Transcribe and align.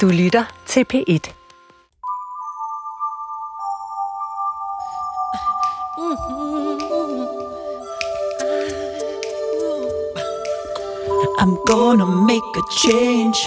Du 0.00 0.08
lytter 0.08 0.44
til 0.66 0.84
P1. 0.92 1.30
I'm 11.38 11.56
gonna 11.66 12.06
make 12.06 12.56
a 12.56 12.62
change 12.82 13.38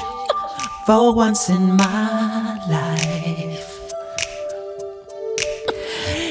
for 0.86 1.14
once 1.16 1.50
in 1.50 1.64
my 1.76 2.58
life. 2.70 3.68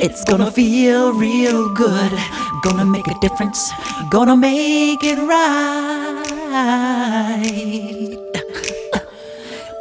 It's 0.01 0.25
gonna 0.31 0.51
feel 0.51 1.13
real 1.13 1.75
good. 1.75 2.19
Gonna 2.63 2.85
make 2.85 3.09
a 3.09 3.15
difference. 3.21 3.61
Gonna 4.11 4.37
make 4.37 5.05
it 5.05 5.19
right. 5.19 6.17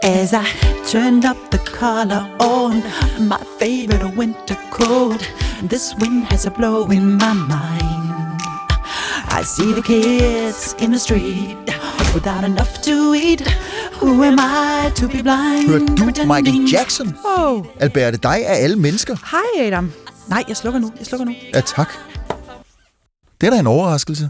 As 0.06 0.34
I 0.36 0.46
turned 0.92 1.26
up 1.26 1.38
the 1.50 1.58
collar 1.58 2.30
on 2.40 2.84
my 3.28 3.40
favorite 3.60 4.16
winter 4.16 4.56
coat, 4.70 5.34
this 5.70 5.96
wind 6.00 6.26
has 6.26 6.46
a 6.46 6.52
blow 6.52 6.86
in 6.92 7.18
my 7.18 7.34
mind. 7.34 8.40
I 9.40 9.44
see 9.44 9.74
the 9.74 9.82
kids 9.82 10.76
in 10.80 10.92
the 10.92 11.00
street 11.00 11.58
without 12.14 12.44
enough 12.44 12.82
to 12.84 13.16
eat. 13.16 13.42
Who 14.00 14.24
am 14.24 14.38
I 14.40 14.92
to 14.96 15.08
be 15.08 15.24
blind? 15.24 15.68
Hørte 15.68 15.86
du 15.96 16.06
Michael 16.34 16.72
Jackson? 16.72 17.18
Oh, 17.38 17.66
Albert, 17.80 18.04
er 18.04 18.12
det 18.12 18.24
dig 18.24 18.48
af 18.48 18.64
alle 18.64 18.76
mennesker? 18.76 19.16
hej 19.32 19.68
Adam. 19.68 19.92
Nej, 20.28 20.44
jeg 20.48 20.58
slukker 20.58 20.80
nu. 20.80 20.92
Jeg 21.00 21.06
slukker 21.06 21.26
nu. 21.26 21.34
Ja, 21.54 21.62
tak. 21.62 21.90
Det 23.42 23.48
er 23.48 23.52
da 23.52 23.60
en 23.60 23.68
overraskelse. 23.68 24.30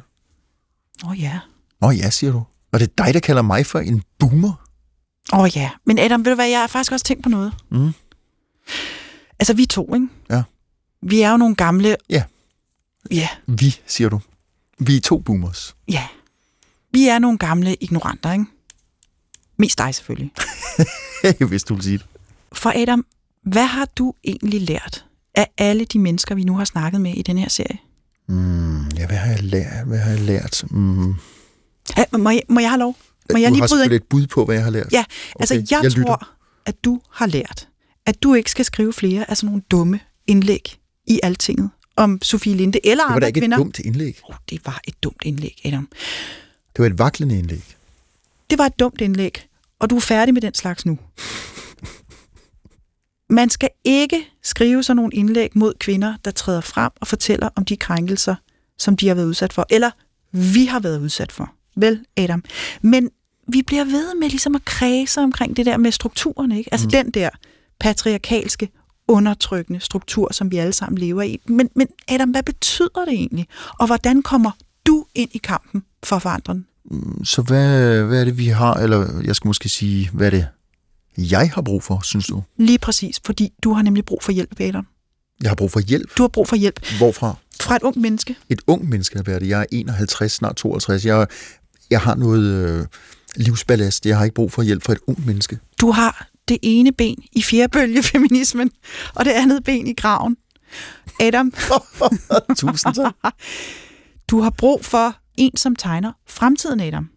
Åh 1.03 1.09
oh, 1.09 1.21
ja. 1.21 1.39
Nå 1.81 1.91
ja, 1.91 2.09
siger 2.09 2.31
du. 2.31 2.43
Og 2.73 2.79
det 2.79 2.89
er 2.97 3.03
dig, 3.03 3.13
der 3.13 3.19
kalder 3.19 3.41
mig 3.41 3.65
for 3.65 3.79
en 3.79 4.03
boomer? 4.19 4.64
Åh 5.33 5.39
oh, 5.39 5.49
ja. 5.57 5.69
Men 5.85 5.99
Adam, 5.99 6.25
ved 6.25 6.31
du 6.31 6.35
hvad, 6.35 6.47
jeg 6.47 6.59
har 6.59 6.67
faktisk 6.67 6.91
også 6.91 7.05
tænkt 7.05 7.23
på 7.23 7.29
noget. 7.29 7.53
Mm. 7.71 7.91
Altså, 9.39 9.53
vi 9.53 9.65
to, 9.65 9.93
ikke? 9.95 10.07
Ja. 10.29 10.43
Vi 11.01 11.21
er 11.21 11.31
jo 11.31 11.37
nogle 11.37 11.55
gamle... 11.55 11.97
Ja. 12.09 12.23
Ja, 13.11 13.29
Vi, 13.47 13.75
siger 13.87 14.09
du. 14.09 14.19
Vi 14.79 14.95
er 14.97 15.01
to 15.01 15.19
boomers. 15.19 15.75
ja. 15.87 16.07
Vi 16.93 17.07
er 17.07 17.19
nogle 17.19 17.37
gamle 17.37 17.75
ignoranter, 17.75 18.31
ikke? 18.31 18.45
Mest 19.57 19.77
dig 19.77 19.95
selvfølgelig. 19.95 20.31
Hvis 21.49 21.63
du 21.63 21.73
vil 21.73 21.83
sige 21.83 21.97
det. 21.97 22.05
For 22.53 22.73
Adam, 22.75 23.05
hvad 23.43 23.65
har 23.65 23.85
du 23.85 24.13
egentlig 24.23 24.61
lært 24.61 25.05
af 25.35 25.47
alle 25.57 25.85
de 25.85 25.99
mennesker, 25.99 26.35
vi 26.35 26.43
nu 26.43 26.57
har 26.57 26.65
snakket 26.65 27.01
med 27.01 27.13
i 27.13 27.21
den 27.21 27.37
her 27.37 27.49
serie? 27.49 27.77
Mm, 28.27 28.87
ja, 28.87 29.07
hvad 29.07 29.17
har 29.17 29.31
jeg 29.31 29.43
lært? 29.43 29.87
Hvad 29.87 29.99
har 29.99 30.09
jeg 30.09 30.19
lært? 30.19 30.63
Mm. 30.71 31.13
Ja, 31.97 32.03
må, 32.17 32.29
jeg, 32.29 32.41
må 32.49 32.59
jeg 32.59 32.69
have 32.69 32.79
lov? 32.79 32.97
Må 33.31 33.37
jeg 33.37 33.49
du 33.49 33.53
lige 33.53 33.61
har 33.61 33.65
ind? 33.65 33.69
selvfølgelig 33.69 33.95
et 33.95 34.03
bud 34.03 34.27
på, 34.27 34.45
hvad 34.45 34.55
jeg 34.55 34.63
har 34.63 34.71
lært. 34.71 34.87
Ja, 34.91 35.05
altså 35.39 35.53
Okay, 35.55 35.65
jeg, 35.71 35.79
jeg 35.83 35.91
tror, 35.91 35.99
lytter. 35.99 36.35
at 36.65 36.83
du 36.83 37.01
har 37.11 37.25
lært, 37.25 37.67
at 38.05 38.23
du 38.23 38.33
ikke 38.33 38.51
skal 38.51 38.65
skrive 38.65 38.93
flere 38.93 39.29
af 39.29 39.37
sådan 39.37 39.47
nogle 39.47 39.61
dumme 39.71 39.99
indlæg 40.27 40.77
i 41.07 41.19
altinget 41.23 41.69
om 41.95 42.19
Sofie 42.21 42.55
Linde 42.55 42.79
eller 42.87 43.03
Det 43.03 43.13
var 43.13 43.19
da 43.19 43.25
andre 43.25 43.27
ikke 43.27 43.39
kvinder. 43.39 43.57
et 43.57 43.63
dumt 43.63 43.79
indlæg. 43.79 44.19
Oh, 44.29 44.35
det 44.49 44.61
var 44.65 44.81
et 44.87 45.03
dumt 45.03 45.21
indlæg, 45.25 45.61
Adam. 45.65 45.89
Det 46.75 46.79
var 46.79 46.85
et 46.85 46.99
vaklende 46.99 47.37
indlæg. 47.39 47.75
Det 48.49 48.57
var 48.57 48.65
et 48.65 48.79
dumt 48.79 49.01
indlæg, 49.01 49.47
og 49.79 49.89
du 49.89 49.95
er 49.95 49.99
færdig 50.01 50.33
med 50.33 50.41
den 50.41 50.53
slags 50.53 50.85
nu. 50.85 50.99
Man 53.29 53.49
skal 53.49 53.69
ikke 53.83 54.25
skrive 54.43 54.83
sådan 54.83 54.95
nogle 54.95 55.13
indlæg 55.13 55.49
mod 55.55 55.73
kvinder, 55.79 56.13
der 56.25 56.31
træder 56.31 56.61
frem 56.61 56.91
og 57.01 57.07
fortæller 57.07 57.49
om 57.55 57.65
de 57.65 57.77
krænkelser, 57.77 58.35
som 58.77 58.97
de 58.97 59.07
har 59.07 59.15
været 59.15 59.25
udsat 59.27 59.53
for, 59.53 59.65
eller 59.69 59.91
vi 60.31 60.65
har 60.65 60.79
været 60.79 60.99
udsat 61.01 61.31
for. 61.31 61.53
Vel, 61.75 62.05
Adam? 62.17 62.43
Men 62.81 63.09
vi 63.47 63.61
bliver 63.67 63.83
ved 63.83 64.15
med 64.15 64.29
ligesom 64.29 64.55
at 64.55 64.65
kredse 64.65 65.21
omkring 65.21 65.57
det 65.57 65.65
der 65.65 65.77
med 65.77 65.91
strukturerne, 65.91 66.57
ikke? 66.57 66.73
Altså 66.73 66.87
mm. 66.87 66.91
den 66.91 67.11
der 67.11 67.29
patriarkalske, 67.79 68.69
undertrykkende 69.07 69.79
struktur, 69.79 70.33
som 70.33 70.51
vi 70.51 70.57
alle 70.57 70.73
sammen 70.73 70.97
lever 70.97 71.21
i. 71.21 71.39
Men, 71.45 71.69
men 71.75 71.87
Adam, 72.07 72.29
hvad 72.29 72.43
betyder 72.43 73.05
det 73.05 73.13
egentlig? 73.13 73.47
Og 73.79 73.85
hvordan 73.85 74.21
kommer 74.21 74.51
du 74.87 75.05
ind 75.15 75.29
i 75.33 75.37
kampen 75.37 75.83
for 76.03 76.15
at 76.15 76.21
forandre 76.21 76.53
den? 76.53 76.65
Så 77.23 77.41
hvad, 77.41 78.03
hvad 78.03 78.21
er 78.21 78.25
det, 78.25 78.37
vi 78.37 78.47
har, 78.47 78.73
eller 78.73 79.21
jeg 79.23 79.35
skal 79.35 79.47
måske 79.47 79.69
sige, 79.69 80.09
hvad 80.13 80.27
er 80.27 80.31
det, 80.31 80.47
jeg 81.17 81.51
har 81.53 81.61
brug 81.61 81.83
for, 81.83 82.01
synes 82.03 82.27
du? 82.27 82.43
Lige 82.57 82.79
præcis, 82.79 83.21
fordi 83.25 83.53
du 83.63 83.73
har 83.73 83.81
nemlig 83.81 84.05
brug 84.05 84.23
for 84.23 84.31
hjælp, 84.31 84.59
Adam. 84.59 84.87
Jeg 85.41 85.49
har 85.49 85.55
brug 85.55 85.71
for 85.71 85.79
hjælp. 85.79 86.17
Du 86.17 86.23
har 86.23 86.27
brug 86.27 86.47
for 86.47 86.55
hjælp 86.55 86.85
Hvorfra? 86.97 87.35
fra 87.61 87.75
et 87.75 87.81
ung 87.81 87.99
menneske. 87.99 88.35
Et 88.49 88.61
ung 88.67 88.89
menneske, 88.89 89.17
Albert. 89.17 89.43
Jeg 89.43 89.61
er 89.61 89.65
51, 89.71 90.31
snart 90.31 90.55
62. 90.55 91.05
Jeg, 91.05 91.27
jeg 91.89 92.01
har 92.01 92.15
noget 92.15 92.43
øh, 92.43 92.85
livsballast. 93.35 94.05
Jeg 94.05 94.17
har 94.17 94.23
ikke 94.23 94.35
brug 94.35 94.51
for 94.51 94.61
hjælp 94.61 94.83
fra 94.83 94.93
et 94.93 94.99
ung 95.07 95.25
menneske. 95.25 95.59
Du 95.81 95.91
har 95.91 96.27
det 96.47 96.57
ene 96.61 96.91
ben 96.91 97.23
i 97.31 97.41
fjerbølgefeminismen, 97.41 98.71
og 99.15 99.25
det 99.25 99.31
andet 99.31 99.63
ben 99.63 99.87
i 99.87 99.93
graven. 99.93 100.37
Adam, 101.19 101.53
Tusind 102.57 102.93
tak. 102.95 103.35
du 104.29 104.41
har 104.41 104.49
brug 104.49 104.85
for 104.85 105.15
en, 105.37 105.57
som 105.57 105.75
tegner 105.75 106.11
fremtiden, 106.27 106.79
Adam. 106.79 107.09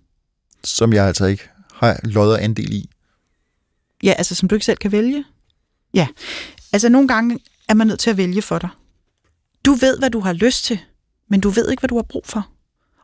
Som 0.65 0.93
jeg 0.93 1.07
altså 1.07 1.27
ikke 1.27 1.49
har 1.73 2.01
lodder 2.05 2.37
andel 2.37 2.73
i. 2.73 2.91
Ja, 4.03 4.15
altså 4.19 4.35
som 4.35 4.49
du 4.49 4.55
ikke 4.55 4.65
selv 4.65 4.79
kan 4.79 4.93
vælge. 4.93 5.25
Ja, 5.95 6.07
altså 6.73 6.89
nogle 6.89 7.09
gange 7.09 7.39
er 7.69 7.75
man 7.75 7.87
nødt 7.87 8.01
til 8.01 8.11
at 8.11 8.17
vælge 8.17 8.43
for 8.43 8.59
dig. 8.59 8.69
Du 9.65 9.73
ved, 9.73 9.99
hvad 9.99 10.11
du 10.11 10.21
har 10.21 10.33
lyst 10.33 10.65
til, 10.65 10.81
men 11.31 11.41
du 11.41 11.49
ved 11.49 11.71
ikke, 11.71 11.81
hvad 11.81 11.89
du 11.89 11.97
har 11.97 12.03
brug 12.09 12.27
for. 12.27 12.49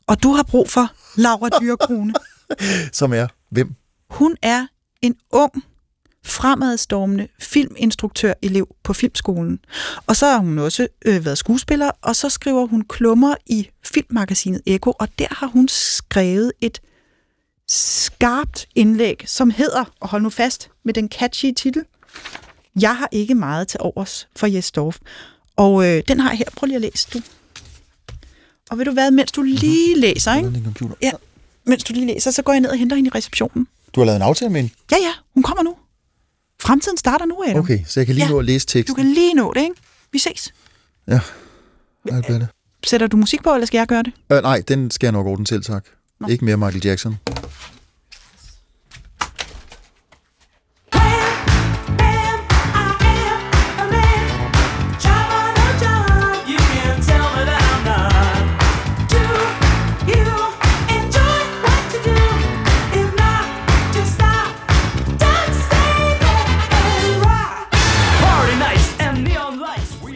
Og 0.06 0.22
du 0.22 0.32
har 0.32 0.42
brug 0.42 0.70
for 0.70 0.92
Laura 1.16 1.48
Dyrkrone. 1.60 2.14
Som 2.92 3.12
er 3.12 3.26
hvem? 3.50 3.74
Hun 4.10 4.36
er 4.42 4.66
en 5.02 5.16
ung, 5.30 5.64
fremadstormende 6.24 7.28
filminstruktør-elev 7.38 8.68
på 8.82 8.92
filmskolen. 8.92 9.58
Og 10.06 10.16
så 10.16 10.26
har 10.26 10.38
hun 10.38 10.58
også 10.58 10.88
øh, 11.04 11.24
været 11.24 11.38
skuespiller, 11.38 11.90
og 12.02 12.16
så 12.16 12.28
skriver 12.28 12.66
hun 12.66 12.84
klummer 12.88 13.34
i 13.46 13.68
filmmagasinet 13.84 14.60
Eko, 14.66 14.92
og 14.98 15.08
der 15.18 15.26
har 15.30 15.46
hun 15.46 15.68
skrevet 15.68 16.52
et 16.60 16.80
skarpt 17.68 18.66
indlæg, 18.74 19.24
som 19.26 19.50
hedder, 19.50 19.84
og 20.00 20.08
hold 20.08 20.22
nu 20.22 20.30
fast 20.30 20.70
med 20.84 20.94
den 20.94 21.08
catchy 21.08 21.52
titel, 21.56 21.84
Jeg 22.80 22.96
har 22.96 23.08
ikke 23.12 23.34
meget 23.34 23.68
til 23.68 23.80
overs 23.82 24.28
for 24.36 24.46
Jes 24.46 24.72
Dorf. 24.72 24.98
Og 25.56 25.86
øh, 25.86 26.02
den 26.08 26.20
har 26.20 26.30
jeg 26.30 26.38
her. 26.38 26.46
Prøv 26.56 26.66
lige 26.66 26.76
at 26.76 26.82
læse, 26.82 27.08
du. 27.12 27.20
Og 28.70 28.78
ved 28.78 28.84
du 28.84 28.92
hvad, 28.92 29.10
mens 29.10 29.32
du 29.32 29.42
lige 29.42 30.00
læser, 30.00 30.34
ikke? 30.34 30.50
Din 30.50 30.64
computer. 30.64 30.94
Ja, 31.02 31.10
mens 31.64 31.84
du 31.84 31.92
lige 31.92 32.06
læser, 32.06 32.30
så 32.30 32.42
går 32.42 32.52
jeg 32.52 32.60
ned 32.60 32.70
og 32.70 32.76
henter 32.76 32.96
hende 32.96 33.08
i 33.08 33.10
receptionen. 33.14 33.66
Du 33.94 34.00
har 34.00 34.04
lavet 34.04 34.16
en 34.16 34.22
aftale 34.22 34.50
med 34.50 34.60
hende? 34.60 34.74
Ja, 34.92 34.96
ja, 34.96 35.12
hun 35.34 35.42
kommer 35.42 35.62
nu. 35.62 35.76
Fremtiden 36.62 36.96
starter 36.98 37.24
nu, 37.26 37.42
Adam. 37.46 37.58
Okay, 37.58 37.78
så 37.86 38.00
jeg 38.00 38.06
kan 38.06 38.14
lige 38.14 38.24
Ja. 38.24 38.30
nå 38.30 38.38
at 38.38 38.44
læse 38.44 38.66
Du 38.66 38.70
teksten. 38.72 38.94
kan 38.96 39.04
lige 39.06 39.34
nå 39.34 39.52
det, 39.52 39.60
ikke? 39.60 39.74
Vi 40.12 40.18
ses. 40.18 40.52
Ja, 41.08 41.20
Albert. 42.12 42.42
Sætter 42.86 43.06
du 43.06 43.16
musik 43.16 43.42
på, 43.42 43.54
eller 43.54 43.66
skal 43.66 43.78
jeg 43.78 43.86
gøre 43.86 44.02
det? 44.02 44.12
Øh, 44.32 44.42
nej, 44.42 44.62
den 44.68 44.90
skal 44.90 45.06
jeg 45.06 45.12
nok 45.12 45.26
ordne 45.26 45.46
selv, 45.46 45.62
tak. 45.62 45.84
Nå. 46.20 46.28
Ikke 46.28 46.44
mere 46.44 46.56
Michael 46.56 46.84
Jackson. 46.86 47.16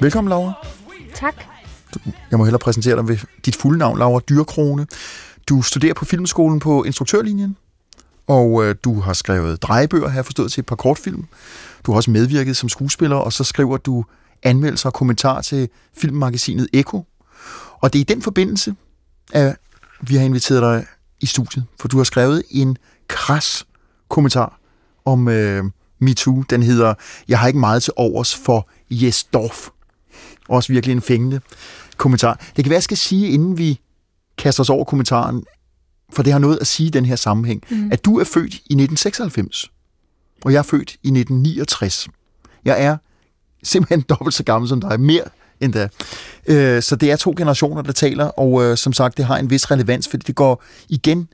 Velkommen, 0.08 0.28
Laura. 0.28 0.52
Tak. 1.14 1.34
Jeg 2.30 2.38
må 2.38 2.44
hellere 2.44 2.58
præsentere 2.58 2.96
dig 2.96 3.08
ved 3.08 3.18
dit 3.44 3.56
fulde 3.56 3.78
navn, 3.78 3.98
Laura 3.98 4.20
Dyrkrone. 4.28 4.86
Du 5.48 5.62
studerer 5.62 5.94
på 5.94 6.04
Filmskolen 6.04 6.60
på 6.60 6.84
instruktørlinjen, 6.84 7.56
og 8.26 8.64
øh, 8.64 8.74
du 8.84 9.00
har 9.00 9.12
skrevet 9.12 9.62
drejebøger, 9.62 10.08
har 10.08 10.14
jeg 10.14 10.24
forstået, 10.24 10.52
til 10.52 10.60
et 10.60 10.66
par 10.66 10.76
kortfilm. 10.76 11.26
Du 11.86 11.92
har 11.92 11.96
også 11.96 12.10
medvirket 12.10 12.56
som 12.56 12.68
skuespiller, 12.68 13.16
og 13.16 13.32
så 13.32 13.44
skriver 13.44 13.76
du 13.76 14.04
anmeldelser 14.42 14.88
og 14.88 14.92
kommentarer 14.92 15.42
til 15.42 15.68
filmmagasinet 15.96 16.68
Eko. 16.72 17.04
Og 17.80 17.92
det 17.92 17.98
er 17.98 18.00
i 18.00 18.14
den 18.14 18.22
forbindelse, 18.22 18.74
at 19.32 19.56
vi 20.00 20.16
har 20.16 20.24
inviteret 20.24 20.62
dig 20.62 20.86
i 21.20 21.26
studiet, 21.26 21.64
for 21.80 21.88
du 21.88 21.96
har 21.96 22.04
skrevet 22.04 22.42
en 22.50 22.76
kras 23.08 23.66
kommentar 24.08 24.58
om 25.04 25.28
øh, 25.28 25.64
MeToo. 25.98 26.42
Den 26.50 26.62
hedder, 26.62 26.94
jeg 27.28 27.38
har 27.38 27.46
ikke 27.46 27.60
meget 27.60 27.82
til 27.82 27.92
overs 27.96 28.36
for 28.36 28.68
Jes 28.90 29.24
Dorf. 29.24 29.68
Også 30.48 30.72
virkelig 30.72 30.92
en 30.92 31.02
fængende 31.02 31.40
kommentar. 31.96 32.34
Det 32.56 32.64
kan 32.64 32.70
være, 32.70 32.76
jeg 32.76 32.82
skal 32.82 32.96
sige, 32.96 33.28
inden 33.28 33.58
vi 33.58 33.80
kaster 34.38 34.60
os 34.60 34.70
over 34.70 34.84
kommentaren, 34.84 35.44
for 36.12 36.22
det 36.22 36.32
har 36.32 36.40
noget 36.40 36.58
at 36.60 36.66
sige 36.66 36.86
i 36.86 36.90
den 36.90 37.04
her 37.04 37.16
sammenhæng, 37.16 37.62
mm. 37.70 37.92
at 37.92 38.04
du 38.04 38.18
er 38.18 38.24
født 38.24 38.54
i 38.54 38.74
1996, 38.74 39.70
og 40.44 40.52
jeg 40.52 40.58
er 40.58 40.62
født 40.62 40.90
i 40.90 41.08
1969. 41.08 42.08
Jeg 42.64 42.82
er 42.82 42.96
simpelthen 43.62 44.00
dobbelt 44.10 44.34
så 44.34 44.42
gammel 44.42 44.68
som 44.68 44.80
dig, 44.80 45.00
mere 45.00 45.24
end 45.60 45.72
da. 45.72 45.88
Øh, 46.46 46.82
så 46.82 46.96
det 46.96 47.10
er 47.10 47.16
to 47.16 47.34
generationer, 47.36 47.82
der 47.82 47.92
taler, 47.92 48.24
og 48.24 48.64
øh, 48.64 48.76
som 48.76 48.92
sagt, 48.92 49.16
det 49.16 49.24
har 49.24 49.36
en 49.36 49.50
vis 49.50 49.70
relevans, 49.70 50.08
fordi 50.08 50.24
det 50.26 50.34
går 50.34 50.64
igen 50.88 51.28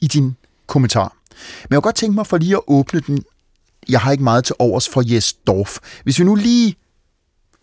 i 0.00 0.06
din 0.06 0.36
kommentar. 0.66 1.16
Men 1.30 1.68
jeg 1.70 1.76
kunne 1.76 1.80
godt 1.80 1.94
tænke 1.94 2.14
mig 2.14 2.26
for 2.26 2.38
lige 2.38 2.56
at 2.56 2.62
åbne 2.66 3.00
den 3.00 3.24
jeg 3.88 4.00
har 4.00 4.12
ikke 4.12 4.24
meget 4.24 4.44
til 4.44 4.54
overs 4.58 4.88
for 4.88 5.14
Jes 5.14 5.32
Dorf. 5.32 5.78
Hvis 6.04 6.18
vi 6.18 6.24
nu 6.24 6.34
lige 6.34 6.76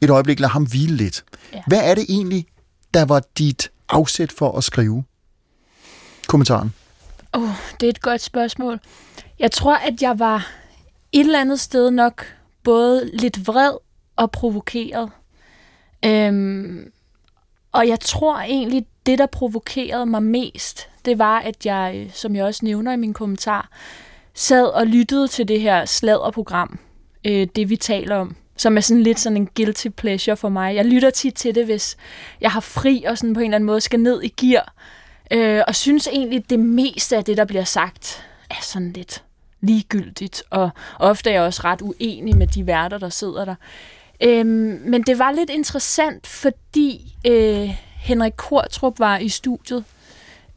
et 0.04 0.10
øjeblik 0.10 0.40
lader 0.40 0.52
ham 0.52 0.64
hvile 0.64 0.96
lidt. 0.96 1.24
Ja. 1.54 1.62
Hvad 1.68 1.82
er 1.84 1.96
det 1.96 2.06
egentlig, 2.10 2.46
der 2.94 3.06
var 3.06 3.24
dit 3.38 3.72
afsæt 3.90 4.32
for 4.32 4.58
at 4.58 4.64
skrive 4.64 5.04
kommentaren? 6.28 6.74
Oh, 7.34 7.50
det 7.80 7.86
er 7.86 7.90
et 7.90 8.02
godt 8.02 8.22
spørgsmål. 8.22 8.80
Jeg 9.40 9.52
tror, 9.52 9.76
at 9.76 10.02
jeg 10.02 10.20
var 10.20 10.52
et 11.12 11.20
eller 11.20 11.42
andet 11.42 11.60
sted 11.60 11.92
nok 11.92 12.26
både 12.64 13.10
lidt 13.14 13.48
vred 13.48 13.74
og 14.16 14.32
provokeret. 14.32 15.10
Øhm, 16.06 16.92
og 17.72 17.88
jeg 17.88 18.00
tror 18.00 18.38
egentlig, 18.38 18.86
det 19.06 19.20
der 19.20 19.26
provokerede 19.26 20.06
mig 20.06 20.24
mest, 20.24 20.90
det 21.06 21.20
var, 21.20 21.40
at 21.40 21.66
jeg, 21.66 21.94
øh, 21.96 22.14
som 22.14 22.36
jeg 22.36 22.46
også 22.46 22.66
nævner 22.66 22.92
i 22.94 22.98
min 22.98 23.14
kommentar, 23.14 23.70
sad 24.34 24.66
og 24.66 24.88
lyttede 24.88 25.28
til 25.28 25.48
det 25.48 25.62
her 25.62 25.86
sladderprogram, 25.86 26.80
øh, 27.26 27.48
det 27.56 27.70
vi 27.70 27.76
taler 27.76 28.16
om, 28.16 28.36
som 28.58 28.78
er 28.78 28.82
sådan 28.82 29.04
lidt 29.04 29.20
sådan 29.20 29.38
en 29.38 29.50
guilty 29.56 29.88
pleasure 29.88 30.38
for 30.38 30.50
mig. 30.50 30.76
Jeg 30.76 30.86
lytter 30.86 31.10
tit 31.10 31.34
til 31.34 31.56
det, 31.56 31.66
hvis 31.66 31.98
jeg 32.42 32.52
har 32.52 32.60
fri 32.60 33.04
og 33.08 33.18
sådan 33.18 33.34
på 33.34 33.40
en 33.40 33.46
eller 33.46 33.56
anden 33.56 33.66
måde 33.66 33.82
skal 33.82 34.00
ned 34.00 34.24
i 34.24 34.34
gear, 34.38 34.74
øh, 35.32 35.62
og 35.68 35.76
synes 35.76 36.08
egentlig, 36.08 36.50
det 36.50 36.60
meste 36.60 37.18
af 37.18 37.26
det, 37.26 37.38
der 37.38 37.46
bliver 37.46 37.64
sagt, 37.64 38.26
er 38.50 38.62
sådan 38.62 38.92
lidt 38.92 39.24
ligegyldigt, 39.62 40.44
og 40.50 40.70
ofte 41.00 41.30
er 41.30 41.34
jeg 41.34 41.44
også 41.44 41.62
ret 41.64 41.82
uenig 41.82 42.38
med 42.38 42.48
de 42.48 42.68
værter, 42.68 42.98
der 42.98 43.10
sidder 43.10 43.46
der. 43.46 43.56
Øhm, 44.22 44.82
men 44.86 45.04
det 45.04 45.20
var 45.20 45.32
lidt 45.32 45.50
interessant, 45.50 46.28
fordi 46.28 47.16
øh, 47.28 47.70
Henrik 47.96 48.34
Kortrup 48.36 49.00
var 49.00 49.18
i 49.18 49.30
studiet 49.30 49.84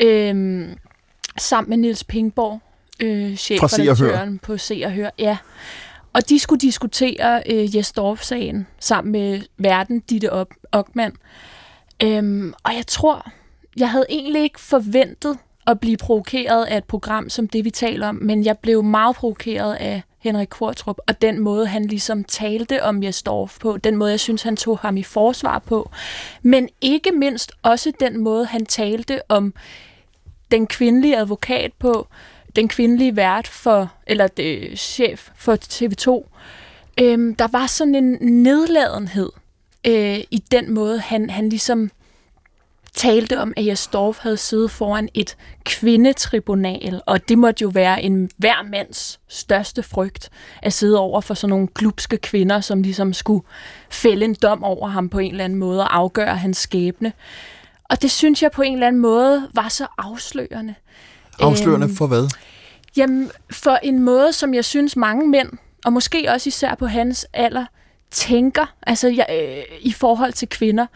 øh, 0.01 0.67
sammen 1.39 1.71
med 1.71 1.77
Nils 1.77 2.05
Pingborg, 2.05 2.61
øh, 3.01 3.37
chefredaktøren 3.37 4.39
på 4.39 4.59
Se 4.59 4.83
og 4.85 4.93
Hør. 4.93 5.11
Ja. 5.19 5.37
Og 6.17 6.29
de 6.29 6.39
skulle 6.39 6.61
diskutere 6.61 7.43
øh, 7.47 7.77
Jes 7.77 7.93
sagen 8.21 8.67
sammen 8.81 9.13
med 9.13 9.41
verden 9.59 10.01
Ditte 10.01 10.31
Ockmann. 10.73 11.17
Øhm, 12.03 12.55
og 12.63 12.75
jeg 12.75 12.87
tror, 12.87 13.31
jeg 13.77 13.91
havde 13.91 14.07
egentlig 14.09 14.43
ikke 14.43 14.61
forventet 14.61 15.39
at 15.67 15.81
blive 15.81 15.97
provokeret 15.97 16.65
af 16.65 16.77
et 16.77 16.85
program 16.85 17.29
som 17.29 17.49
det, 17.49 17.65
vi 17.65 17.71
taler 17.71 18.09
om, 18.09 18.15
men 18.15 18.45
jeg 18.45 18.59
blev 18.59 18.83
meget 18.83 19.17
provokeret 19.17 19.75
af 19.75 20.03
Henrik 20.19 20.49
Kvartrup, 20.49 20.99
og 21.09 21.23
den 21.23 21.41
måde, 21.41 21.67
han 21.67 21.85
ligesom 21.85 22.25
talte 22.25 22.83
om 22.83 23.03
Jesdorf 23.03 23.59
på, 23.61 23.77
den 23.77 23.97
måde, 23.97 24.11
jeg 24.11 24.21
synes, 24.21 24.43
han 24.43 24.57
tog 24.57 24.79
ham 24.79 24.97
i 24.97 25.03
forsvar 25.03 25.59
på, 25.59 25.91
men 26.43 26.69
ikke 26.81 27.13
mindst 27.13 27.53
også 27.63 27.93
den 28.01 28.19
måde, 28.19 28.47
han 28.47 28.67
talte 28.67 29.21
om 29.29 29.55
den 30.51 30.67
kvindelige 30.67 31.19
advokat 31.19 31.73
på, 31.79 32.09
den 32.57 32.69
kvindelige 32.69 33.17
vært 33.17 33.47
for, 33.47 33.93
eller 34.07 34.27
det, 34.27 34.79
chef 34.79 35.29
for 35.37 35.57
TV2. 35.65 36.29
Øhm, 37.01 37.35
der 37.35 37.49
var 37.53 37.67
sådan 37.67 37.95
en 37.95 38.19
nedladenhed 38.43 39.31
øh, 39.87 40.19
i 40.31 40.45
den 40.51 40.75
måde, 40.75 40.99
han, 40.99 41.31
han 41.31 41.49
ligesom 41.49 41.91
talte 42.95 43.39
om, 43.39 43.53
at 43.57 43.67
Jastorf 43.67 44.19
havde 44.19 44.37
siddet 44.37 44.71
foran 44.71 45.09
et 45.15 45.37
kvindetribunal, 45.65 47.03
og 47.07 47.29
det 47.29 47.39
måtte 47.39 47.63
jo 47.63 47.69
være 47.69 48.03
en 48.03 48.31
hver 48.37 48.63
mands 48.71 49.21
største 49.29 49.83
frygt 49.83 50.31
at 50.63 50.73
sidde 50.73 50.99
over 50.99 51.21
for 51.21 51.35
sådan 51.35 51.51
nogle 51.51 51.69
glupske 51.75 52.17
kvinder, 52.17 52.61
som 52.61 52.83
ligesom 52.83 53.13
skulle 53.13 53.45
fælde 53.91 54.25
en 54.25 54.37
dom 54.43 54.65
over 54.65 54.89
ham 54.89 55.09
på 55.09 55.19
en 55.19 55.31
eller 55.31 55.45
anden 55.45 55.59
måde 55.59 55.81
og 55.81 55.97
afgøre 55.97 56.37
hans 56.37 56.59
skæbne. 56.59 57.13
Og 57.85 58.03
det 58.03 58.11
synes 58.11 58.43
jeg 58.43 58.51
på 58.51 58.63
en 58.63 58.73
eller 58.73 58.87
anden 58.87 59.03
måde 59.03 59.49
var 59.55 59.69
så 59.69 59.87
afslørende. 59.99 60.75
Afslørende 61.41 61.89
for 61.97 62.07
hvad? 62.07 62.29
Jamen, 62.97 63.31
for 63.51 63.79
en 63.83 64.03
måde, 64.03 64.33
som 64.33 64.55
jeg 64.55 64.65
synes 64.65 64.97
mange 64.97 65.29
mænd, 65.29 65.49
og 65.85 65.93
måske 65.93 66.27
også 66.31 66.49
især 66.49 66.75
på 66.75 66.87
hans 66.87 67.27
alder, 67.33 67.65
tænker 68.11 68.75
altså, 68.83 69.09
ja, 69.09 69.57
øh, 69.59 69.65
i 69.81 69.93
forhold 69.93 70.33
til 70.33 70.49
kvinder. 70.49 70.87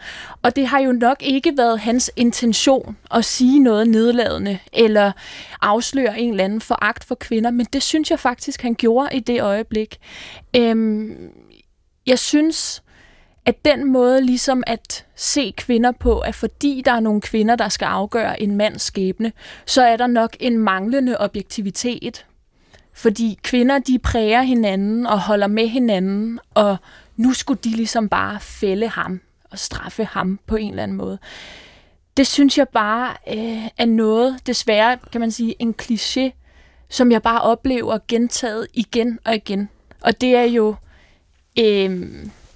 Og 0.41 0.55
det 0.55 0.67
har 0.67 0.79
jo 0.79 0.91
nok 0.91 1.17
ikke 1.19 1.53
været 1.57 1.79
hans 1.79 2.11
intention 2.15 2.97
at 3.11 3.25
sige 3.25 3.59
noget 3.59 3.87
nedladende 3.87 4.59
eller 4.73 5.11
afsløre 5.61 6.19
en 6.19 6.31
eller 6.31 6.43
anden 6.43 6.61
foragt 6.61 7.03
for 7.03 7.15
kvinder, 7.15 7.51
men 7.51 7.65
det 7.73 7.83
synes 7.83 8.11
jeg 8.11 8.19
faktisk, 8.19 8.61
han 8.61 8.75
gjorde 8.75 9.15
i 9.15 9.19
det 9.19 9.41
øjeblik. 9.41 9.97
Øhm, 10.55 11.29
jeg 12.07 12.19
synes, 12.19 12.83
at 13.45 13.65
den 13.65 13.91
måde 13.91 14.25
ligesom 14.25 14.63
at 14.67 15.05
se 15.15 15.53
kvinder 15.57 15.91
på, 15.91 16.19
at 16.19 16.35
fordi 16.35 16.81
der 16.85 16.91
er 16.91 16.99
nogle 16.99 17.21
kvinder, 17.21 17.55
der 17.55 17.69
skal 17.69 17.85
afgøre 17.85 18.41
en 18.41 18.55
mands 18.55 18.81
skæbne, 18.81 19.31
så 19.65 19.81
er 19.83 19.97
der 19.97 20.07
nok 20.07 20.37
en 20.39 20.57
manglende 20.57 21.17
objektivitet. 21.17 22.25
Fordi 22.93 23.39
kvinder, 23.43 23.79
de 23.79 23.99
præger 23.99 24.41
hinanden 24.41 25.05
og 25.05 25.19
holder 25.19 25.47
med 25.47 25.67
hinanden, 25.67 26.39
og 26.53 26.77
nu 27.17 27.33
skulle 27.33 27.59
de 27.63 27.69
ligesom 27.69 28.09
bare 28.09 28.39
fælde 28.39 28.87
ham 28.87 29.21
og 29.51 29.59
straffe 29.59 30.05
ham 30.05 30.39
på 30.47 30.55
en 30.55 30.69
eller 30.69 30.83
anden 30.83 30.97
måde. 30.97 31.19
Det 32.17 32.27
synes 32.27 32.57
jeg 32.57 32.67
bare 32.69 33.15
øh, 33.27 33.67
er 33.77 33.85
noget, 33.85 34.47
desværre 34.47 34.97
kan 35.11 35.21
man 35.21 35.31
sige, 35.31 35.55
en 35.59 35.75
kliché, 35.81 36.31
som 36.89 37.11
jeg 37.11 37.21
bare 37.21 37.41
oplever 37.41 37.97
gentaget 38.07 38.67
igen 38.73 39.19
og 39.25 39.35
igen. 39.35 39.69
Og 40.01 40.21
det 40.21 40.35
er 40.35 40.43
jo 40.43 40.75
øh, 41.59 42.11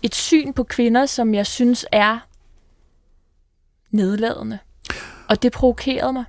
et 0.05 0.15
syn 0.15 0.53
på 0.53 0.63
kvinder, 0.63 1.05
som 1.05 1.33
jeg 1.33 1.45
synes 1.45 1.85
er 1.91 2.17
nedladende. 3.91 4.59
Og 5.29 5.43
det 5.43 5.51
provokerede 5.51 6.13
mig. 6.13 6.23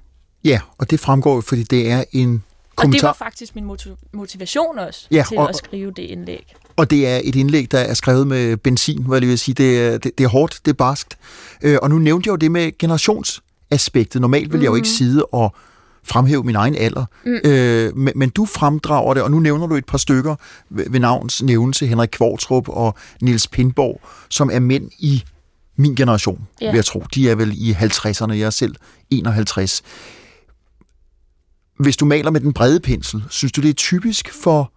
Ja, 0.44 0.60
og 0.78 0.90
det 0.90 1.00
fremgår, 1.00 1.40
fordi 1.40 1.62
det 1.62 1.90
er 1.90 2.04
en 2.12 2.44
kommentar. 2.76 2.84
Og 2.86 2.92
det 2.92 3.02
var 3.02 3.26
faktisk 3.26 3.54
min 3.54 3.64
motivation 4.12 4.78
også 4.78 5.06
ja, 5.10 5.24
til 5.28 5.38
og, 5.38 5.48
at 5.48 5.56
skrive 5.56 5.90
det 5.90 6.02
indlæg. 6.02 6.54
Og 6.76 6.90
det 6.90 7.08
er 7.08 7.20
et 7.24 7.34
indlæg, 7.34 7.70
der 7.70 7.78
er 7.78 7.94
skrevet 7.94 8.26
med 8.26 8.56
benzin, 8.56 9.02
hvad 9.02 9.20
jeg 9.20 9.28
vil 9.28 9.38
sige. 9.38 9.54
Det 9.54 9.80
er, 9.80 9.98
det, 9.98 10.18
det 10.18 10.24
er 10.24 10.28
hårdt, 10.28 10.60
det 10.64 10.70
er 10.70 10.74
barskt. 10.74 11.18
Øh, 11.62 11.78
og 11.82 11.90
nu 11.90 11.98
nævnte 11.98 12.26
jeg 12.26 12.30
jo 12.30 12.36
det 12.36 12.50
med 12.50 12.78
generationsaspektet. 12.78 14.20
Normalt 14.20 14.52
vil 14.52 14.58
mm. 14.58 14.62
jeg 14.62 14.68
jo 14.70 14.74
ikke 14.74 14.86
mhm. 14.86 14.96
sidde 14.96 15.24
og 15.24 15.54
fremhæve 16.06 16.42
min 16.42 16.56
egen 16.56 16.76
alder. 16.76 17.04
Mm. 17.24 17.50
Øh, 17.50 17.96
men, 17.96 18.12
men 18.16 18.30
du 18.30 18.44
fremdrager 18.44 19.14
det, 19.14 19.22
og 19.22 19.30
nu 19.30 19.38
nævner 19.38 19.66
du 19.66 19.74
et 19.74 19.86
par 19.86 19.98
stykker 19.98 20.36
ved, 20.70 20.84
ved 20.90 21.00
navns 21.00 21.42
nævnelse, 21.42 21.86
Henrik 21.86 22.08
Kvartrup 22.08 22.68
og 22.68 22.94
Niels 23.22 23.48
Pindborg, 23.48 24.00
som 24.28 24.50
er 24.52 24.60
mænd 24.60 24.90
i 24.98 25.24
min 25.76 25.94
generation, 25.94 26.46
yeah. 26.62 26.72
vil 26.72 26.78
jeg 26.78 26.84
tro. 26.84 27.04
De 27.14 27.30
er 27.30 27.34
vel 27.34 27.52
i 27.54 27.72
50'erne, 27.72 28.32
jeg 28.32 28.46
er 28.46 28.50
selv 28.50 28.74
51. 29.10 29.82
Hvis 31.78 31.96
du 31.96 32.04
maler 32.04 32.30
med 32.30 32.40
den 32.40 32.52
brede 32.52 32.80
pensel, 32.80 33.24
synes 33.30 33.52
du, 33.52 33.60
det 33.60 33.70
er 33.70 33.74
typisk 33.74 34.32
for 34.42 34.72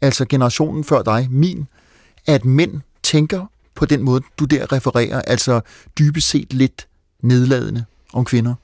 altså 0.00 0.24
generationen 0.24 0.84
før 0.84 1.02
dig, 1.02 1.28
min, 1.30 1.66
at 2.26 2.44
mænd 2.44 2.80
tænker 3.02 3.46
på 3.74 3.86
den 3.86 4.02
måde, 4.02 4.22
du 4.38 4.44
der 4.44 4.72
refererer, 4.72 5.22
altså 5.22 5.60
dybest 5.98 6.28
set 6.28 6.52
lidt 6.52 6.86
nedladende 7.22 7.84
om 8.12 8.24
kvinder? 8.24 8.54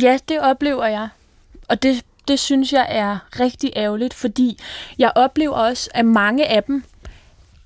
Ja, 0.00 0.18
det 0.28 0.40
oplever 0.40 0.86
jeg. 0.86 1.08
Og 1.68 1.82
det, 1.82 2.04
det 2.28 2.40
synes 2.40 2.72
jeg 2.72 2.86
er 2.88 3.18
rigtig 3.40 3.72
ærgerligt, 3.76 4.14
fordi 4.14 4.58
jeg 4.98 5.12
oplever 5.14 5.54
også, 5.54 5.90
at 5.94 6.04
mange 6.04 6.46
af 6.46 6.62
dem 6.62 6.84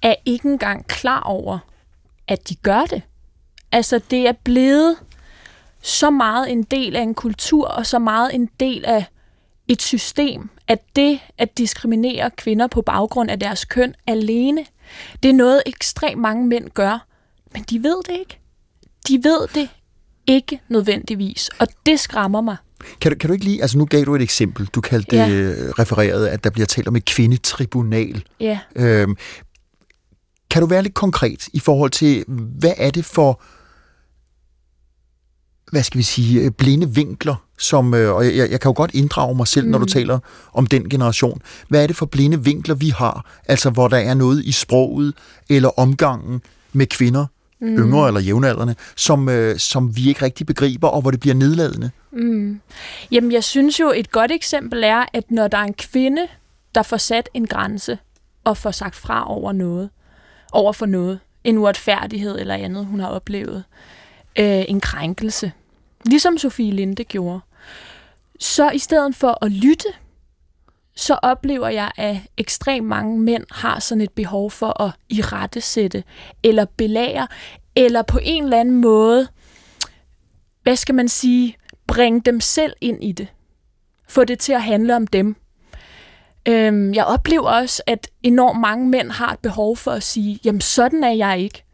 er 0.02 0.14
ikke 0.24 0.48
engang 0.48 0.86
klar 0.86 1.20
over, 1.20 1.58
at 2.28 2.48
de 2.48 2.54
gør 2.54 2.84
det. 2.84 3.02
Altså, 3.72 4.00
det 4.10 4.28
er 4.28 4.32
blevet 4.32 4.96
så 5.82 6.10
meget 6.10 6.52
en 6.52 6.62
del 6.62 6.96
af 6.96 7.02
en 7.02 7.14
kultur, 7.14 7.68
og 7.68 7.86
så 7.86 7.98
meget 7.98 8.34
en 8.34 8.50
del 8.60 8.84
af 8.84 9.04
et 9.68 9.82
system, 9.82 10.50
at 10.66 10.96
det 10.96 11.20
at 11.38 11.58
diskriminere 11.58 12.30
kvinder 12.30 12.66
på 12.66 12.82
baggrund 12.82 13.30
af 13.30 13.40
deres 13.40 13.64
køn 13.64 13.94
alene, 14.06 14.66
det 15.22 15.28
er 15.28 15.34
noget 15.34 15.62
ekstremt 15.66 16.20
mange 16.20 16.46
mænd 16.46 16.70
gør, 16.70 17.06
men 17.52 17.62
de 17.62 17.82
ved 17.82 18.02
det 18.06 18.16
ikke. 18.18 18.38
De 19.08 19.24
ved 19.24 19.48
det 19.54 19.68
ikke 20.28 20.60
nødvendigvis, 20.68 21.50
og 21.58 21.68
det 21.86 22.00
skræmmer 22.00 22.40
mig. 22.40 22.56
Kan 23.00 23.12
du, 23.12 23.18
kan 23.18 23.28
du 23.28 23.32
ikke 23.32 23.44
lige, 23.44 23.62
altså 23.62 23.78
nu 23.78 23.84
gav 23.84 24.04
du 24.04 24.14
et 24.14 24.22
eksempel, 24.22 24.66
du 24.66 24.80
kaldte 24.80 25.16
ja. 25.16 25.28
det 25.30 25.78
refereret, 25.78 26.26
at 26.26 26.44
der 26.44 26.50
bliver 26.50 26.66
talt 26.66 26.88
om 26.88 26.96
et 26.96 27.04
kvindetribunal. 27.04 28.24
Ja. 28.40 28.58
Øhm, 28.76 29.16
kan 30.50 30.62
du 30.62 30.68
være 30.68 30.82
lidt 30.82 30.94
konkret 30.94 31.48
i 31.52 31.60
forhold 31.60 31.90
til, 31.90 32.24
hvad 32.58 32.72
er 32.76 32.90
det 32.90 33.04
for 33.04 33.42
hvad 35.70 35.82
skal 35.82 35.98
vi 35.98 36.02
sige, 36.02 36.40
øh, 36.40 36.50
blinde 36.50 36.94
vinkler, 36.94 37.34
som, 37.58 37.94
øh, 37.94 38.14
og 38.14 38.24
jeg, 38.24 38.50
jeg 38.50 38.60
kan 38.60 38.68
jo 38.68 38.72
godt 38.76 38.90
inddrage 38.94 39.34
mig 39.34 39.46
selv, 39.46 39.66
mm. 39.66 39.70
når 39.70 39.78
du 39.78 39.84
mm. 39.84 39.88
taler 39.88 40.18
om 40.54 40.66
den 40.66 40.88
generation. 40.88 41.42
Hvad 41.68 41.82
er 41.82 41.86
det 41.86 41.96
for 41.96 42.06
blinde 42.06 42.44
vinkler, 42.44 42.74
vi 42.74 42.88
har? 42.88 43.30
Altså, 43.44 43.70
hvor 43.70 43.88
der 43.88 43.96
er 43.96 44.14
noget 44.14 44.44
i 44.44 44.52
sproget 44.52 45.14
eller 45.48 45.78
omgangen 45.78 46.42
med 46.72 46.86
kvinder, 46.86 47.26
mm. 47.60 47.78
yngre 47.78 48.06
eller 48.06 48.20
jævnaldrende, 48.20 48.74
som, 48.96 49.28
øh, 49.28 49.58
som 49.58 49.96
vi 49.96 50.08
ikke 50.08 50.24
rigtig 50.24 50.46
begriber, 50.46 50.88
og 50.88 51.02
hvor 51.02 51.10
det 51.10 51.20
bliver 51.20 51.34
nedladende? 51.34 51.90
Mm. 52.12 52.60
Jamen, 53.10 53.32
jeg 53.32 53.44
synes 53.44 53.80
jo, 53.80 53.92
et 53.96 54.10
godt 54.10 54.32
eksempel 54.32 54.84
er, 54.84 55.04
at 55.12 55.30
når 55.30 55.48
der 55.48 55.58
er 55.58 55.64
en 55.64 55.74
kvinde, 55.74 56.26
der 56.74 56.82
får 56.82 56.96
sat 56.96 57.28
en 57.34 57.46
grænse 57.46 57.98
og 58.44 58.56
får 58.56 58.70
sagt 58.70 58.96
fra 58.96 59.30
over 59.30 59.52
noget, 59.52 59.90
over 60.52 60.72
for 60.72 60.86
noget, 60.86 61.18
en 61.44 61.58
uretfærdighed 61.58 62.38
eller 62.38 62.54
andet, 62.54 62.86
hun 62.86 63.00
har 63.00 63.08
oplevet, 63.08 63.64
øh, 64.38 64.64
en 64.68 64.80
krænkelse, 64.80 65.52
ligesom 66.04 66.38
Sofie 66.38 66.72
Linde 66.72 67.04
gjorde. 67.04 67.40
Så 68.40 68.70
i 68.70 68.78
stedet 68.78 69.16
for 69.16 69.44
at 69.44 69.52
lytte, 69.52 69.88
så 70.98 71.18
oplever 71.22 71.68
jeg, 71.68 71.90
at 71.96 72.16
ekstremt 72.36 72.86
mange 72.86 73.20
mænd 73.20 73.44
har 73.50 73.78
sådan 73.78 74.00
et 74.00 74.12
behov 74.12 74.50
for 74.50 74.82
at 74.82 74.90
irettesætte, 75.08 76.04
eller 76.42 76.64
belære, 76.76 77.28
eller 77.76 78.02
på 78.02 78.18
en 78.22 78.44
eller 78.44 78.60
anden 78.60 78.80
måde, 78.80 79.28
hvad 80.62 80.76
skal 80.76 80.94
man 80.94 81.08
sige, 81.08 81.56
bringe 81.86 82.20
dem 82.20 82.40
selv 82.40 82.72
ind 82.80 83.04
i 83.04 83.12
det. 83.12 83.28
Få 84.08 84.24
det 84.24 84.38
til 84.38 84.52
at 84.52 84.62
handle 84.62 84.96
om 84.96 85.06
dem. 85.06 85.36
Øhm, 86.48 86.94
jeg 86.94 87.04
oplever 87.04 87.50
også, 87.50 87.82
at 87.86 88.08
enormt 88.22 88.60
mange 88.60 88.88
mænd 88.88 89.10
har 89.10 89.32
et 89.32 89.38
behov 89.38 89.76
for 89.76 89.90
at 89.90 90.02
sige, 90.02 90.38
jamen 90.44 90.60
sådan 90.60 91.04
er 91.04 91.12
jeg 91.12 91.38
ikke. 91.38 91.64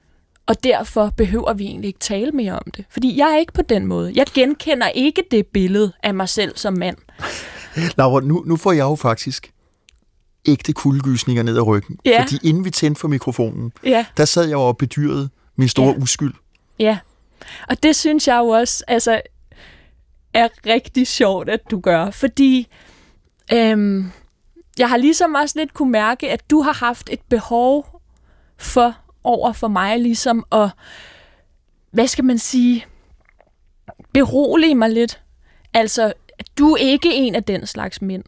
Og 0.46 0.64
derfor 0.64 1.12
behøver 1.16 1.52
vi 1.52 1.64
egentlig 1.64 1.88
ikke 1.88 2.00
tale 2.00 2.32
mere 2.32 2.52
om 2.52 2.70
det. 2.76 2.84
Fordi 2.90 3.18
jeg 3.18 3.32
er 3.32 3.38
ikke 3.38 3.52
på 3.52 3.62
den 3.62 3.86
måde. 3.86 4.12
Jeg 4.16 4.26
genkender 4.34 4.88
ikke 4.88 5.22
det 5.30 5.46
billede 5.46 5.92
af 6.02 6.14
mig 6.14 6.28
selv 6.28 6.56
som 6.56 6.74
mand. 6.74 6.96
Laura, 7.98 8.20
nu, 8.20 8.42
nu 8.46 8.56
får 8.56 8.72
jeg 8.72 8.82
jo 8.82 8.94
faktisk 8.94 9.52
ægte 10.46 10.72
kuldegysninger 10.72 11.42
ned 11.42 11.56
ad 11.56 11.66
ryggen. 11.66 11.98
Ja. 12.04 12.22
Fordi 12.22 12.48
inden 12.48 12.64
vi 12.64 12.70
tændte 12.70 13.00
for 13.00 13.08
mikrofonen, 13.08 13.72
Ja, 13.84 14.06
der 14.16 14.24
sad 14.24 14.48
jeg 14.48 14.56
og 14.56 14.76
bedyrede 14.76 15.28
min 15.56 15.68
store 15.68 15.90
Ja. 15.96 16.02
uskyld. 16.02 16.34
ja. 16.78 16.98
Og 17.68 17.82
det 17.82 17.96
synes 17.96 18.28
jeg 18.28 18.36
jo 18.38 18.48
også 18.48 18.84
altså, 18.88 19.20
er 20.34 20.48
rigtig 20.66 21.06
sjovt, 21.06 21.48
at 21.48 21.60
du 21.70 21.80
gør. 21.80 22.10
Fordi 22.10 22.68
øhm, 23.52 24.10
jeg 24.78 24.88
har 24.88 24.96
ligesom 24.96 25.34
også 25.34 25.58
lidt 25.58 25.74
kunne 25.74 25.92
mærke, 25.92 26.30
at 26.30 26.50
du 26.50 26.62
har 26.62 26.72
haft 26.72 27.08
et 27.12 27.20
behov 27.28 28.00
for 28.58 28.94
over 29.24 29.52
for 29.52 29.68
mig 29.68 29.98
ligesom 30.00 30.44
at, 30.52 30.68
hvad 31.90 32.06
skal 32.08 32.24
man 32.24 32.38
sige, 32.38 32.86
berolige 34.12 34.74
mig 34.74 34.90
lidt. 34.90 35.20
Altså, 35.74 36.12
du 36.58 36.72
er 36.72 36.76
ikke 36.76 37.14
en 37.14 37.34
af 37.34 37.44
den 37.44 37.66
slags 37.66 38.02
mænd. 38.02 38.24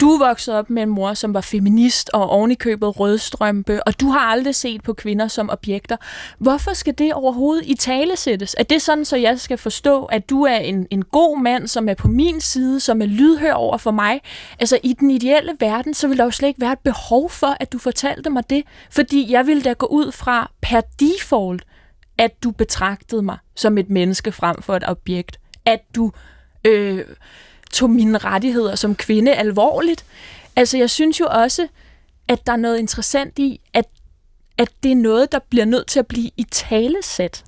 Du 0.00 0.18
voksede 0.18 0.58
op 0.58 0.70
med 0.70 0.82
en 0.82 0.88
mor, 0.88 1.14
som 1.14 1.34
var 1.34 1.40
feminist 1.40 2.10
og 2.12 2.30
ovenikøbet 2.30 3.00
rødstrømpe, 3.00 3.82
og 3.86 4.00
du 4.00 4.08
har 4.08 4.20
aldrig 4.20 4.54
set 4.54 4.82
på 4.82 4.92
kvinder 4.92 5.28
som 5.28 5.50
objekter. 5.50 5.96
Hvorfor 6.38 6.72
skal 6.72 6.94
det 6.98 7.14
overhovedet 7.14 7.66
i 7.66 7.74
tale 7.74 8.16
sættes? 8.16 8.54
Er 8.58 8.62
det 8.62 8.82
sådan, 8.82 9.04
så 9.04 9.16
jeg 9.16 9.40
skal 9.40 9.58
forstå, 9.58 10.04
at 10.04 10.30
du 10.30 10.42
er 10.42 10.56
en, 10.56 10.86
en 10.90 11.04
god 11.04 11.40
mand, 11.40 11.68
som 11.68 11.88
er 11.88 11.94
på 11.94 12.08
min 12.08 12.40
side, 12.40 12.80
som 12.80 13.02
er 13.02 13.06
lydhør 13.06 13.52
over 13.52 13.76
for 13.76 13.90
mig? 13.90 14.20
Altså, 14.58 14.78
i 14.82 14.92
den 14.92 15.10
ideelle 15.10 15.52
verden, 15.60 15.94
så 15.94 16.08
vil 16.08 16.18
der 16.18 16.24
jo 16.24 16.30
slet 16.30 16.48
ikke 16.48 16.60
være 16.60 16.72
et 16.72 16.78
behov 16.78 17.30
for, 17.30 17.56
at 17.60 17.72
du 17.72 17.78
fortalte 17.78 18.30
mig 18.30 18.50
det, 18.50 18.64
fordi 18.90 19.32
jeg 19.32 19.46
ville 19.46 19.62
da 19.62 19.72
gå 19.72 19.86
ud 19.86 20.12
fra 20.12 20.50
per 20.62 20.80
default, 21.00 21.62
at 22.18 22.42
du 22.44 22.50
betragtede 22.50 23.22
mig 23.22 23.38
som 23.54 23.78
et 23.78 23.90
menneske 23.90 24.32
frem 24.32 24.62
for 24.62 24.76
et 24.76 24.84
objekt. 24.88 25.40
At 25.64 25.80
du 25.94 26.12
øh, 26.66 27.04
tog 27.72 27.90
mine 27.90 28.18
rettigheder 28.18 28.74
som 28.74 28.94
kvinde 28.94 29.34
alvorligt. 29.34 30.04
Altså, 30.56 30.78
jeg 30.78 30.90
synes 30.90 31.20
jo 31.20 31.26
også, 31.30 31.68
at 32.28 32.46
der 32.46 32.52
er 32.52 32.56
noget 32.56 32.78
interessant 32.78 33.38
i, 33.38 33.60
at, 33.74 33.84
at 34.58 34.68
det 34.82 34.92
er 34.92 34.96
noget, 34.96 35.32
der 35.32 35.38
bliver 35.50 35.64
nødt 35.64 35.86
til 35.86 35.98
at 35.98 36.06
blive 36.06 36.30
i 36.36 36.42
talesæt. 36.50 37.44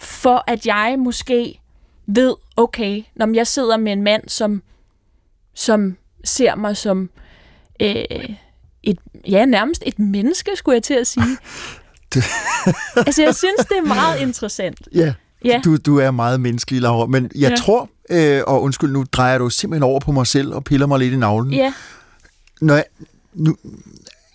For 0.00 0.44
at 0.46 0.66
jeg 0.66 0.96
måske 0.98 1.60
ved, 2.06 2.34
okay, 2.56 3.02
når 3.14 3.34
jeg 3.34 3.46
sidder 3.46 3.76
med 3.76 3.92
en 3.92 4.02
mand, 4.02 4.28
som, 4.28 4.62
som 5.54 5.96
ser 6.24 6.54
mig 6.54 6.76
som 6.76 7.10
øh, 7.82 7.94
et, 8.82 8.98
ja, 9.28 9.44
nærmest 9.44 9.82
et 9.86 9.98
menneske, 9.98 10.50
skulle 10.56 10.74
jeg 10.74 10.82
til 10.82 10.94
at 10.94 11.06
sige. 11.06 11.36
altså, 13.06 13.22
jeg 13.22 13.34
synes, 13.34 13.56
det 13.68 13.78
er 13.78 13.86
meget 13.86 14.20
interessant. 14.20 14.88
Ja, 14.94 15.14
Ja. 15.44 15.60
du, 15.64 15.76
du 15.76 15.98
er 15.98 16.10
meget 16.10 16.40
menneskelig, 16.40 16.80
Laura. 16.80 17.06
Men 17.06 17.30
jeg 17.34 17.50
Ja. 17.50 17.56
tror, 17.56 17.90
øh, 18.10 18.42
og 18.46 18.62
undskyld, 18.62 18.90
nu 18.92 19.04
drejer 19.12 19.38
du 19.38 19.50
simpelthen 19.50 19.82
over 19.82 20.00
på 20.00 20.12
mig 20.12 20.26
selv 20.26 20.54
og 20.54 20.64
piller 20.64 20.86
mig 20.86 20.98
lidt 20.98 21.12
i 21.14 21.16
navlen. 21.16 21.52
Ja, 21.52 21.74
Når 22.60 22.74
jeg, 22.74 22.84
nu, 23.34 23.56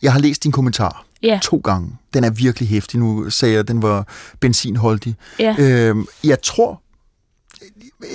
jeg 0.01 0.13
har 0.13 0.19
læst 0.19 0.43
din 0.43 0.51
kommentar 0.51 1.05
ja, 1.23 1.39
to 1.43 1.57
gange. 1.63 1.97
Den 2.13 2.23
er 2.23 2.29
virkelig 2.29 2.69
hæftig. 2.69 2.99
Nu 2.99 3.29
sagde 3.29 3.53
jeg, 3.53 3.59
at 3.59 3.67
den 3.67 3.81
var 3.81 4.07
benzinholdig. 4.39 5.15
ja. 5.39 5.55
Øhm, 5.59 6.05
jeg 6.23 6.41
tror... 6.41 6.81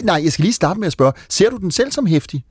Nej, 0.02 0.20
jeg 0.24 0.32
skal 0.32 0.42
lige 0.42 0.52
starte 0.52 0.80
med 0.80 0.86
at 0.86 0.92
spørge. 0.92 1.12
Ser 1.28 1.50
du 1.50 1.56
den 1.56 1.70
selv 1.70 1.92
som 1.92 2.06
hæftig? 2.06 2.44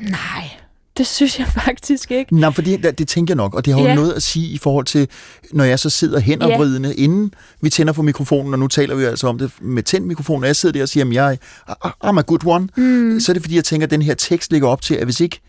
Nej, 0.00 0.50
det 0.98 1.06
synes 1.06 1.38
jeg 1.38 1.46
faktisk 1.46 2.10
ikke. 2.10 2.36
Nej, 2.36 2.50
for 2.50 2.62
det, 2.62 2.98
det 2.98 3.08
tænker 3.08 3.32
jeg 3.32 3.36
nok, 3.36 3.54
og 3.54 3.64
det 3.64 3.72
har 3.74 3.80
jo 3.80 3.86
Ja. 3.86 3.94
noget 3.94 4.12
at 4.12 4.22
sige 4.22 4.48
i 4.48 4.58
forhold 4.58 4.84
til, 4.86 5.08
når 5.52 5.64
jeg 5.64 5.78
så 5.78 5.90
sidder 5.90 6.18
henovervridende, 6.18 6.94
inden 6.94 7.34
vi 7.60 7.70
tænder 7.70 7.92
for 7.92 8.02
mikrofonen, 8.02 8.52
og 8.52 8.58
nu 8.58 8.68
taler 8.68 8.94
vi 8.94 9.04
altså 9.04 9.26
om 9.26 9.38
det 9.38 9.52
med 9.60 9.82
tændt 9.82 10.06
mikrofon, 10.06 10.42
og 10.42 10.46
jeg 10.46 10.56
sidder 10.56 10.72
der 10.72 10.82
og 10.82 10.88
siger, 10.88 11.06
at 11.06 11.12
jeg 11.12 11.38
er 11.68 11.74
I'm 12.04 12.18
a 12.18 12.22
good 12.22 12.46
one, 12.46 12.68
mm. 12.76 13.20
så 13.20 13.32
er 13.32 13.34
det 13.34 13.42
fordi, 13.42 13.54
jeg 13.56 13.64
tænker, 13.64 13.86
at 13.86 13.90
den 13.90 14.02
her 14.02 14.14
tekst 14.14 14.52
ligger 14.52 14.68
op 14.68 14.82
til, 14.82 14.94
at 14.94 15.04
hvis 15.04 15.20
ikke 15.20 15.40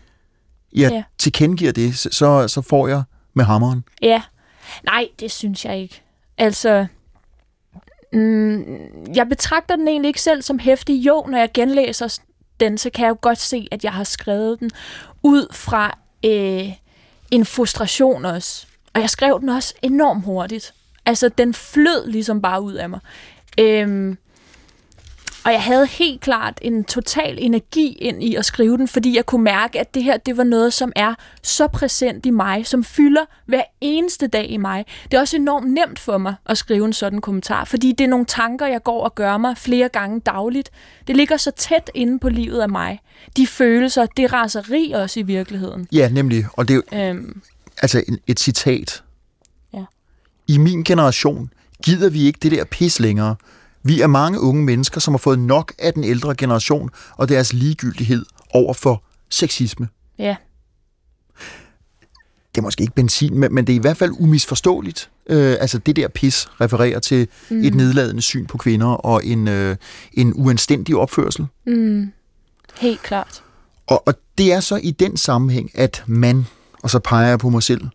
jeg 0.72 0.90
Ja. 0.92 1.02
tilkendegiver 1.18 1.72
det, 1.72 1.98
så- 1.98 2.48
så, 2.48 2.62
får 2.68 2.88
jeg 2.88 3.02
med 3.34 3.44
hammeren. 3.44 3.84
Ja. 4.02 4.22
Nej, 4.84 5.08
det 5.20 5.30
synes 5.30 5.64
jeg 5.64 5.78
ikke. 5.78 6.02
Altså, 6.38 6.86
mm, 8.12 8.62
jeg 9.14 9.28
betragter 9.28 9.76
den 9.76 9.88
egentlig 9.88 10.08
ikke 10.08 10.20
selv 10.22 10.42
som 10.42 10.58
hæftig. 10.58 11.06
Jo, 11.06 11.26
når 11.28 11.38
jeg 11.38 11.48
genlæser 11.54 12.18
den, 12.60 12.78
så 12.78 12.90
kan 12.94 13.04
jeg 13.04 13.10
jo 13.10 13.16
godt 13.20 13.38
se, 13.40 13.68
at 13.70 13.84
jeg 13.84 13.92
har 13.92 14.04
skrevet 14.04 14.60
den 14.60 14.70
ud 15.22 15.46
fra 15.52 15.98
øh, 16.24 16.72
en 17.30 17.44
frustration 17.44 18.24
også. 18.24 18.66
Og 18.94 19.00
jeg 19.00 19.10
skrev 19.10 19.40
den 19.40 19.48
også 19.48 19.74
enormt 19.82 20.24
hurtigt. 20.24 20.74
Altså, 21.06 21.28
den 21.28 21.54
flød 21.54 22.10
ligesom 22.10 22.42
bare 22.42 22.62
ud 22.62 22.74
af 22.74 22.88
mig. 22.88 23.00
Øhm, 23.58 24.18
og 25.44 25.52
jeg 25.52 25.62
havde 25.62 25.86
helt 25.86 26.20
klart 26.20 26.58
en 26.62 26.84
total 26.84 27.38
energi 27.40 27.92
ind 27.92 28.22
i 28.22 28.34
at 28.34 28.44
skrive 28.44 28.76
den, 28.76 28.88
fordi 28.88 29.16
jeg 29.16 29.26
kunne 29.26 29.44
mærke, 29.44 29.80
at 29.80 29.94
det 29.94 30.04
her 30.04 30.16
det 30.16 30.36
var 30.36 30.44
noget, 30.44 30.72
som 30.72 30.92
er 30.96 31.14
så 31.42 31.66
præsent 31.66 32.26
i 32.26 32.30
mig, 32.30 32.66
som 32.66 32.84
fylder 32.84 33.24
hver 33.46 33.62
eneste 33.80 34.26
dag 34.26 34.50
i 34.50 34.56
mig. 34.56 34.84
Det 35.04 35.16
er 35.16 35.20
også 35.20 35.36
enormt 35.36 35.72
nemt 35.72 35.98
for 35.98 36.18
mig 36.18 36.34
at 36.46 36.58
skrive 36.58 36.84
en 36.84 36.92
sådan 36.92 37.20
kommentar, 37.20 37.64
fordi 37.64 37.92
det 37.92 38.04
er 38.04 38.08
nogle 38.08 38.26
tanker, 38.26 38.66
jeg 38.66 38.82
går 38.82 39.04
og 39.04 39.14
gør 39.14 39.36
mig 39.36 39.58
flere 39.58 39.88
gange 39.88 40.20
dagligt. 40.20 40.70
Det 41.06 41.16
ligger 41.16 41.36
så 41.36 41.50
tæt 41.50 41.90
inde 41.94 42.18
på 42.18 42.28
livet 42.28 42.60
af 42.60 42.68
mig. 42.68 43.00
De 43.36 43.46
følelser, 43.46 44.06
det 44.06 44.32
raseri 44.32 44.92
også 44.94 45.20
i 45.20 45.22
virkeligheden. 45.22 45.88
Ja, 45.92 46.08
nemlig, 46.08 46.46
og 46.52 46.68
det 46.68 46.74
er 46.74 46.76
jo 46.76 47.06
Øhm, 47.08 47.42
altså 47.82 48.02
et 48.26 48.40
citat. 48.40 49.02
Ja. 49.74 49.84
I 50.48 50.58
min 50.58 50.84
generation 50.84 51.50
gider 51.84 52.10
vi 52.10 52.22
ikke 52.22 52.38
det 52.42 52.52
der 52.52 52.64
pis 52.64 53.00
længere. 53.00 53.36
Vi 53.82 54.00
er 54.00 54.06
mange 54.06 54.40
unge 54.40 54.64
mennesker, 54.64 55.00
som 55.00 55.14
har 55.14 55.18
fået 55.18 55.38
nok 55.38 55.72
af 55.78 55.92
den 55.92 56.04
ældre 56.04 56.34
generation 56.34 56.90
og 57.16 57.28
deres 57.28 57.52
ligegyldighed 57.52 58.24
over 58.54 58.74
for 58.74 59.02
sexisme. 59.28 59.88
ja, 60.18 60.36
Det 62.54 62.58
er 62.58 62.62
måske 62.62 62.82
ikke 62.82 62.94
benzin, 62.94 63.38
men, 63.38 63.54
men 63.54 63.66
det 63.66 63.72
er 63.72 63.76
i 63.76 63.80
hvert 63.80 63.96
fald 63.96 64.12
umisforståeligt. 64.18 65.10
Øh, 65.26 65.56
altså 65.60 65.78
det 65.78 65.96
der 65.96 66.08
pis 66.08 66.48
refererer 66.60 66.98
til 66.98 67.28
mm. 67.50 67.64
et 67.64 67.74
nedladende 67.74 68.22
syn 68.22 68.46
på 68.46 68.58
kvinder 68.58 68.86
og 68.86 69.24
en, 69.24 69.48
øh, 69.48 69.76
en 70.12 70.32
uanstændig 70.36 70.96
opførsel. 70.96 71.46
mm, 71.66 72.12
helt 72.80 73.02
klart. 73.02 73.42
Og, 73.86 74.08
og 74.08 74.14
det 74.38 74.52
er 74.52 74.60
så 74.60 74.76
i 74.76 74.90
den 74.90 75.16
sammenhæng, 75.16 75.70
at 75.74 76.04
man, 76.06 76.46
og 76.82 76.90
så 76.90 76.98
peger 76.98 77.28
jeg 77.28 77.38
på 77.38 77.48
mig 77.48 77.62
selv, 77.62 77.86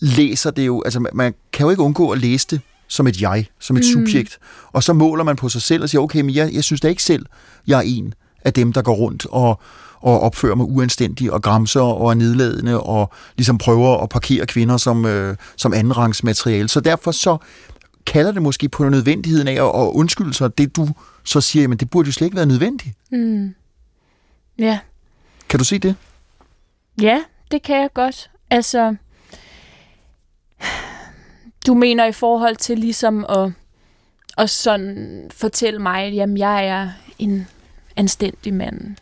læser 0.00 0.50
det 0.50 0.66
jo, 0.66 0.82
altså 0.82 1.00
man, 1.00 1.10
man 1.14 1.34
kan 1.52 1.64
jo 1.64 1.70
ikke 1.70 1.82
undgå 1.82 2.10
at 2.10 2.18
læse 2.18 2.46
det 2.50 2.60
som 2.90 3.06
et 3.06 3.20
jeg, 3.20 3.46
som 3.60 3.76
et 3.76 3.84
mm. 3.86 3.92
subjekt. 3.92 4.38
Og 4.72 4.82
så 4.82 4.92
måler 4.92 5.24
man 5.24 5.36
på 5.36 5.48
sig 5.48 5.62
selv 5.62 5.82
og 5.82 5.88
siger, 5.88 6.02
okay, 6.02 6.20
men 6.20 6.34
jeg, 6.34 6.54
jeg 6.54 6.64
synes 6.64 6.80
da 6.80 6.88
ikke 6.88 7.02
selv, 7.02 7.26
jeg 7.66 7.78
er 7.78 7.82
en 7.86 8.14
af 8.44 8.52
dem, 8.52 8.72
der 8.72 8.82
går 8.82 8.94
rundt 8.94 9.26
og, 9.26 9.60
og 10.00 10.20
opfører 10.20 10.54
mig 10.54 10.66
uanstændigt 10.66 11.30
og 11.30 11.42
gramser 11.42 11.80
og 11.80 12.10
er 12.10 12.14
nedladende 12.14 12.80
og 12.80 13.12
ligesom 13.36 13.58
prøver 13.58 14.02
at 14.02 14.08
parkere 14.08 14.46
kvinder 14.46 14.76
som, 14.76 15.06
øh, 15.06 15.36
som 15.56 15.74
andenrangsmateriale. 15.74 16.68
Så 16.68 16.80
derfor 16.80 17.10
så 17.10 17.36
kalder 18.06 18.32
det 18.32 18.42
måske 18.42 18.68
på 18.68 18.88
nødvendigheden 18.88 19.48
af 19.48 19.52
at, 19.52 19.82
at 19.82 19.90
undskylde 19.92 20.34
sig. 20.34 20.58
Det 20.58 20.76
du 20.76 20.88
så 21.24 21.40
siger, 21.40 21.68
men 21.68 21.78
det 21.78 21.90
burde 21.90 22.06
jo 22.06 22.12
slet 22.12 22.26
ikke 22.26 22.36
være 22.36 22.46
nødvendigt. 22.46 22.96
Mm. 23.12 23.54
Ja. 24.58 24.78
Kan 25.48 25.58
du 25.58 25.64
se 25.64 25.78
det? 25.78 25.94
Ja, 27.02 27.22
det 27.50 27.62
kan 27.62 27.76
jeg 27.76 27.88
godt. 27.94 28.30
Altså, 28.50 28.96
du 31.66 31.74
mener 31.74 32.06
i 32.06 32.12
forhold 32.12 32.56
til 32.56 32.78
ligesom 32.78 33.26
at, 33.28 33.52
at 34.38 34.50
sådan 34.50 35.30
fortælle 35.34 35.78
mig, 35.78 36.02
at 36.04 36.14
jamen, 36.14 36.38
jeg 36.38 36.66
er 36.66 36.88
en 37.18 37.46
anstændig 37.96 38.54
mand. 38.54 38.96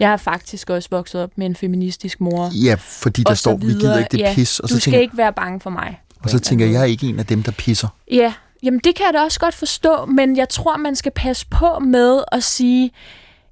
Jeg 0.00 0.12
er 0.12 0.16
faktisk 0.16 0.70
også 0.70 0.88
vokset 0.90 1.22
op 1.22 1.30
med 1.36 1.46
en 1.46 1.56
feministisk 1.56 2.20
mor. 2.20 2.50
Ja, 2.64 2.74
fordi 2.78 3.22
der 3.22 3.30
og 3.30 3.36
så 3.36 3.40
står, 3.40 3.56
vi 3.56 3.66
gider 3.66 3.98
ikke 3.98 4.08
det 4.12 4.18
ja, 4.18 4.34
pis. 4.34 4.60
Og 4.60 4.68
du 4.68 4.74
så 4.74 4.80
skal 4.80 4.90
tænker, 4.90 5.00
ikke 5.00 5.16
være 5.16 5.32
bange 5.32 5.60
for 5.60 5.70
mig. 5.70 6.00
og 6.20 6.30
så 6.30 6.38
tænker 6.38 6.64
jeg, 6.64 6.72
jeg 6.72 6.80
er 6.80 6.86
ikke 6.86 7.06
en 7.06 7.18
af 7.18 7.26
dem, 7.26 7.42
der 7.42 7.52
pisser. 7.52 7.88
Ja, 8.10 8.34
jamen 8.62 8.80
det 8.84 8.94
kan 8.94 9.06
jeg 9.06 9.14
da 9.14 9.20
også 9.20 9.40
godt 9.40 9.54
forstå, 9.54 10.04
men 10.04 10.36
jeg 10.36 10.48
tror, 10.48 10.76
man 10.76 10.96
skal 10.96 11.12
passe 11.12 11.46
på 11.50 11.78
med 11.78 12.22
at 12.32 12.42
sige, 12.44 12.90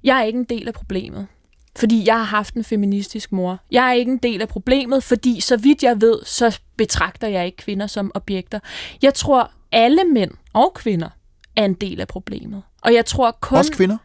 jeg 0.03 0.19
er 0.19 0.23
ikke 0.23 0.39
en 0.39 0.45
del 0.45 0.67
af 0.67 0.73
problemet. 0.73 1.27
Fordi 1.75 2.03
jeg 2.07 2.15
har 2.15 2.23
haft 2.23 2.53
en 2.53 2.63
feministisk 2.63 3.31
mor. 3.31 3.59
Jeg 3.71 3.89
er 3.89 3.93
ikke 3.93 4.11
en 4.11 4.17
del 4.17 4.41
af 4.41 4.47
problemet, 4.47 5.03
fordi 5.03 5.39
så 5.39 5.57
vidt 5.57 5.83
jeg 5.83 6.01
ved, 6.01 6.19
så 6.25 6.59
betragter 6.77 7.27
jeg 7.27 7.45
ikke 7.45 7.57
kvinder 7.57 7.87
som 7.87 8.11
objekter. 8.15 8.59
Jeg 9.01 9.13
tror, 9.13 9.51
alle 9.71 10.03
mænd 10.03 10.31
og 10.53 10.73
kvinder 10.73 11.09
er 11.55 11.65
en 11.65 11.73
del 11.73 12.01
af 12.01 12.07
problemet. 12.07 12.63
Og 12.81 12.93
jeg 12.93 13.05
tror 13.05 13.37
kun... 13.41 13.57
Også 13.57 13.71
kvinder? 13.71 13.97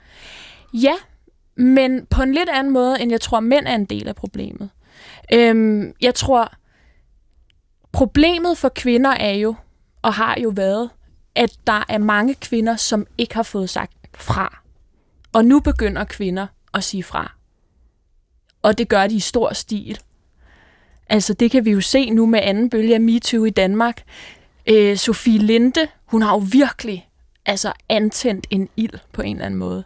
Ja, 0.74 0.94
men 1.56 2.06
på 2.06 2.22
en 2.22 2.34
lidt 2.34 2.48
anden 2.48 2.72
måde, 2.72 3.00
end 3.00 3.10
jeg 3.10 3.20
tror, 3.20 3.40
mænd 3.40 3.66
er 3.66 3.74
en 3.74 3.84
del 3.84 4.08
af 4.08 4.16
problemet. 4.16 4.70
Øhm, 5.32 5.92
jeg 6.00 6.14
tror, 6.14 6.52
problemet 7.92 8.58
for 8.58 8.68
kvinder 8.68 9.10
er 9.10 9.32
jo, 9.32 9.54
og 10.02 10.14
har 10.14 10.36
jo 10.42 10.52
været, 10.56 10.90
at 11.34 11.52
der 11.66 11.84
er 11.88 11.98
mange 11.98 12.34
kvinder, 12.34 12.76
som 12.76 13.06
ikke 13.18 13.34
har 13.34 13.42
fået 13.42 13.70
sagt 13.70 13.92
fra. 14.14 14.62
Og 15.32 15.44
nu 15.44 15.60
begynder 15.60 16.04
kvinder 16.04 16.46
at 16.74 16.84
sige 16.84 17.02
fra. 17.02 17.36
Og 18.66 18.78
det 18.78 18.88
gør 18.88 19.06
de 19.06 19.14
i 19.14 19.20
stor 19.20 19.52
stil. 19.52 19.98
Altså 21.08 21.34
det 21.34 21.50
kan 21.50 21.64
vi 21.64 21.70
jo 21.70 21.80
se 21.80 22.10
nu 22.10 22.26
med 22.26 22.40
anden 22.42 22.70
bølge 22.70 22.94
af 22.94 23.00
MeToo 23.00 23.44
i 23.44 23.50
Danmark. 23.50 24.02
Øh, 24.66 24.96
Sofie 24.96 25.38
Linde, 25.38 25.88
hun 26.04 26.22
har 26.22 26.32
jo 26.32 26.42
virkelig 26.52 27.08
altså 27.44 27.72
antændt 27.88 28.46
en 28.50 28.68
ild 28.76 28.98
på 29.12 29.22
en 29.22 29.36
eller 29.36 29.46
anden 29.46 29.58
måde. 29.58 29.84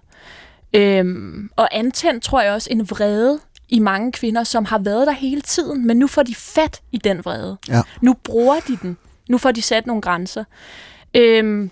Øhm, 0.72 1.50
og 1.56 1.76
antændt 1.76 2.24
tror 2.24 2.40
jeg 2.40 2.52
også 2.52 2.68
en 2.70 2.90
vrede 2.90 3.40
i 3.68 3.78
mange 3.78 4.12
kvinder, 4.12 4.44
som 4.44 4.64
har 4.64 4.78
været 4.78 5.06
der 5.06 5.12
hele 5.12 5.40
tiden, 5.40 5.86
men 5.86 5.96
nu 5.96 6.06
får 6.06 6.22
de 6.22 6.34
fat 6.34 6.82
i 6.92 6.98
den 6.98 7.24
vrede. 7.24 7.56
Ja. 7.68 7.82
Nu 8.02 8.14
bruger 8.14 8.60
de 8.60 8.76
den. 8.82 8.96
Nu 9.28 9.38
får 9.38 9.52
de 9.52 9.62
sat 9.62 9.86
nogle 9.86 10.02
grænser. 10.02 10.44
Øhm, 11.14 11.70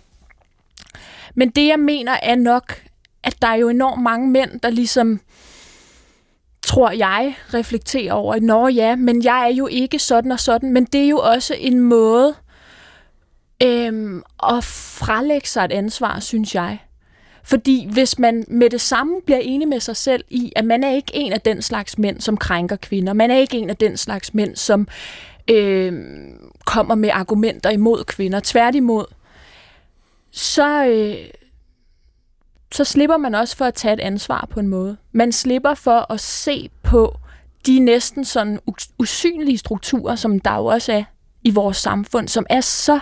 men 1.35 1.51
det, 1.51 1.67
jeg 1.67 1.79
mener, 1.79 2.17
er 2.23 2.35
nok, 2.35 2.83
at 3.23 3.43
der 3.43 3.49
er 3.49 3.57
jo 3.57 3.69
enormt 3.69 4.03
mange 4.03 4.31
mænd, 4.31 4.61
der 4.61 4.71
ligesom, 4.71 5.21
tror 6.69 6.91
jeg, 6.91 7.37
reflekterer 7.55 8.13
over, 8.13 8.35
at 8.35 8.43
nå 8.43 8.69
ja, 8.69 8.97
men 8.97 9.25
jeg 9.25 9.45
er 9.45 9.55
jo 9.55 9.67
ikke 9.67 9.99
sådan 9.99 10.33
og 10.33 10.41
sådan, 10.41 10.73
men 10.73 10.85
det 10.85 11.05
er 11.05 11.09
jo 11.09 11.19
også 11.19 11.55
en 11.59 11.81
måde 11.81 12.35
øhm, 13.63 14.23
at 14.43 14.65
frelægge 14.65 15.49
sig 15.49 15.65
et 15.65 15.73
ansvar, 15.73 16.21
synes 16.21 16.55
jeg. 16.55 16.79
Fordi 17.45 17.89
hvis 17.93 18.19
man 18.19 18.45
med 18.49 18.71
det 18.71 18.81
samme 18.81 19.21
bliver 19.27 19.39
enig 19.39 19.69
med 19.69 19.81
sig 19.81 19.97
selv 19.97 20.25
i, 20.29 20.53
at 20.57 20.65
man 20.65 20.85
er 20.85 20.91
ikke 20.91 21.11
en 21.15 21.33
af 21.33 21.41
den 21.41 21.63
slags 21.63 21.99
mænd, 21.99 22.21
som 22.21 22.37
krænker 22.37 22.77
kvinder, 22.77 23.13
man 23.13 23.31
er 23.31 23.37
ikke 23.37 23.57
en 23.57 23.71
af 23.71 23.77
den 23.77 23.97
slags 23.97 24.35
mænd, 24.35 24.57
som 24.57 24.89
øh, 25.51 25.93
kommer 26.67 26.95
med 26.95 27.11
argumenter 27.13 27.71
imod 27.71 28.05
kvinder, 28.05 28.41
tværtimod, 28.45 29.05
så, 30.31 30.87
øh, 30.87 31.17
så 32.75 32.85
slipper 32.85 33.17
man 33.17 33.35
også 33.35 33.57
for 33.57 33.65
at 33.65 33.75
tage 33.75 33.95
et 33.95 34.01
ansvar 34.01 34.49
på 34.51 34.61
en 34.61 34.69
måde. 34.69 34.97
Man 35.13 35.33
slipper 35.33 35.75
for 35.75 36.13
at 36.13 36.21
se 36.21 36.71
på 36.83 37.19
de 37.67 37.79
næsten 37.79 38.25
sådan 38.25 38.59
usynlige 38.99 39.59
strukturer, 39.59 40.17
som 40.17 40.41
der 40.41 40.57
jo 40.57 40.65
også 40.67 40.93
er 40.93 41.03
i 41.45 41.51
vores 41.51 41.77
samfund, 41.77 42.29
som 42.29 42.47
er 42.51 42.61
så 42.61 43.01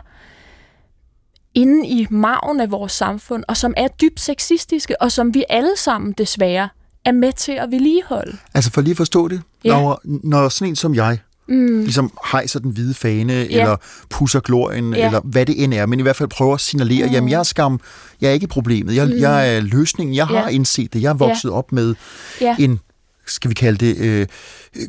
inde 1.54 1.88
i 1.88 2.06
maven 2.10 2.60
af 2.60 2.70
vores 2.70 2.92
samfund, 2.92 3.44
og 3.48 3.56
som 3.56 3.74
er 3.76 3.88
dybt 3.88 4.20
sexistiske, 4.20 5.02
og 5.02 5.12
som 5.12 5.34
vi 5.34 5.44
alle 5.48 5.76
sammen 5.76 6.12
desværre 6.12 6.68
er 7.04 7.12
med 7.12 7.32
til 7.32 7.52
at 7.52 7.70
vedligeholde. 7.70 8.36
Altså 8.54 8.70
for 8.72 8.80
lige 8.80 8.90
at 8.90 8.96
forstå 8.96 9.28
det, 9.28 9.42
Ja. 9.64 9.68
Laura, 9.68 9.98
når 10.04 10.48
sådan 10.48 10.68
en 10.68 10.76
som 10.76 10.94
jeg 10.94 11.18
Mm. 11.48 11.78
ligesom 11.80 12.12
hejser 12.32 12.60
den 12.60 12.70
hvide 12.70 12.94
fane, 12.94 13.32
ja. 13.32 13.44
eller 13.44 13.76
pusser 14.10 14.40
glorien, 14.40 14.94
ja. 14.94 15.06
eller 15.06 15.20
hvad 15.24 15.46
det 15.46 15.64
end 15.64 15.74
er, 15.74 15.86
men 15.86 15.98
i 15.98 16.02
hvert 16.02 16.16
fald 16.16 16.28
prøver 16.28 16.54
at 16.54 16.60
signalere, 16.60 17.06
mm. 17.06 17.12
jamen 17.12 17.30
jeg 17.30 17.38
er 17.38 17.42
skam, 17.42 17.80
jeg 18.20 18.28
er 18.28 18.32
ikke 18.32 18.46
problemet, 18.46 18.94
jeg, 18.96 19.06
mm. 19.06 19.12
jeg 19.18 19.56
er 19.56 19.60
løsningen, 19.60 20.16
jeg 20.16 20.26
har 20.26 20.36
Ja. 20.42 20.48
indset 20.48 20.92
det, 20.92 21.02
jeg 21.02 21.08
er 21.10 21.14
vokset 21.14 21.50
op 21.50 21.72
med 21.72 21.94
Ja. 22.40 22.56
en, 22.58 22.80
skal 23.26 23.48
vi 23.48 23.54
kalde 23.54 23.86
det, 23.86 23.96
øh, 23.98 24.26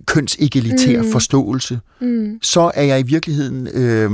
kønsegelitær 0.05 1.01
mm. 1.01 1.11
forståelse, 1.11 1.79
Mm. 2.01 2.39
så 2.41 2.71
er 2.75 2.83
jeg 2.83 2.99
i 2.99 3.03
virkeligheden, 3.03 3.67
øh, 3.73 4.11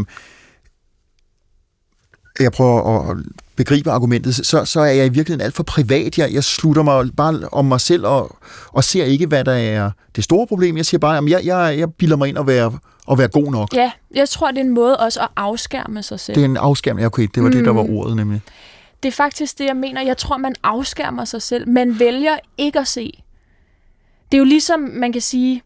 jeg 2.40 2.52
prøver 2.52 3.10
at 3.10 3.18
begribe 3.56 3.92
argumentet, 3.92 4.36
så, 4.36 4.66
så 4.66 4.80
er 4.80 4.86
jeg 4.92 5.06
i 5.06 5.10
virkeligheden 5.10 5.42
alt 5.42 5.56
for 5.56 5.64
privat. 5.64 6.18
Jeg, 6.18 6.34
jeg 6.34 6.44
slutter 6.44 6.84
mig 6.84 7.16
bare 7.18 7.48
om 7.52 7.66
mig 7.66 7.82
selv 7.82 8.06
og, 8.06 8.38
og 8.68 8.84
ser 8.84 9.06
ikke, 9.06 9.26
hvad 9.26 9.44
der 9.44 9.54
er 9.54 9.92
det 10.16 10.24
store 10.24 10.48
problem. 10.48 10.78
Jeg 10.78 10.86
siger 10.86 11.00
bare, 11.00 11.18
at 11.18 11.30
jeg, 11.30 11.42
jeg, 11.46 11.76
jeg 11.80 11.94
bilder 11.94 12.16
mig 12.16 12.30
ind 12.30 12.38
at 12.38 12.48
være, 12.48 12.80
at 13.12 13.18
være 13.18 13.28
god 13.28 13.52
nok. 13.52 13.74
Ja, 13.74 13.92
jeg 14.16 14.30
tror, 14.30 14.52
det 14.52 14.58
er 14.58 14.64
en 14.64 14.74
måde 14.74 14.98
også 14.98 15.22
at 15.22 15.28
afskærme 15.36 16.04
sig 16.04 16.20
selv. 16.20 16.36
Det 16.36 16.42
er 16.42 16.46
en 16.46 16.58
afskærmning. 16.58 17.06
Okay, 17.06 17.28
det 17.36 17.44
var 17.44 17.50
mm. 17.50 17.56
det, 17.56 17.66
der 17.66 17.74
var 17.74 17.90
ordet 17.90 18.16
nemlig. 18.16 18.42
det 19.04 19.10
er 19.10 19.14
faktisk 19.14 19.60
det, 19.60 19.66
jeg 19.66 19.76
mener. 19.78 20.02
Jeg 20.02 20.18
tror, 20.18 20.38
man 20.38 20.56
afskærmer 20.64 21.26
sig 21.26 21.42
selv. 21.42 21.70
Man 21.70 22.00
vælger 22.00 22.38
ikke 22.58 22.80
at 22.80 22.88
se. 22.88 23.24
Det 24.32 24.38
er 24.38 24.40
jo 24.40 24.46
ligesom, 24.46 24.80
man 24.80 25.12
kan 25.12 25.22
sige, 25.22 25.62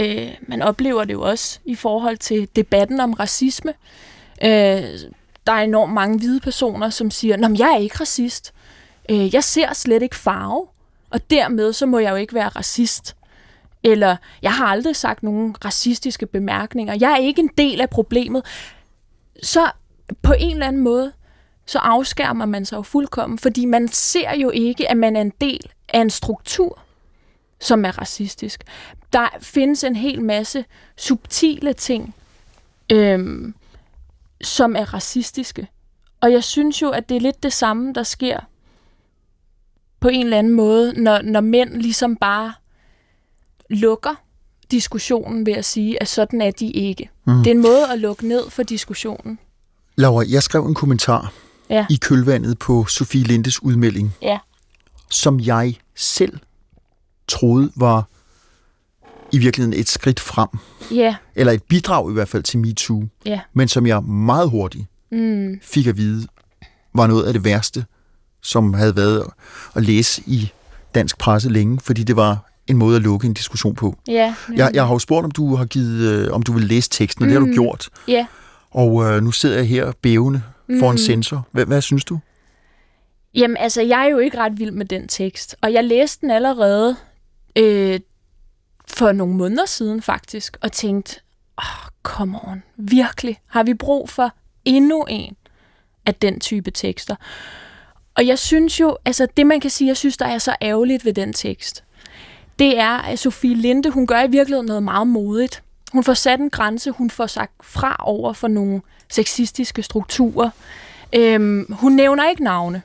øh, 0.00 0.28
man 0.48 0.62
oplever 0.62 1.04
det 1.04 1.12
jo 1.12 1.22
også 1.22 1.58
i 1.64 1.74
forhold 1.74 2.16
til 2.16 2.48
debatten 2.56 3.00
om 3.00 3.12
racisme. 3.12 3.72
Øh, 4.44 4.82
der 5.46 5.52
er 5.52 5.62
enormt 5.62 5.92
mange 5.92 6.18
hvide 6.18 6.40
personer, 6.40 6.90
som 6.90 7.10
siger, 7.10 7.36
Nå, 7.36 7.48
jeg 7.58 7.72
er 7.74 7.78
ikke 7.78 7.96
racist. 8.00 8.54
Øh, 9.10 9.34
jeg 9.34 9.44
ser 9.44 9.72
slet 9.72 10.02
ikke 10.02 10.16
farve, 10.16 10.66
og 11.10 11.30
dermed 11.30 11.72
så 11.72 11.86
må 11.86 11.98
jeg 11.98 12.10
jo 12.10 12.16
ikke 12.16 12.34
være 12.34 12.48
racist. 12.48 13.16
Eller, 13.82 14.16
jeg 14.42 14.52
har 14.52 14.66
aldrig 14.66 14.96
sagt 14.96 15.22
nogen 15.22 15.64
racistiske 15.64 16.26
bemærkninger. 16.26 16.96
Jeg 17.00 17.12
er 17.12 17.16
ikke 17.16 17.40
en 17.40 17.50
del 17.58 17.80
af 17.80 17.90
problemet. 17.90 18.42
Så 19.42 19.70
på 20.22 20.32
en 20.38 20.52
eller 20.52 20.66
anden 20.66 20.82
måde, 20.82 21.12
så 21.66 21.78
afskærmer 21.78 22.46
man 22.46 22.64
sig 22.64 22.76
jo 22.76 22.82
fuldkommen, 22.82 23.38
fordi 23.38 23.64
man 23.64 23.88
ser 23.88 24.34
jo 24.34 24.50
ikke, 24.50 24.90
at 24.90 24.96
man 24.96 25.16
er 25.16 25.20
en 25.20 25.32
del 25.40 25.70
af 25.88 26.00
en 26.00 26.10
struktur, 26.10 26.78
som 27.60 27.84
er 27.84 27.98
racistisk. 27.98 28.64
Der 29.12 29.28
findes 29.40 29.84
en 29.84 29.96
hel 29.96 30.22
masse 30.22 30.64
subtile 30.96 31.72
ting, 31.72 32.14
øhm, 32.92 33.54
som 34.42 34.76
er 34.76 34.94
racistiske. 34.94 35.68
Og 36.20 36.32
jeg 36.32 36.44
synes 36.44 36.82
jo, 36.82 36.90
at 36.90 37.08
det 37.08 37.16
er 37.16 37.20
lidt 37.20 37.42
det 37.42 37.52
samme, 37.52 37.92
der 37.92 38.02
sker 38.02 38.40
på 40.00 40.08
en 40.08 40.24
eller 40.24 40.38
anden 40.38 40.52
måde, 40.52 41.02
når, 41.02 41.22
når 41.22 41.40
mænd 41.40 41.70
ligesom 41.70 42.16
bare 42.16 42.52
lukker 43.70 44.14
diskussionen 44.70 45.46
ved 45.46 45.52
at 45.52 45.64
sige, 45.64 46.02
at 46.02 46.08
sådan 46.08 46.40
er 46.40 46.50
de 46.50 46.70
ikke. 46.70 47.10
Mm. 47.26 47.36
Det 47.38 47.46
er 47.46 47.50
en 47.54 47.62
måde 47.62 47.92
at 47.92 47.98
lukke 47.98 48.28
ned 48.28 48.50
for 48.50 48.62
diskussionen. 48.62 49.38
Laura, 49.96 50.24
jeg 50.28 50.42
skrev 50.42 50.64
en 50.66 50.74
kommentar 50.74 51.32
Ja. 51.70 51.86
i 51.90 51.96
kølvandet 51.96 52.58
på 52.58 52.84
Sofie 52.86 53.24
Lindes 53.24 53.62
udmelding, 53.62 54.14
Ja. 54.22 54.38
som 55.10 55.40
jeg 55.40 55.74
selv 55.94 56.38
troede 57.28 57.72
var 57.76 58.08
i 59.32 59.38
virkeligheden 59.38 59.80
et 59.80 59.88
skridt 59.88 60.20
frem, 60.20 60.48
Ja, 60.90 61.14
eller 61.34 61.52
et 61.52 61.62
bidrag 61.62 62.10
i 62.10 62.12
hvert 62.12 62.28
fald 62.28 62.42
til 62.42 62.58
MeToo, 62.58 63.04
ja. 63.26 63.40
men 63.54 63.68
som 63.68 63.86
jeg 63.86 64.02
meget 64.02 64.50
hurtigt 64.50 64.84
Mm. 65.12 65.60
fik 65.62 65.86
at 65.86 65.96
vide, 65.96 66.26
var 66.94 67.06
noget 67.06 67.24
af 67.24 67.32
det 67.32 67.44
værste, 67.44 67.84
som 68.42 68.74
havde 68.74 68.96
været 68.96 69.24
at 69.74 69.82
læse 69.84 70.22
i 70.26 70.52
dansk 70.94 71.18
presse 71.18 71.48
længe, 71.50 71.80
fordi 71.80 72.02
det 72.02 72.16
var 72.16 72.50
en 72.66 72.76
måde 72.76 72.96
at 72.96 73.02
lukke 73.02 73.26
en 73.26 73.34
diskussion 73.34 73.74
på. 73.74 73.98
Ja, 74.08 74.34
Jeg, 74.56 74.70
jeg 74.74 74.86
har 74.86 74.92
jo 74.94 74.98
spurgt, 74.98 75.24
om 75.24 75.30
du 75.30 75.54
har 75.56 75.64
givet, 75.64 76.00
øh, 76.08 76.32
om 76.32 76.42
du 76.42 76.52
vil 76.52 76.64
læse 76.64 76.90
teksten, 76.90 77.22
og 77.22 77.26
det 77.28 77.32
har 77.34 77.40
du 77.40 77.46
Mm. 77.46 77.52
gjort. 77.52 77.88
ja. 78.08 78.26
Og 78.70 79.04
øh, 79.04 79.22
nu 79.22 79.30
sidder 79.32 79.56
jeg 79.56 79.66
her 79.68 79.92
bævende 80.02 80.42
for 80.78 80.90
en 80.90 80.98
sensor. 80.98 81.46
Hvad, 81.52 81.66
hvad 81.66 81.80
synes 81.80 82.04
du? 82.04 82.18
Jamen, 83.34 83.56
altså, 83.56 83.82
jeg 83.82 84.00
er 84.04 84.10
jo 84.10 84.18
ikke 84.18 84.38
ret 84.38 84.58
vild 84.58 84.70
med 84.70 84.86
den 84.86 85.08
tekst, 85.08 85.56
og 85.62 85.72
jeg 85.72 85.84
læste 85.84 86.20
den 86.20 86.30
allerede 86.30 86.96
øh, 87.58 88.00
for 88.92 89.12
nogle 89.12 89.34
måneder 89.34 89.66
siden 89.66 90.02
faktisk, 90.02 90.56
og 90.60 90.72
tænkte, 90.72 91.20
oh, 91.56 91.88
come 92.02 92.38
on, 92.48 92.62
virkelig, 92.76 93.40
har 93.46 93.62
vi 93.62 93.74
brug 93.74 94.08
for 94.08 94.32
endnu 94.64 95.04
en 95.08 95.36
af 96.06 96.14
den 96.14 96.40
type 96.40 96.70
tekster? 96.70 97.16
Og 98.14 98.26
jeg 98.26 98.38
synes 98.38 98.80
jo, 98.80 98.96
altså 99.04 99.26
det 99.36 99.46
man 99.46 99.60
kan 99.60 99.70
sige, 99.70 99.88
jeg 99.88 99.96
synes, 99.96 100.16
der 100.16 100.26
er 100.26 100.38
så 100.38 100.56
ærgerligt 100.62 101.04
ved 101.04 101.12
den 101.12 101.32
tekst, 101.32 101.84
det 102.58 102.78
er, 102.78 102.98
at 102.98 103.18
Sofie 103.18 103.54
Linde, 103.54 103.90
hun 103.90 104.06
gør 104.06 104.22
i 104.22 104.30
virkeligheden 104.30 104.66
noget 104.66 104.82
meget 104.82 105.06
modigt. 105.06 105.62
Hun 105.92 106.04
får 106.04 106.14
sat 106.14 106.40
en 106.40 106.50
grænse, 106.50 106.90
hun 106.90 107.10
får 107.10 107.26
sagt 107.26 107.52
fra 107.62 107.96
over 107.98 108.32
for 108.32 108.48
nogle 108.48 108.80
sexistiske 109.08 109.82
strukturer. 109.82 110.50
Øhm, 111.12 111.72
hun 111.72 111.92
nævner 111.92 112.28
ikke 112.28 112.44
navne. 112.44 112.82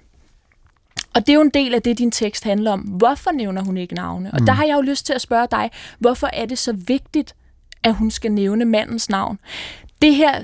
Og 1.18 1.28
det 1.28 1.34
er 1.34 1.36
jo 1.36 1.42
en 1.42 1.50
del 1.50 1.74
af 1.74 1.82
det, 1.82 1.98
din 1.98 2.12
tekst 2.12 2.44
handler 2.44 2.72
om. 2.72 2.80
Hvorfor 2.80 3.32
nævner 3.32 3.64
hun 3.64 3.78
ikke 3.78 3.96
navne? 3.96 4.34
Og 4.34 4.40
der 4.40 4.54
har 4.54 4.66
jeg 4.66 4.76
jo 4.76 4.82
lyst 4.82 5.06
til 5.06 5.14
at 5.14 5.22
spørge 5.22 5.48
dig, 5.52 5.72
hvorfor 6.00 6.30
er 6.34 6.46
det 6.46 6.58
så 6.58 6.74
vigtigt, 6.74 7.36
at 7.84 7.94
hun 7.94 8.12
skal 8.12 8.32
nævne 8.32 8.66
mandens 8.66 9.10
navn? 9.10 9.40
Det 10.02 10.16
her, 10.16 10.44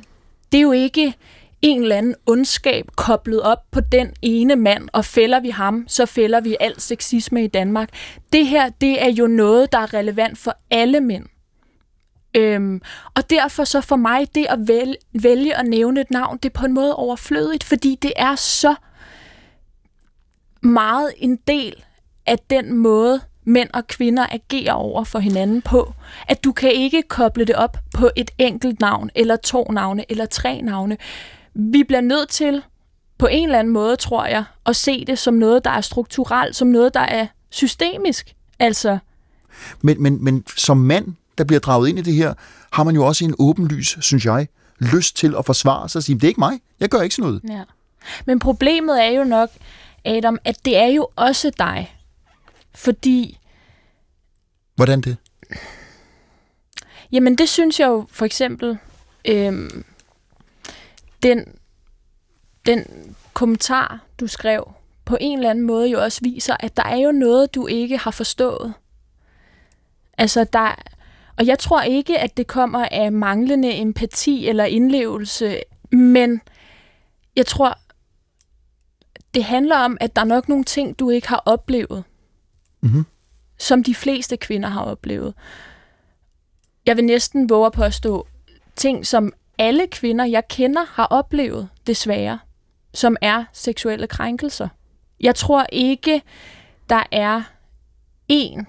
det 0.51 0.57
er 0.57 0.61
jo 0.61 0.71
ikke 0.71 1.13
en 1.61 1.81
eller 1.81 1.95
anden 1.95 2.15
ondskab 2.25 2.85
koblet 2.95 3.41
op 3.41 3.57
på 3.71 3.79
den 3.79 4.13
ene 4.21 4.55
mand, 4.55 4.89
og 4.93 5.05
fælder 5.05 5.39
vi 5.39 5.49
ham, 5.49 5.85
så 5.87 6.05
fælder 6.05 6.41
vi 6.41 6.57
alt 6.59 6.81
sexisme 6.81 7.43
i 7.43 7.47
Danmark. 7.47 7.89
Det 8.33 8.47
her, 8.47 8.69
det 8.69 9.03
er 9.03 9.09
jo 9.11 9.27
noget, 9.27 9.71
der 9.71 9.79
er 9.79 9.93
relevant 9.93 10.37
for 10.37 10.57
alle 10.71 10.99
mænd. 10.99 11.25
Øhm, 12.35 12.81
og 13.15 13.29
derfor 13.29 13.63
så 13.63 13.81
for 13.81 13.95
mig, 13.95 14.35
det 14.35 14.45
at 14.49 14.59
vælge, 14.67 14.95
vælge 15.21 15.57
at 15.57 15.65
nævne 15.65 16.01
et 16.01 16.11
navn, 16.11 16.37
det 16.37 16.49
er 16.49 16.59
på 16.59 16.65
en 16.65 16.73
måde 16.73 16.95
overflødigt, 16.95 17.63
fordi 17.63 17.97
det 18.01 18.13
er 18.15 18.35
så 18.35 18.75
meget 20.63 21.13
en 21.17 21.35
del 21.47 21.83
af 22.25 22.39
den 22.49 22.77
måde, 22.77 23.21
mænd 23.45 23.69
og 23.73 23.87
kvinder 23.87 24.25
agerer 24.31 24.73
over 24.73 25.03
for 25.03 25.19
hinanden 25.19 25.61
på, 25.61 25.93
at 26.27 26.43
du 26.43 26.51
kan 26.51 26.71
ikke 26.71 27.03
koble 27.07 27.45
det 27.45 27.55
op 27.55 27.77
på 27.95 28.09
et 28.15 28.31
enkelt 28.37 28.79
navn, 28.79 29.09
eller 29.15 29.35
to 29.35 29.63
navne, 29.71 30.11
eller 30.11 30.25
tre 30.25 30.61
navne. 30.61 30.97
Vi 31.53 31.83
bliver 31.83 32.01
nødt 32.01 32.29
til, 32.29 32.61
på 33.17 33.27
en 33.27 33.43
eller 33.43 33.59
anden 33.59 33.73
måde, 33.73 33.95
tror 33.95 34.25
jeg, 34.25 34.43
at 34.65 34.75
se 34.75 35.05
det 35.05 35.19
som 35.19 35.33
noget, 35.33 35.65
der 35.65 35.71
er 35.71 35.81
strukturelt, 35.81 36.55
som 36.55 36.67
noget, 36.67 36.93
der 36.93 36.99
er 36.99 37.27
systemisk. 37.49 38.35
Altså, 38.59 38.97
Men, 39.81 40.03
men, 40.03 40.23
men 40.23 40.43
som 40.57 40.77
mand, 40.77 41.07
der 41.37 41.43
bliver 41.43 41.59
draget 41.59 41.89
ind 41.89 41.99
i 41.99 42.01
det 42.01 42.13
her, 42.13 42.33
har 42.71 42.83
man 42.83 42.95
jo 42.95 43.05
også 43.05 43.25
en 43.25 43.35
åbenlys, 43.39 43.97
synes 44.01 44.25
jeg, 44.25 44.47
lyst 44.79 45.15
til 45.17 45.35
at 45.37 45.45
forsvare 45.45 45.89
sig 45.89 45.99
og 45.99 46.03
sige, 46.03 46.15
det 46.15 46.23
er 46.23 46.27
ikke 46.27 46.39
mig, 46.39 46.59
jeg 46.79 46.89
gør 46.89 47.01
ikke 47.01 47.15
sådan 47.15 47.29
noget. 47.29 47.41
Ja. 47.49 47.63
Men 48.25 48.39
problemet 48.39 49.03
er 49.03 49.09
jo 49.09 49.23
nok, 49.23 49.49
Adam, 50.05 50.39
at 50.45 50.65
det 50.65 50.77
er 50.77 50.87
jo 50.87 51.07
også 51.15 51.51
dig. 51.57 51.95
Fordi, 52.75 53.39
Hvordan 54.75 55.01
det? 55.01 55.17
jamen 57.11 57.37
det 57.37 57.49
synes 57.49 57.79
jeg 57.79 57.87
jo 57.87 58.05
for 58.11 58.25
eksempel, 58.25 58.77
øhm, 59.25 59.85
den, 61.23 61.59
den 62.65 62.85
kommentar, 63.33 63.99
du 64.19 64.27
skrev, 64.27 64.71
på 65.05 65.17
en 65.21 65.37
eller 65.37 65.49
anden 65.49 65.65
måde 65.65 65.89
jo 65.89 66.01
også 66.01 66.19
viser, 66.23 66.55
at 66.59 66.77
der 66.77 66.83
er 66.83 66.97
jo 66.97 67.11
noget, 67.11 67.55
du 67.55 67.67
ikke 67.67 67.97
har 67.97 68.11
forstået. 68.11 68.73
Altså, 70.17 70.45
der, 70.53 70.75
og 71.37 71.45
jeg 71.45 71.59
tror 71.59 71.81
ikke, 71.81 72.19
at 72.19 72.37
det 72.37 72.47
kommer 72.47 72.87
af 72.91 73.11
manglende 73.11 73.77
empati 73.77 74.47
eller 74.47 74.63
indlevelse, 74.63 75.59
men 75.91 76.41
jeg 77.35 77.45
tror, 77.45 77.77
det 79.33 79.43
handler 79.43 79.77
om, 79.77 79.97
at 80.01 80.15
der 80.15 80.21
er 80.21 80.25
nok 80.25 80.49
nogle 80.49 80.63
ting, 80.63 80.99
du 80.99 81.09
ikke 81.09 81.27
har 81.27 81.43
oplevet, 81.45 82.03
Mhm. 82.81 83.05
som 83.57 83.83
de 83.83 83.95
fleste 83.95 84.37
kvinder 84.37 84.69
har 84.69 84.81
oplevet. 84.81 85.33
Jeg 86.85 86.95
vil 86.97 87.05
næsten 87.05 87.49
våge 87.49 87.65
at 87.65 87.71
påstå 87.71 88.27
ting, 88.75 89.07
som 89.07 89.33
alle 89.57 89.87
kvinder, 89.87 90.25
jeg 90.25 90.47
kender, 90.47 90.85
har 90.85 91.05
oplevet, 91.05 91.69
desværre, 91.87 92.39
som 92.93 93.17
er 93.21 93.43
seksuelle 93.53 94.07
krænkelser. 94.07 94.67
Jeg 95.19 95.35
tror 95.35 95.65
ikke, 95.71 96.21
der 96.89 97.03
er 97.11 97.41
én 98.31 98.63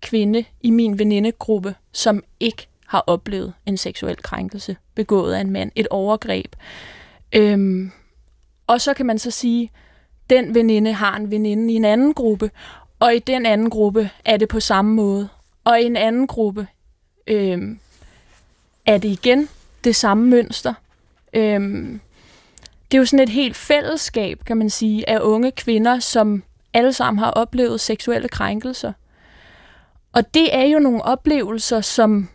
kvinde 0.00 0.44
i 0.60 0.70
min 0.70 0.98
venindegruppe, 0.98 1.74
som 1.92 2.22
ikke 2.40 2.66
har 2.86 3.04
oplevet 3.06 3.52
en 3.66 3.76
seksuel 3.76 4.16
krænkelse 4.22 4.76
begået 4.94 5.34
af 5.34 5.40
en 5.40 5.50
mand, 5.50 5.70
et 5.76 5.88
overgreb. 5.90 6.56
Øhm, 7.32 7.90
og 8.66 8.80
så 8.80 8.94
kan 8.94 9.06
man 9.06 9.18
så 9.18 9.30
sige, 9.30 9.70
den 10.30 10.54
veninde 10.54 10.92
har 10.92 11.16
en 11.16 11.30
veninde 11.30 11.72
i 11.72 11.76
en 11.76 11.84
anden 11.84 12.14
gruppe, 12.14 12.50
og 12.98 13.14
i 13.14 13.18
den 13.18 13.46
anden 13.46 13.70
gruppe 13.70 14.10
er 14.24 14.36
det 14.36 14.48
på 14.48 14.60
samme 14.60 14.94
måde. 14.94 15.28
Og 15.64 15.80
i 15.80 15.84
en 15.84 15.96
anden 15.96 16.26
gruppe 16.26 16.66
øhm, 17.26 17.78
er 18.86 18.98
det 18.98 19.08
igen 19.08 19.48
det 19.84 19.96
samme 19.96 20.26
mønster. 20.26 20.74
Øhm, 21.32 22.00
det 22.90 22.96
er 22.96 22.98
jo 22.98 23.06
sådan 23.06 23.22
et 23.22 23.28
helt 23.28 23.56
fællesskab, 23.56 24.44
kan 24.44 24.56
man 24.56 24.70
sige, 24.70 25.08
af 25.08 25.18
unge 25.20 25.50
kvinder, 25.50 25.98
som 25.98 26.42
alle 26.74 26.92
sammen 26.92 27.18
har 27.18 27.30
oplevet 27.30 27.80
seksuelle 27.80 28.28
krænkelser. 28.28 28.92
Og 30.12 30.34
det 30.34 30.54
er 30.54 30.64
jo 30.64 30.78
nogle 30.78 31.02
oplevelser, 31.02 31.80
som 31.80 32.28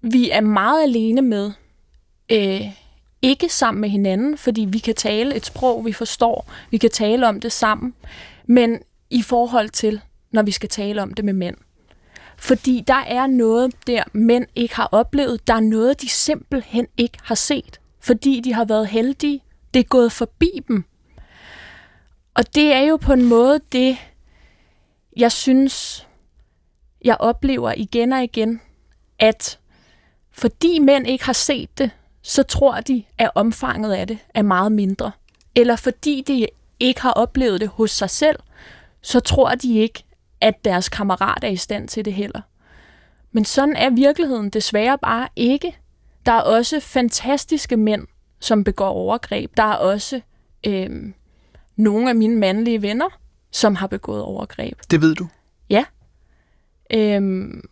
vi 0.00 0.30
er 0.30 0.40
meget 0.40 0.82
alene 0.82 1.22
med. 1.22 1.52
Øh, 2.32 2.83
ikke 3.24 3.48
sammen 3.48 3.80
med 3.80 3.88
hinanden, 3.88 4.38
fordi 4.38 4.66
vi 4.68 4.78
kan 4.78 4.94
tale 4.94 5.34
et 5.34 5.46
sprog, 5.46 5.86
vi 5.86 5.92
forstår. 5.92 6.52
Vi 6.70 6.78
kan 6.78 6.90
tale 6.90 7.28
om 7.28 7.40
det 7.40 7.52
sammen. 7.52 7.94
Men 8.46 8.78
i 9.10 9.22
forhold 9.22 9.68
til, 9.68 10.00
når 10.30 10.42
vi 10.42 10.50
skal 10.50 10.68
tale 10.68 11.02
om 11.02 11.14
det 11.14 11.24
med 11.24 11.32
mænd. 11.32 11.56
Fordi 12.36 12.84
der 12.86 13.04
er 13.06 13.26
noget 13.26 13.86
der, 13.86 14.02
mænd 14.12 14.46
ikke 14.54 14.76
har 14.76 14.88
oplevet. 14.92 15.46
Der 15.46 15.54
er 15.54 15.60
noget, 15.60 16.00
de 16.00 16.08
simpelthen 16.08 16.86
ikke 16.96 17.18
har 17.22 17.34
set. 17.34 17.80
Fordi 18.00 18.40
de 18.40 18.54
har 18.54 18.64
været 18.64 18.88
heldige. 18.88 19.40
Det 19.74 19.80
er 19.80 19.84
gået 19.84 20.12
forbi 20.12 20.50
dem. 20.68 20.84
Og 22.34 22.54
det 22.54 22.72
er 22.72 22.80
jo 22.80 22.96
på 22.96 23.12
en 23.12 23.24
måde 23.24 23.60
det, 23.72 23.96
jeg 25.16 25.32
synes, 25.32 26.06
jeg 27.04 27.16
oplever 27.20 27.72
igen 27.76 28.12
og 28.12 28.24
igen, 28.24 28.60
at 29.18 29.58
fordi 30.32 30.78
mænd 30.78 31.06
ikke 31.06 31.24
har 31.24 31.32
set 31.32 31.78
det, 31.78 31.90
så 32.26 32.42
tror 32.42 32.80
de, 32.80 33.04
at 33.18 33.30
omfanget 33.34 33.92
af 33.92 34.06
det 34.06 34.18
er 34.34 34.42
meget 34.42 34.72
mindre. 34.72 35.12
Eller 35.54 35.76
fordi 35.76 36.24
de 36.26 36.46
ikke 36.80 37.00
har 37.00 37.10
oplevet 37.12 37.60
det 37.60 37.68
hos 37.68 37.90
sig 37.90 38.10
selv, 38.10 38.38
så 39.02 39.20
tror 39.20 39.54
de 39.54 39.78
ikke, 39.78 40.04
at 40.40 40.64
deres 40.64 40.88
kammerat 40.88 41.44
er 41.44 41.48
i 41.48 41.56
stand 41.56 41.88
til 41.88 42.04
det 42.04 42.12
heller. 42.12 42.40
Men 43.32 43.44
sådan 43.44 43.76
er 43.76 43.90
virkeligheden 43.90 44.50
desværre 44.50 44.98
bare 44.98 45.28
ikke. 45.36 45.78
Der 46.26 46.32
er 46.32 46.40
også 46.40 46.80
fantastiske 46.80 47.76
mænd, 47.76 48.06
som 48.40 48.64
begår 48.64 48.88
overgreb. 48.88 49.56
Der 49.56 49.62
er 49.62 49.76
også 49.76 50.20
øhm, 50.66 51.14
nogle 51.76 52.08
af 52.08 52.16
mine 52.16 52.36
mandlige 52.36 52.82
venner, 52.82 53.18
som 53.50 53.74
har 53.74 53.86
begået 53.86 54.22
overgreb. 54.22 54.78
Det 54.90 55.00
ved 55.00 55.14
du. 55.14 55.28
Ja. 55.70 55.84
Øhm, 56.90 57.68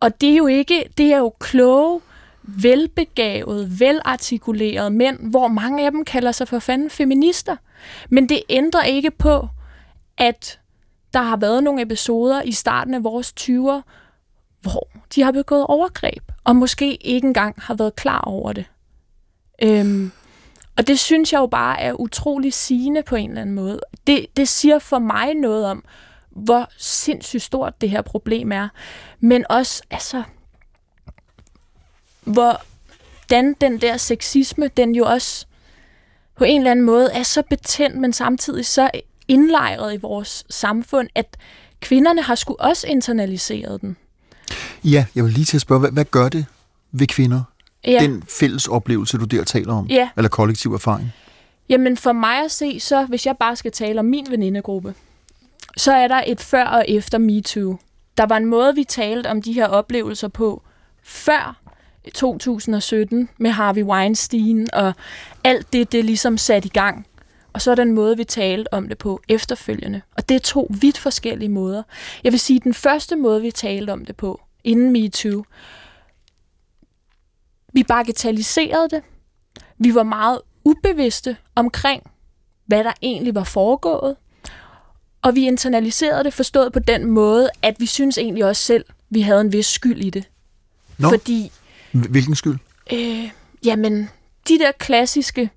og 0.00 0.20
det 0.20 0.32
er 0.32 0.36
jo 0.36 0.46
ikke, 0.46 0.84
det 0.98 1.12
er 1.12 1.18
jo 1.18 1.34
kloge, 1.40 2.00
velbegavede, 2.46 3.80
velartikulerede 3.80 4.90
mænd, 4.90 5.30
hvor 5.30 5.48
mange 5.48 5.86
af 5.86 5.90
dem 5.90 6.04
kalder 6.04 6.32
sig 6.32 6.48
for 6.48 6.58
fanden 6.58 6.90
feminister. 6.90 7.56
Men 8.08 8.28
det 8.28 8.42
ændrer 8.48 8.82
ikke 8.82 9.10
på, 9.10 9.48
at 10.18 10.60
der 11.12 11.22
har 11.22 11.36
været 11.36 11.64
nogle 11.64 11.82
episoder 11.82 12.42
i 12.42 12.52
starten 12.52 12.94
af 12.94 13.04
vores 13.04 13.34
20'er, 13.40 13.80
hvor 14.60 14.88
de 15.14 15.22
har 15.22 15.32
begået 15.32 15.66
overgreb, 15.66 16.22
og 16.44 16.56
måske 16.56 16.96
ikke 16.96 17.26
engang 17.26 17.62
har 17.62 17.74
været 17.74 17.96
klar 17.96 18.20
over 18.20 18.52
det. 18.52 18.64
Øhm, 19.62 20.12
og 20.76 20.86
det 20.86 20.98
synes 20.98 21.32
jeg 21.32 21.38
jo 21.38 21.46
bare 21.46 21.80
er 21.80 21.92
utrolig 21.92 22.52
sigende 22.52 23.02
på 23.02 23.16
en 23.16 23.30
eller 23.30 23.40
anden 23.40 23.54
måde. 23.54 23.80
Det, 24.06 24.26
det 24.36 24.48
siger 24.48 24.78
for 24.78 24.98
mig 24.98 25.34
noget 25.34 25.66
om, 25.66 25.84
hvor 26.30 26.68
sindssygt 26.78 27.42
stort 27.42 27.80
det 27.80 27.90
her 27.90 28.02
problem 28.02 28.52
er. 28.52 28.68
Men 29.20 29.44
også, 29.50 29.82
altså, 29.90 30.22
hvordan 32.26 33.54
den 33.60 33.80
der 33.80 33.96
sexisme, 33.96 34.68
den 34.76 34.94
jo 34.94 35.04
også 35.04 35.46
på 36.36 36.44
en 36.44 36.60
eller 36.60 36.70
anden 36.70 36.84
måde 36.84 37.12
er 37.12 37.22
så 37.22 37.42
betændt, 37.50 37.96
men 38.00 38.12
samtidig 38.12 38.66
så 38.66 38.90
indlejret 39.28 39.94
i 39.94 39.96
vores 39.96 40.44
samfund, 40.50 41.08
at 41.14 41.36
kvinderne 41.80 42.22
har 42.22 42.34
sgu 42.34 42.56
også 42.58 42.86
internaliseret 42.86 43.80
den. 43.80 43.96
Ja, 44.84 45.04
jeg 45.14 45.24
vil 45.24 45.32
lige 45.32 45.44
til 45.44 45.56
at 45.56 45.60
spørge, 45.60 45.80
hvad, 45.80 45.90
hvad 45.90 46.04
gør 46.04 46.28
det 46.28 46.46
ved 46.92 47.06
kvinder? 47.06 47.42
Ja. 47.86 47.98
Den 48.00 48.22
fælles 48.28 48.68
oplevelse, 48.68 49.18
du 49.18 49.24
der 49.24 49.44
taler 49.44 49.72
om? 49.72 49.86
Ja. 49.86 50.08
Eller 50.16 50.28
kollektiv 50.28 50.74
erfaring? 50.74 51.12
Jamen 51.68 51.96
for 51.96 52.12
mig 52.12 52.44
at 52.44 52.50
se, 52.50 52.80
så 52.80 53.04
hvis 53.04 53.26
jeg 53.26 53.36
bare 53.36 53.56
skal 53.56 53.72
tale 53.72 54.00
om 54.00 54.04
min 54.04 54.26
venindegruppe, 54.30 54.94
så 55.76 55.92
er 55.92 56.08
der 56.08 56.22
et 56.26 56.40
før 56.40 56.64
og 56.64 56.84
efter 56.88 57.18
MeToo. 57.18 57.78
Der 58.16 58.26
var 58.26 58.36
en 58.36 58.46
måde, 58.46 58.74
vi 58.74 58.84
talte 58.84 59.28
om 59.30 59.42
de 59.42 59.52
her 59.52 59.66
oplevelser 59.66 60.28
på 60.28 60.62
før 61.02 61.65
2017 62.14 63.28
med 63.38 63.50
Harvey 63.50 63.82
Weinstein 63.82 64.68
og 64.72 64.92
alt 65.44 65.72
det, 65.72 65.92
det 65.92 66.04
ligesom 66.04 66.38
sat 66.38 66.64
i 66.64 66.68
gang. 66.68 67.06
Og 67.52 67.62
så 67.62 67.70
er 67.70 67.74
der 67.74 67.82
en 67.82 67.92
måde, 67.92 68.16
vi 68.16 68.24
talte 68.24 68.72
om 68.72 68.88
det 68.88 68.98
på 68.98 69.20
efterfølgende. 69.28 70.02
Og 70.16 70.28
det 70.28 70.34
er 70.34 70.38
to 70.38 70.70
vidt 70.80 70.98
forskellige 70.98 71.48
måder. 71.48 71.82
Jeg 72.24 72.32
vil 72.32 72.40
sige, 72.40 72.56
at 72.56 72.64
den 72.64 72.74
første 72.74 73.16
måde, 73.16 73.42
vi 73.42 73.50
talte 73.50 73.90
om 73.90 74.04
det 74.04 74.16
på, 74.16 74.40
inden 74.64 74.92
MeToo, 74.92 75.44
vi 77.72 77.82
bagatelliserede 77.82 78.88
det. 78.88 79.02
Vi 79.78 79.94
var 79.94 80.02
meget 80.02 80.40
ubevidste 80.64 81.36
omkring, 81.54 82.02
hvad 82.66 82.84
der 82.84 82.92
egentlig 83.02 83.34
var 83.34 83.44
foregået. 83.44 84.16
Og 85.22 85.34
vi 85.34 85.46
internaliserede 85.46 86.24
det 86.24 86.34
forstået 86.34 86.72
på 86.72 86.78
den 86.78 87.06
måde, 87.06 87.50
at 87.62 87.76
vi 87.78 87.86
synes 87.86 88.18
egentlig 88.18 88.44
også 88.44 88.62
selv, 88.62 88.84
vi 89.10 89.20
havde 89.20 89.40
en 89.40 89.52
vis 89.52 89.66
skyld 89.66 90.04
i 90.04 90.10
det. 90.10 90.28
Nå, 90.98 91.08
Fordi 91.08 91.52
hvilken 91.92 92.34
skyld? 92.34 92.58
Øh, 92.92 93.30
jamen, 93.64 94.10
de 94.48 94.58
der 94.58 94.72
klassiske, 94.78 95.50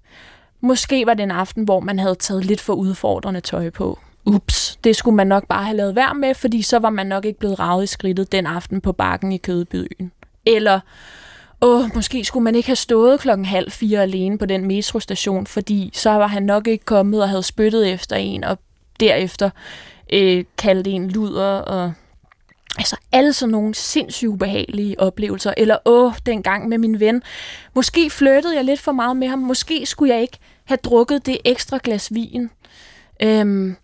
måske 0.62 1.06
var 1.06 1.14
det 1.14 1.24
en 1.24 1.32
aften, 1.32 1.64
hvor 1.64 1.80
man 1.80 2.00
havde 2.00 2.16
taget 2.16 2.46
lidt 2.46 2.62
for 2.62 2.74
udfordrende 2.74 3.42
tøj 3.42 3.70
på. 3.70 4.00
Ups, 4.26 4.80
det 4.84 4.96
skulle 4.96 5.16
man 5.16 5.28
nok 5.28 5.48
bare 5.48 5.64
have 5.64 5.78
lavet 5.78 5.96
værd 5.96 6.16
med, 6.16 6.36
fordi 6.36 6.62
så 6.62 6.80
var 6.80 6.90
man 6.90 7.08
nok 7.08 7.26
ikke 7.26 7.40
blevet 7.40 7.60
ravet 7.60 7.84
i 7.84 7.88
skridtet 7.88 8.32
den 8.32 8.46
aften 8.46 8.82
på 8.82 8.92
bakken 8.92 9.32
i 9.32 9.38
Kødbyen. 9.38 10.12
Eller, 10.46 10.80
åh, 11.62 11.96
måske 11.96 12.26
skulle 12.26 12.44
man 12.44 12.56
ikke 12.56 12.70
have 12.70 12.76
stået 12.76 13.20
klokken 13.20 13.46
halv 13.46 13.72
fire 13.72 14.02
alene 14.02 14.38
på 14.38 14.46
den 14.46 14.66
metrostation, 14.66 15.48
fordi 15.48 15.92
så 15.94 16.10
var 16.10 16.28
han 16.28 16.44
nok 16.44 16.68
ikke 16.68 16.86
kommet 16.86 17.22
og 17.22 17.30
havde 17.30 17.44
spyttet 17.44 17.90
efter 17.90 18.16
en, 18.16 18.44
og 18.44 18.58
derefter 19.00 19.50
øh, 20.14 20.44
kaldt 20.58 20.88
en 20.88 21.10
luder 21.10 21.54
og 21.54 21.94
Altså 22.78 22.96
alle 23.12 23.34
sådan 23.34 23.52
nogle 23.52 23.76
sindssygt 23.76 24.30
ubehagelige 24.30 25.00
oplevelser. 25.00 25.54
Eller 25.58 25.78
åh, 25.86 26.14
den 26.26 26.44
gang 26.44 26.68
med 26.68 26.78
min 26.78 27.00
ven. 27.00 27.24
Måske 27.76 28.10
flyttede 28.10 28.56
jeg 28.56 28.64
lidt 28.64 28.80
for 28.80 28.92
meget 28.92 29.18
med 29.18 29.28
ham. 29.28 29.40
Måske 29.40 29.86
skulle 29.86 30.14
jeg 30.14 30.22
ikke 30.22 30.38
have 30.66 30.78
drukket 30.78 31.26
det 31.26 31.38
ekstra 31.46 31.80
glas 31.84 32.14
vin. 32.14 32.50
Øhm, 33.22 33.76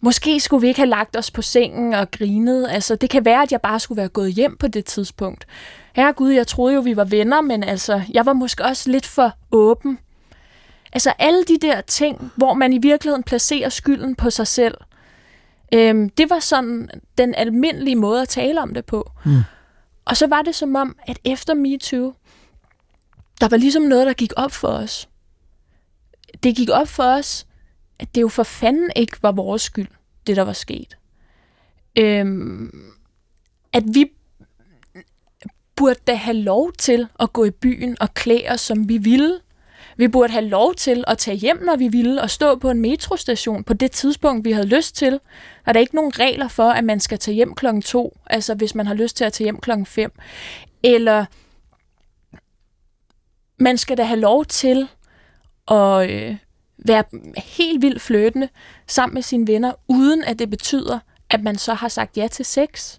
måske 0.00 0.40
skulle 0.40 0.60
vi 0.60 0.68
ikke 0.68 0.80
have 0.80 0.88
lagt 0.88 1.16
os 1.16 1.30
på 1.30 1.42
sengen 1.42 1.94
og 1.94 2.10
grinet. 2.10 2.68
Altså, 2.70 2.96
det 2.96 3.10
kan 3.10 3.24
være, 3.24 3.42
at 3.42 3.52
jeg 3.52 3.60
bare 3.60 3.80
skulle 3.80 3.96
være 3.96 4.08
gået 4.08 4.32
hjem 4.32 4.56
på 4.56 4.68
det 4.68 4.84
tidspunkt. 4.84 5.46
Herregud, 5.92 6.30
jeg 6.30 6.46
troede 6.46 6.74
jo, 6.74 6.80
vi 6.80 6.96
var 6.96 7.04
venner, 7.04 7.40
men 7.40 7.62
altså, 7.62 8.02
jeg 8.12 8.26
var 8.26 8.32
måske 8.32 8.64
også 8.64 8.90
lidt 8.90 9.06
for 9.06 9.32
åben. 9.50 9.98
Altså 10.92 11.12
alle 11.18 11.44
de 11.44 11.58
der 11.58 11.80
ting, 11.80 12.32
hvor 12.36 12.54
man 12.54 12.72
i 12.72 12.78
virkeligheden 12.78 13.22
placerer 13.22 13.68
skylden 13.68 14.14
på 14.14 14.30
sig 14.30 14.46
selv. 14.46 14.74
Øhm, 15.74 16.10
det 16.10 16.30
var 16.30 16.38
sådan 16.38 16.90
den 17.18 17.34
almindelige 17.34 17.96
måde 17.96 18.22
at 18.22 18.28
tale 18.28 18.60
om 18.60 18.74
det 18.74 18.84
på. 18.84 19.10
Mm. 19.24 19.42
Og 20.04 20.16
så 20.16 20.26
var 20.26 20.42
det 20.42 20.54
som 20.54 20.74
om, 20.76 20.96
at 21.06 21.18
efter 21.24 21.54
MeToo, 21.54 22.14
der 23.40 23.48
var 23.48 23.56
ligesom 23.56 23.82
noget, 23.82 24.06
der 24.06 24.12
gik 24.12 24.32
op 24.36 24.52
for 24.52 24.68
os. 24.68 25.08
Det 26.42 26.56
gik 26.56 26.68
op 26.70 26.88
for 26.88 27.02
os, 27.02 27.46
at 27.98 28.14
det 28.14 28.20
jo 28.20 28.28
for 28.28 28.42
fanden 28.42 28.90
ikke 28.96 29.16
var 29.22 29.32
vores 29.32 29.62
skyld, 29.62 29.88
det 30.26 30.36
der 30.36 30.42
var 30.42 30.52
sket. 30.52 30.96
Øhm, 31.98 32.92
at 33.72 33.84
vi 33.92 34.12
burde 35.76 36.00
da 36.06 36.14
have 36.14 36.36
lov 36.36 36.72
til 36.72 37.08
at 37.20 37.32
gå 37.32 37.44
i 37.44 37.50
byen 37.50 37.96
og 38.00 38.14
klæde 38.14 38.48
os, 38.48 38.60
som 38.60 38.88
vi 38.88 38.98
ville. 38.98 39.40
Vi 39.96 40.08
burde 40.08 40.32
have 40.32 40.44
lov 40.44 40.74
til 40.74 41.04
at 41.06 41.18
tage 41.18 41.36
hjem, 41.36 41.62
når 41.62 41.76
vi 41.76 41.88
ville, 41.88 42.22
og 42.22 42.30
stå 42.30 42.56
på 42.56 42.70
en 42.70 42.80
metrostation 42.80 43.64
på 43.64 43.74
det 43.74 43.90
tidspunkt, 43.90 44.44
vi 44.44 44.52
havde 44.52 44.66
lyst 44.66 44.96
til. 44.96 45.20
Og 45.66 45.74
der 45.74 45.78
er 45.78 45.82
ikke 45.82 45.94
nogen 45.94 46.18
regler 46.18 46.48
for, 46.48 46.70
at 46.70 46.84
man 46.84 47.00
skal 47.00 47.18
tage 47.18 47.34
hjem 47.34 47.54
klokken 47.54 47.82
to, 47.82 48.18
altså 48.26 48.54
hvis 48.54 48.74
man 48.74 48.86
har 48.86 48.94
lyst 48.94 49.16
til 49.16 49.24
at 49.24 49.32
tage 49.32 49.46
hjem 49.46 49.60
klokken 49.60 49.86
fem. 49.86 50.12
Eller 50.82 51.24
man 53.58 53.78
skal 53.78 53.96
da 53.96 54.02
have 54.02 54.20
lov 54.20 54.44
til 54.44 54.88
at 55.68 56.10
øh, 56.10 56.36
være 56.78 57.04
helt 57.36 57.82
vildt 57.82 58.02
fløtende 58.02 58.48
sammen 58.86 59.14
med 59.14 59.22
sine 59.22 59.46
venner, 59.46 59.72
uden 59.88 60.24
at 60.24 60.38
det 60.38 60.50
betyder, 60.50 60.98
at 61.30 61.42
man 61.42 61.58
så 61.58 61.74
har 61.74 61.88
sagt 61.88 62.16
ja 62.16 62.26
til 62.26 62.44
sex. 62.44 62.98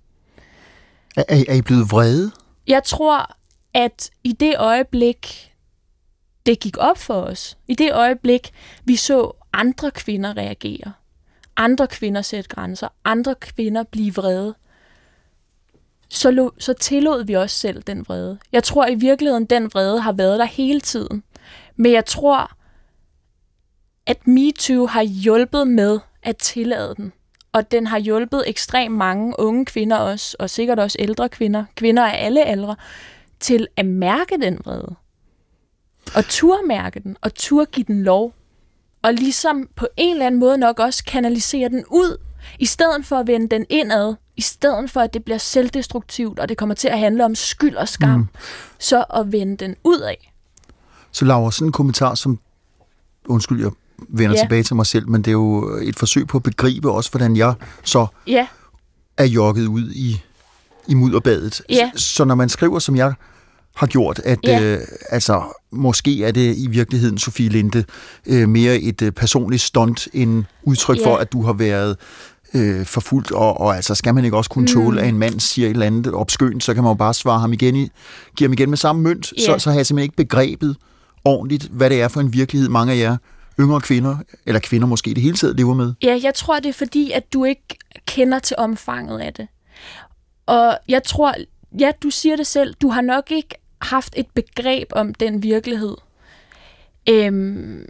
Er, 1.15 1.23
er, 1.27 1.43
er 1.47 1.53
I 1.53 1.62
blevet 1.62 1.91
vrede? 1.91 2.32
Jeg 2.67 2.84
tror, 2.84 3.36
at 3.73 4.10
i 4.23 4.32
det 4.32 4.56
øjeblik, 4.58 5.52
det 6.45 6.60
gik 6.60 6.77
op 6.77 6.97
for 6.97 7.13
os, 7.21 7.58
i 7.67 7.75
det 7.75 7.93
øjeblik, 7.93 8.51
vi 8.86 8.95
så 8.95 9.32
andre 9.53 9.91
kvinder 9.91 10.38
reagere, 10.38 10.93
andre 11.58 11.88
kvinder 11.88 12.21
sætte 12.21 12.49
grænser, 12.49 12.88
andre 13.06 13.36
kvinder 13.36 13.84
blive 13.84 14.13
vrede, 14.13 14.56
så, 16.13 16.32
lo, 16.32 16.49
så 16.60 16.73
tillod 16.73 17.25
vi 17.25 17.36
os 17.36 17.51
selv 17.51 17.84
den 17.84 18.06
vrede. 18.08 18.39
Jeg 18.51 18.63
tror 18.63 18.88
i 18.88 18.95
virkeligheden, 18.95 19.45
den 19.45 19.73
vrede 19.73 19.99
har 19.99 20.12
været 20.12 20.39
der 20.39 20.45
hele 20.45 20.82
tiden. 20.82 21.23
Men 21.75 21.91
jeg 21.91 22.06
tror, 22.06 22.51
at 24.06 24.27
MeToo 24.27 24.86
har 24.86 25.03
hjulpet 25.03 25.67
med 25.67 25.99
at 26.23 26.38
tillade 26.38 26.95
den. 26.95 27.13
Og 27.51 27.71
den 27.71 27.88
har 27.88 27.97
hjulpet 27.99 28.43
ekstremt 28.47 28.95
mange 28.95 29.39
unge 29.39 29.65
kvinder 29.65 29.97
også, 29.97 30.36
og 30.39 30.49
sikkert 30.49 30.79
også 30.79 30.97
ældre 30.99 31.29
kvinder, 31.29 31.65
kvinder 31.75 32.03
af 32.03 32.25
alle 32.25 32.45
aldre, 32.45 32.75
til 33.39 33.67
at 33.77 33.86
mærke 33.86 34.38
den 34.41 34.60
vrede. 34.65 34.95
Og 36.15 36.25
turde 36.25 36.67
mærke 36.67 36.99
den, 36.99 37.17
og 37.21 37.35
turde 37.35 37.65
give 37.65 37.83
den 37.87 38.03
lov. 38.03 38.33
Og 39.01 39.13
ligesom 39.13 39.67
på 39.75 39.87
en 39.97 40.13
eller 40.15 40.25
anden 40.25 40.39
måde 40.39 40.57
nok 40.57 40.79
også 40.79 41.03
kanalisere 41.03 41.69
den 41.69 41.83
ud, 41.89 42.17
i 42.59 42.65
stedet 42.65 43.05
for 43.05 43.15
at 43.15 43.27
vende 43.27 43.49
den 43.49 43.65
indad, 43.69 44.15
i 44.37 44.41
stedet 44.41 44.91
for 44.91 44.99
at 45.01 45.13
det 45.13 45.23
bliver 45.23 45.37
selvdestruktivt, 45.37 46.39
og 46.39 46.49
det 46.49 46.57
kommer 46.57 46.75
til 46.75 46.87
at 46.87 46.99
handle 46.99 47.25
om 47.25 47.35
skyld 47.35 47.75
og 47.75 47.89
skam, 47.89 48.19
mm. 48.19 48.27
så 48.79 49.05
at 49.15 49.31
vende 49.31 49.57
den 49.57 49.75
ud 49.83 49.99
af. 49.99 50.33
Så 51.11 51.25
Laura, 51.25 51.51
sådan 51.51 51.67
en 51.67 51.71
kommentar 51.71 52.15
som, 52.15 52.39
undskyld, 53.25 53.61
jeg 53.61 53.71
vender 54.09 54.35
Ja. 54.35 54.41
tilbage 54.43 54.63
til 54.63 54.75
mig 54.75 54.85
selv, 54.85 55.09
men 55.09 55.21
det 55.21 55.27
er 55.27 55.31
jo 55.31 55.77
et 55.77 55.95
forsøg 55.95 56.27
på 56.27 56.37
at 56.37 56.43
begribe 56.43 56.91
også, 56.91 57.11
hvordan 57.11 57.35
jeg 57.35 57.53
så 57.83 58.07
Ja, 58.27 58.47
er 59.17 59.25
jogget 59.25 59.67
ud 59.67 59.89
i, 59.91 60.21
i 60.87 60.93
mudderbadet. 60.93 61.61
Ja. 61.69 61.91
Så, 61.95 62.05
så 62.05 62.25
når 62.25 62.35
man 62.35 62.49
skriver, 62.49 62.79
som 62.79 62.95
jeg 62.95 63.13
har 63.75 63.88
gjort, 63.88 64.19
at 64.25 64.39
Ja. 64.43 64.62
øh, 64.62 64.79
altså, 65.09 65.43
måske 65.71 66.23
er 66.23 66.31
det 66.31 66.57
i 66.57 66.67
virkeligheden, 66.69 67.17
Sofie 67.17 67.49
Linde, 67.49 67.83
øh, 68.25 68.49
mere 68.49 68.75
et 68.75 69.01
øh, 69.01 69.12
personligt 69.12 69.62
stunt 69.62 70.07
end 70.13 70.43
udtryk 70.63 70.97
Ja. 70.99 71.05
for, 71.05 71.15
at 71.17 71.31
du 71.31 71.41
har 71.43 71.53
været 71.53 71.97
øh, 72.53 72.86
forfulgt, 72.86 73.31
og, 73.31 73.62
og 73.62 73.75
altså 73.75 73.95
skal 73.95 74.13
man 74.15 74.25
ikke 74.25 74.38
også 74.38 74.49
kunne 74.49 74.67
tåle, 74.67 75.01
at 75.01 75.07
en 75.09 75.17
mand 75.17 75.39
siger 75.39 75.67
et 75.67 75.71
eller 75.73 75.86
andet 75.86 76.13
opskønt, 76.13 76.63
så 76.63 76.73
kan 76.73 76.83
man 76.83 76.89
jo 76.89 76.93
bare 76.95 77.13
svare 77.13 77.39
ham 77.39 77.53
igen, 77.53 77.75
i, 77.75 77.89
give 78.38 78.47
ham 78.47 78.53
igen 78.53 78.69
med 78.69 78.77
samme 78.77 79.01
mønt, 79.01 79.25
så, 79.25 79.33
Ja. 79.51 79.59
så 79.59 79.69
har 79.69 79.77
jeg 79.77 79.86
simpelthen 79.86 80.03
ikke 80.03 80.15
begrebet 80.15 80.75
ordentligt, 81.25 81.63
hvad 81.71 81.89
det 81.89 82.01
er 82.01 82.07
for 82.07 82.19
en 82.21 82.33
virkelighed, 82.33 82.69
mange 82.69 82.93
af 82.93 82.97
jer 82.97 83.17
yngre 83.59 83.81
kvinder, 83.81 84.17
eller 84.45 84.59
kvinder 84.59 84.88
måske 84.88 85.12
i 85.12 85.13
det 85.13 85.23
hele 85.23 85.36
taget, 85.38 85.57
lever 85.57 85.73
med. 85.73 85.93
Ja, 86.03 86.19
jeg 86.23 86.33
tror, 86.36 86.59
det 86.59 86.69
er 86.69 86.73
fordi, 86.73 87.12
at 87.12 87.33
du 87.33 87.43
ikke 87.43 87.77
kender 88.07 88.39
til 88.39 88.55
omfanget 88.59 89.19
af 89.19 89.33
det. 89.33 89.47
Og 90.45 90.77
jeg 90.89 91.03
tror, 91.03 91.33
ja, 91.79 91.91
du 92.03 92.09
siger 92.09 92.36
det 92.36 92.47
selv, 92.47 92.73
du 92.81 92.89
har 92.89 93.01
nok 93.01 93.31
ikke 93.31 93.55
haft 93.83 94.13
et 94.17 94.27
begreb 94.33 94.87
om 94.91 95.13
den 95.13 95.43
virkelighed, 95.43 95.95
øhm, 97.09 97.85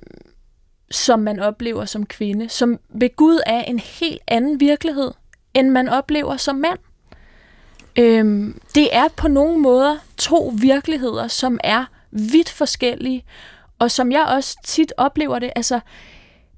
som 0.92 1.20
man 1.20 1.40
oplever 1.40 1.86
som 1.86 2.06
kvinde, 2.06 2.50
som 2.50 2.80
ved 2.90 3.16
Gud 3.16 3.40
er 3.46 3.62
en 3.62 3.80
helt 3.80 4.22
anden 4.28 4.60
virkelighed, 4.60 5.12
end 5.54 5.70
man 5.70 5.90
oplever 5.90 6.38
som 6.38 6.56
mand. 6.56 6.80
Øhm, 8.00 8.62
det 8.76 8.96
er 8.96 9.08
på 9.08 9.28
nogle 9.28 9.58
måder 9.58 9.98
to 10.18 10.54
virkeligheder, 10.62 11.28
som 11.28 11.60
er 11.64 11.86
vidt 12.12 12.50
forskellige, 12.50 13.26
og 13.80 13.92
som 13.92 14.12
jeg 14.12 14.26
også 14.26 14.58
tit 14.64 14.94
oplever 14.98 15.40
det, 15.40 15.52
altså 15.56 15.80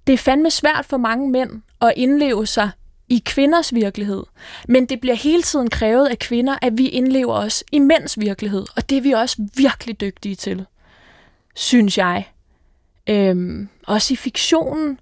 det 0.07 0.13
er 0.13 0.17
fandme 0.17 0.51
svært 0.51 0.85
for 0.85 0.97
mange 0.97 1.29
mænd 1.29 1.61
at 1.81 1.93
indleve 1.95 2.47
sig 2.47 2.69
i 3.09 3.21
kvinders 3.25 3.73
virkelighed. 3.73 4.23
Men 4.67 4.85
det 4.85 5.01
bliver 5.01 5.15
hele 5.15 5.43
tiden 5.43 5.69
krævet 5.69 6.07
af 6.07 6.19
kvinder, 6.19 6.55
at 6.61 6.77
vi 6.77 6.87
indlever 6.87 7.33
os 7.33 7.63
i 7.71 7.79
mænds 7.79 8.19
virkelighed. 8.19 8.65
Og 8.75 8.89
det 8.89 8.97
er 8.97 9.01
vi 9.01 9.11
også 9.11 9.35
virkelig 9.55 10.01
dygtige 10.01 10.35
til, 10.35 10.65
synes 11.55 11.97
jeg. 11.97 12.27
Øhm, 13.09 13.69
også 13.87 14.13
i 14.13 14.17
fiktionen. 14.17 14.99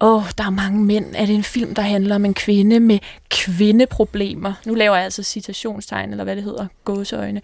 Åh, 0.00 0.14
oh, 0.14 0.30
der 0.38 0.44
er 0.44 0.50
mange 0.50 0.84
mænd. 0.84 1.06
Er 1.14 1.26
det 1.26 1.34
en 1.34 1.42
film, 1.42 1.74
der 1.74 1.82
handler 1.82 2.14
om 2.14 2.24
en 2.24 2.34
kvinde 2.34 2.80
med 2.80 2.98
kvindeproblemer? 3.30 4.52
Nu 4.66 4.74
laver 4.74 4.94
jeg 4.94 5.04
altså 5.04 5.22
citationstegn, 5.22 6.10
eller 6.10 6.24
hvad 6.24 6.36
det 6.36 6.44
hedder, 6.44 6.66
gåseøjne. 6.84 7.40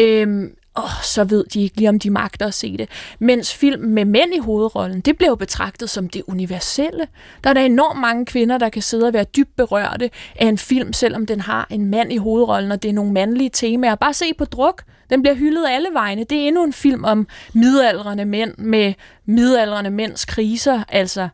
Øhm, 0.00 0.54
åh, 0.78 1.02
så 1.02 1.24
ved 1.24 1.44
de 1.44 1.62
ikke 1.62 1.76
lige, 1.76 1.88
om 1.88 1.98
de 1.98 2.10
magter 2.10 2.46
at 2.46 2.54
se 2.54 2.76
det. 2.76 2.88
Mens 3.18 3.54
film 3.54 3.82
med 3.82 4.04
mænd 4.04 4.34
i 4.34 4.38
hovedrollen, 4.38 5.00
det 5.00 5.16
bliver 5.16 5.30
jo 5.30 5.34
betragtet 5.34 5.90
som 5.90 6.08
det 6.08 6.22
universelle. 6.26 7.06
Der 7.44 7.50
er 7.50 7.54
der 7.54 7.60
enormt 7.60 8.00
mange 8.00 8.26
kvinder, 8.26 8.58
der 8.58 8.68
kan 8.68 8.82
sidde 8.82 9.06
og 9.06 9.12
være 9.12 9.24
dybt 9.24 9.56
berørte 9.56 10.10
af 10.36 10.46
en 10.46 10.58
film, 10.58 10.92
selvom 10.92 11.26
den 11.26 11.40
har 11.40 11.66
en 11.70 11.84
mand 11.84 12.12
i 12.12 12.16
hovedrollen, 12.16 12.72
og 12.72 12.82
det 12.82 12.88
er 12.88 12.92
nogle 12.92 13.12
mandlige 13.12 13.50
temaer. 13.50 13.94
Bare 13.94 14.14
se 14.14 14.34
på 14.38 14.44
druk. 14.44 14.82
Den 15.10 15.22
bliver 15.22 15.34
hyldet 15.34 15.66
alle 15.68 15.88
vegne. 15.92 16.24
Det 16.24 16.38
er 16.38 16.46
endnu 16.46 16.64
en 16.64 16.72
film 16.72 17.04
om 17.04 17.26
midaldrende 17.52 18.24
mænd 18.24 18.54
med 18.58 18.94
midaldrende 19.26 19.90
mænds 19.90 20.24
kriser. 20.24 20.82
Altså, 20.88 21.28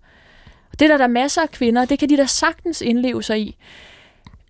det 0.72 0.82
er 0.82 0.88
der, 0.88 0.96
der 0.96 1.04
er 1.04 1.08
masser 1.08 1.42
af 1.42 1.50
kvinder, 1.50 1.84
det 1.84 1.98
kan 1.98 2.08
de 2.08 2.16
da 2.16 2.26
sagtens 2.26 2.80
indleve 2.80 3.22
sig 3.22 3.40
i. 3.40 3.56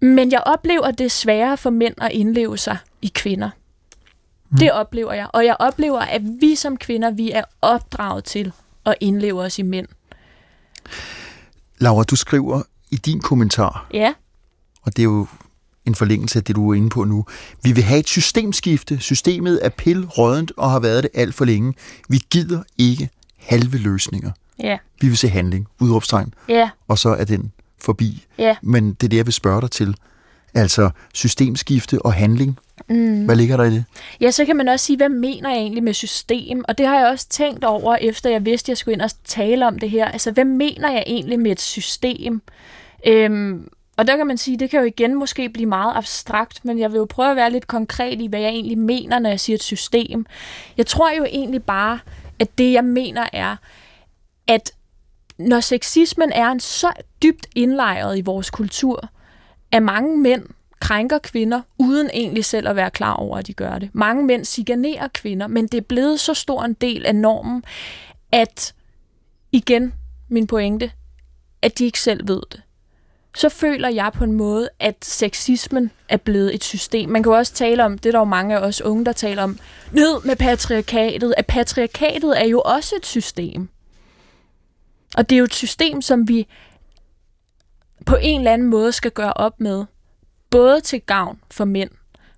Men 0.01 0.33
jeg 0.33 0.43
oplever, 0.47 0.83
at 0.83 0.99
det 0.99 1.05
er 1.05 1.11
sværere 1.11 1.57
for 1.57 1.71
mænd 1.71 1.95
at 2.01 2.13
indleve 2.13 2.59
sig 2.59 2.77
i 3.03 3.13
kvinder. 3.15 3.51
Det 4.59 4.73
oplever 4.73 5.13
jeg. 5.13 5.27
Og 5.33 5.45
jeg 5.45 5.57
oplever, 5.59 6.01
at 6.01 6.23
vi 6.41 6.55
som 6.55 6.77
kvinder, 6.77 7.11
vi 7.11 7.31
er 7.31 7.45
opdraget 7.63 8.25
til 8.25 8.53
at 8.87 8.95
indleve 9.01 9.41
os 9.43 9.59
i 9.59 9.63
mænd. 9.63 9.87
Laura, 11.79 12.03
du 12.05 12.17
skriver 12.17 12.63
i 12.91 12.97
din 12.97 13.21
kommentar, 13.21 13.87
Ja, 13.93 14.15
og 14.83 14.97
det 14.97 15.03
er 15.03 15.05
jo 15.05 15.27
en 15.87 15.95
forlængelse 15.95 16.39
af 16.39 16.45
det, 16.45 16.57
du 16.57 16.71
er 16.71 16.75
inde 16.75 16.91
på 16.91 17.05
nu. 17.05 17.25
Vi 17.63 17.73
vil 17.73 17.85
have 17.85 18.01
et 18.01 18.09
systemskifte. 18.09 18.99
Systemet 19.01 19.59
er 19.63 19.69
pilrådent 19.69 20.53
og 20.57 20.71
har 20.71 20.81
været 20.81 21.03
det 21.03 21.11
alt 21.15 21.35
for 21.35 21.45
længe. 21.45 21.75
Vi 22.09 22.21
gider 22.31 22.63
ikke 22.79 23.09
halve 23.39 23.79
løsninger. 23.79 24.31
ja, 24.59 24.79
Vi 25.01 25.09
vil 25.09 25.17
se 25.17 25.29
handling, 25.29 25.67
udråbstegn, 25.81 26.35
ja, 26.49 26.71
og 26.89 26.99
så 26.99 27.09
er 27.09 27.25
den 27.25 27.53
forbi. 27.81 28.27
ja. 28.39 28.57
Men 28.63 28.93
det 28.95 29.03
er 29.03 29.09
det, 29.09 29.17
jeg 29.17 29.27
vil 29.27 29.33
spørge 29.35 29.61
dig 29.61 29.71
til. 29.71 29.97
Altså 30.55 30.91
systemskifte 31.15 32.03
og 32.03 32.13
handling. 32.13 32.59
Mm. 32.89 33.25
Hvad 33.25 33.37
ligger 33.37 33.57
der 33.57 33.65
i 33.65 33.71
det? 33.71 33.85
Ja, 34.21 34.31
så 34.31 34.45
kan 34.45 34.57
man 34.57 34.69
også 34.69 34.87
sige, 34.87 34.97
hvad 34.97 35.09
mener 35.09 35.51
jeg 35.51 35.59
egentlig 35.59 35.83
med 35.83 35.95
system? 35.95 36.65
Og 36.69 36.79
det 36.79 36.87
har 36.87 36.99
jeg 36.99 37.09
også 37.09 37.29
tænkt 37.29 37.65
over, 37.65 37.97
efter 37.97 38.31
jeg 38.31 38.45
vidste, 38.45 38.65
at 38.65 38.69
jeg 38.69 38.77
skulle 38.77 38.93
ind 38.93 39.03
og 39.03 39.11
tale 39.25 39.67
om 39.67 39.79
det 39.79 39.91
her. 39.91 40.05
Altså, 40.05 40.31
hvad 40.31 40.45
mener 40.45 40.93
jeg 40.93 41.05
egentlig 41.07 41.41
med 41.41 41.51
et 41.51 41.61
system? 41.61 42.43
Øhm, 43.07 43.69
og 43.97 44.07
der 44.07 44.17
kan 44.17 44.27
man 44.27 44.39
sige, 44.39 44.59
det 44.59 44.71
kan 44.71 44.81
jo 44.81 44.87
igen 44.87 45.15
måske 45.15 45.49
blive 45.49 45.69
meget 45.69 45.97
abstrakt, 45.97 46.65
men 46.65 46.79
jeg 46.79 46.93
vil 46.93 46.99
jo 46.99 47.05
prøve 47.05 47.31
at 47.31 47.37
være 47.37 47.51
lidt 47.51 47.67
konkret 47.67 48.21
i, 48.21 48.27
hvad 48.27 48.41
jeg 48.41 48.49
egentlig 48.49 48.79
mener, 48.79 49.19
når 49.19 49.31
jeg 49.31 49.41
siger 49.41 49.57
et 49.57 49.63
system. 49.63 50.27
Jeg 50.77 50.87
tror 50.87 51.11
jo 51.11 51.25
egentlig 51.25 51.63
bare, 51.63 51.99
at 52.39 52.59
det 52.59 52.73
jeg 52.73 52.85
mener 52.85 53.27
er, 53.33 53.57
at 54.47 54.73
når 55.39 55.61
sexismen 55.61 56.33
er 56.33 56.49
en 56.49 56.61
så 56.61 56.93
dybt 57.23 57.47
indlejret 57.55 58.19
i 58.19 58.21
vores 58.21 58.51
kultur, 58.51 59.09
at 59.75 59.83
mange 59.83 60.19
mænd 60.19 60.47
krænker 60.81 61.19
kvinder, 61.19 61.61
uden 61.79 62.11
egentlig 62.13 62.45
selv 62.45 62.69
at 62.69 62.77
være 62.77 62.91
klar 62.91 63.15
over, 63.15 63.39
at 63.39 63.47
de 63.47 63.53
gør 63.53 63.79
det. 63.79 63.91
Mange 63.93 64.25
mænd 64.25 64.45
siganerer 64.45 65.09
kvinder, 65.09 65.47
men 65.47 65.67
det 65.67 65.79
er 65.79 65.83
blevet 65.83 66.21
så 66.21 66.35
stor 66.35 66.63
en 66.63 66.73
del 66.73 67.07
af 67.07 67.15
normen, 67.15 67.65
at, 68.33 68.75
igen, 69.53 69.95
min 70.29 70.47
pointe, 70.47 70.91
at 71.63 71.79
de 71.79 71.85
ikke 71.85 72.01
selv 72.01 72.29
ved 72.29 72.41
det. 72.53 72.63
Så 73.37 73.49
føler 73.49 73.89
jeg 73.89 74.11
på 74.15 74.25
en 74.25 74.33
måde, 74.33 74.69
at 74.81 75.05
sexismen 75.05 75.91
er 76.09 76.17
blevet 76.17 76.55
et 76.55 76.65
system. 76.65 77.09
Man 77.09 77.23
kan 77.23 77.33
jo 77.33 77.39
også 77.39 77.53
tale 77.53 77.85
om, 77.85 77.99
det 77.99 78.07
er 78.07 78.13
der 78.13 78.19
jo 78.19 78.25
mange 78.25 78.57
af 78.57 78.61
os 78.61 78.81
unge, 78.81 79.05
der 79.05 79.13
taler 79.13 79.43
om, 79.43 79.59
ned 79.93 80.25
med 80.25 80.37
patriarkatet, 80.37 81.35
at 81.37 81.47
patriarkatet 81.47 82.41
er 82.41 82.47
jo 82.47 82.63
også 82.65 82.97
et 82.97 83.07
system. 83.07 83.69
Og 85.17 85.31
det 85.31 85.37
er 85.37 85.39
jo 85.39 85.45
et 85.45 85.55
system, 85.55 86.03
som 86.03 86.29
vi 86.29 86.47
på 88.07 88.17
en 88.21 88.41
eller 88.41 88.53
anden 88.53 88.69
måde 88.69 88.93
skal 88.93 89.11
gøre 89.11 89.33
op 89.33 89.61
med, 89.61 89.85
både 90.51 90.81
til 90.81 91.01
gavn 91.01 91.41
for 91.51 91.65
mænd 91.65 91.91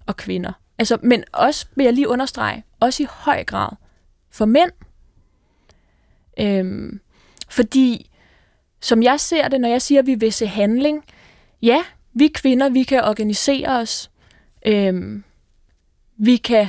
og 0.07 0.17
kvinder. 0.17 0.53
Altså, 0.79 0.99
men 1.03 1.25
også, 1.33 1.67
vil 1.75 1.85
jeg 1.85 1.93
lige 1.93 2.09
understrege, 2.09 2.65
også 2.81 3.03
i 3.03 3.07
høj 3.11 3.45
grad 3.45 3.69
for 4.31 4.45
mænd. 4.45 4.71
Øhm, 6.41 7.01
fordi, 7.49 8.11
som 8.81 9.03
jeg 9.03 9.21
ser 9.21 9.49
det, 9.49 9.61
når 9.61 9.69
jeg 9.69 9.83
siger, 9.83 9.99
at 9.99 10.07
vi 10.07 10.15
vil 10.15 10.33
se 10.33 10.47
handling, 10.47 11.05
ja, 11.63 11.85
vi 12.13 12.29
kvinder, 12.29 12.69
vi 12.69 12.83
kan 12.83 13.05
organisere 13.05 13.69
os. 13.69 14.11
Øhm, 14.67 15.25
vi 16.17 16.37
kan 16.37 16.69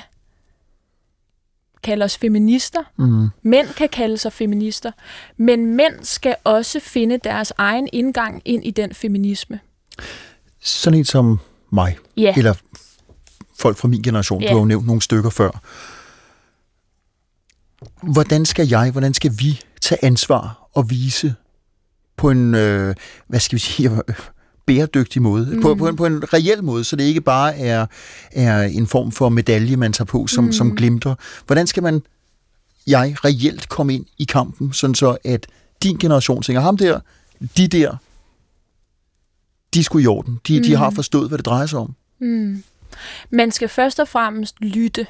kalde 1.83 2.05
os 2.05 2.17
feminister. 2.17 2.79
Mm. 2.97 3.27
Mænd 3.43 3.67
kan 3.67 3.89
kalde 3.89 4.17
sig 4.17 4.33
feminister. 4.33 4.91
Men 5.37 5.75
mænd 5.75 5.93
skal 6.03 6.35
også 6.43 6.79
finde 6.79 7.17
deres 7.23 7.53
egen 7.57 7.87
indgang 7.93 8.41
ind 8.45 8.65
i 8.65 8.71
den 8.71 8.93
feminisme. 8.93 9.59
Sådan 10.61 10.99
en 10.99 11.05
som 11.05 11.39
mig, 11.71 11.97
Ja. 12.17 12.33
eller 12.37 12.53
folk 13.59 13.77
fra 13.77 13.87
min 13.87 14.01
generation, 14.01 14.41
Ja. 14.41 14.47
du 14.47 14.53
har 14.53 14.59
jo 14.59 14.65
nævnt 14.65 14.85
nogle 14.85 15.01
stykker 15.01 15.29
før. 15.29 15.61
Hvordan 18.11 18.45
skal 18.45 18.67
jeg, 18.67 18.91
hvordan 18.91 19.13
skal 19.13 19.31
vi 19.39 19.61
tage 19.81 20.05
ansvar 20.05 20.69
og 20.73 20.89
vise 20.89 21.35
på 22.17 22.29
en, 22.29 22.55
øh, 22.55 22.95
hvad 23.27 23.39
skal 23.39 23.55
vi 23.55 23.59
sige, 23.59 23.89
bæredygtig 24.67 25.21
måde, 25.21 25.45
mm. 25.55 25.61
på, 25.61 25.75
på, 25.75 25.87
en, 25.87 25.95
på 25.95 26.05
en 26.05 26.33
reel 26.33 26.63
måde, 26.63 26.83
så 26.83 26.95
det 26.95 27.03
ikke 27.03 27.21
bare 27.21 27.57
er, 27.57 27.85
er 28.31 28.63
en 28.63 28.87
form 28.87 29.11
for 29.11 29.29
medalje, 29.29 29.75
man 29.75 29.93
tager 29.93 30.05
på, 30.05 30.27
som, 30.27 30.43
mm. 30.43 30.51
som 30.51 30.75
glimter. 30.75 31.15
Hvordan 31.45 31.67
skal 31.67 31.83
man, 31.83 32.01
jeg, 32.87 33.15
reelt 33.25 33.69
komme 33.69 33.93
ind 33.93 34.05
i 34.17 34.23
kampen, 34.23 34.73
sådan 34.73 34.95
så 34.95 35.17
at 35.23 35.47
din 35.83 35.97
generation 35.97 36.41
tænker, 36.41 36.61
ham 36.61 36.77
der, 36.77 36.99
de 37.57 37.67
der, 37.67 37.95
de 39.73 39.83
skulle 39.83 40.03
i 40.03 40.07
orden. 40.07 40.39
De, 40.47 40.57
mm. 40.57 40.63
de 40.63 40.75
har 40.75 40.89
forstået, 40.89 41.27
hvad 41.27 41.37
det 41.37 41.45
drejer 41.45 41.65
sig 41.65 41.79
om. 41.79 41.95
Mm. 42.19 42.63
Man 43.29 43.51
skal 43.51 43.69
først 43.69 43.99
og 43.99 44.07
fremmest 44.07 44.55
lytte. 44.61 45.07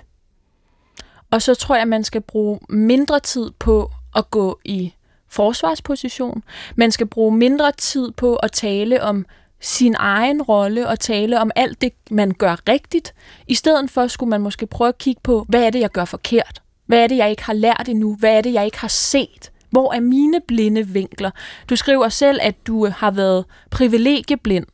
Og 1.31 1.41
så 1.41 1.55
tror 1.55 1.75
jeg, 1.75 1.87
man 1.87 2.03
skal 2.03 2.21
bruge 2.21 2.59
mindre 2.69 3.19
tid 3.19 3.51
på 3.59 3.91
at 4.15 4.31
gå 4.31 4.59
i 4.65 4.93
forsvarsposition. 5.29 6.43
Man 6.75 6.91
skal 6.91 7.07
bruge 7.07 7.37
mindre 7.37 7.71
tid 7.77 8.11
på 8.11 8.35
at 8.35 8.51
tale 8.51 9.03
om 9.03 9.25
sin 9.59 9.95
egen 9.97 10.41
rolle 10.41 10.87
og 10.87 10.99
tale 10.99 11.39
om 11.39 11.51
alt 11.55 11.81
det, 11.81 11.93
man 12.11 12.31
gør 12.31 12.55
rigtigt. 12.69 13.13
I 13.47 13.55
stedet 13.55 13.91
for 13.91 14.07
skulle 14.07 14.29
man 14.29 14.41
måske 14.41 14.67
prøve 14.67 14.87
at 14.87 14.97
kigge 14.97 15.21
på, 15.23 15.45
hvad 15.49 15.63
er 15.63 15.69
det, 15.69 15.79
jeg 15.79 15.89
gør 15.89 16.05
forkert? 16.05 16.61
Hvad 16.85 17.03
er 17.03 17.07
det, 17.07 17.17
jeg 17.17 17.29
ikke 17.29 17.43
har 17.43 17.53
lært 17.53 17.85
endnu? 17.89 18.15
Hvad 18.15 18.37
er 18.37 18.41
det, 18.41 18.53
jeg 18.53 18.65
ikke 18.65 18.79
har 18.79 18.87
set? 18.87 19.51
Hvor 19.69 19.93
er 19.93 19.99
mine 19.99 20.41
blinde 20.47 20.87
vinkler? 20.87 21.31
Du 21.69 21.75
skriver 21.75 22.09
selv, 22.09 22.39
at 22.41 22.67
du 22.67 22.87
har 22.87 23.11
været 23.11 23.45
privilegieblind. 23.69 24.65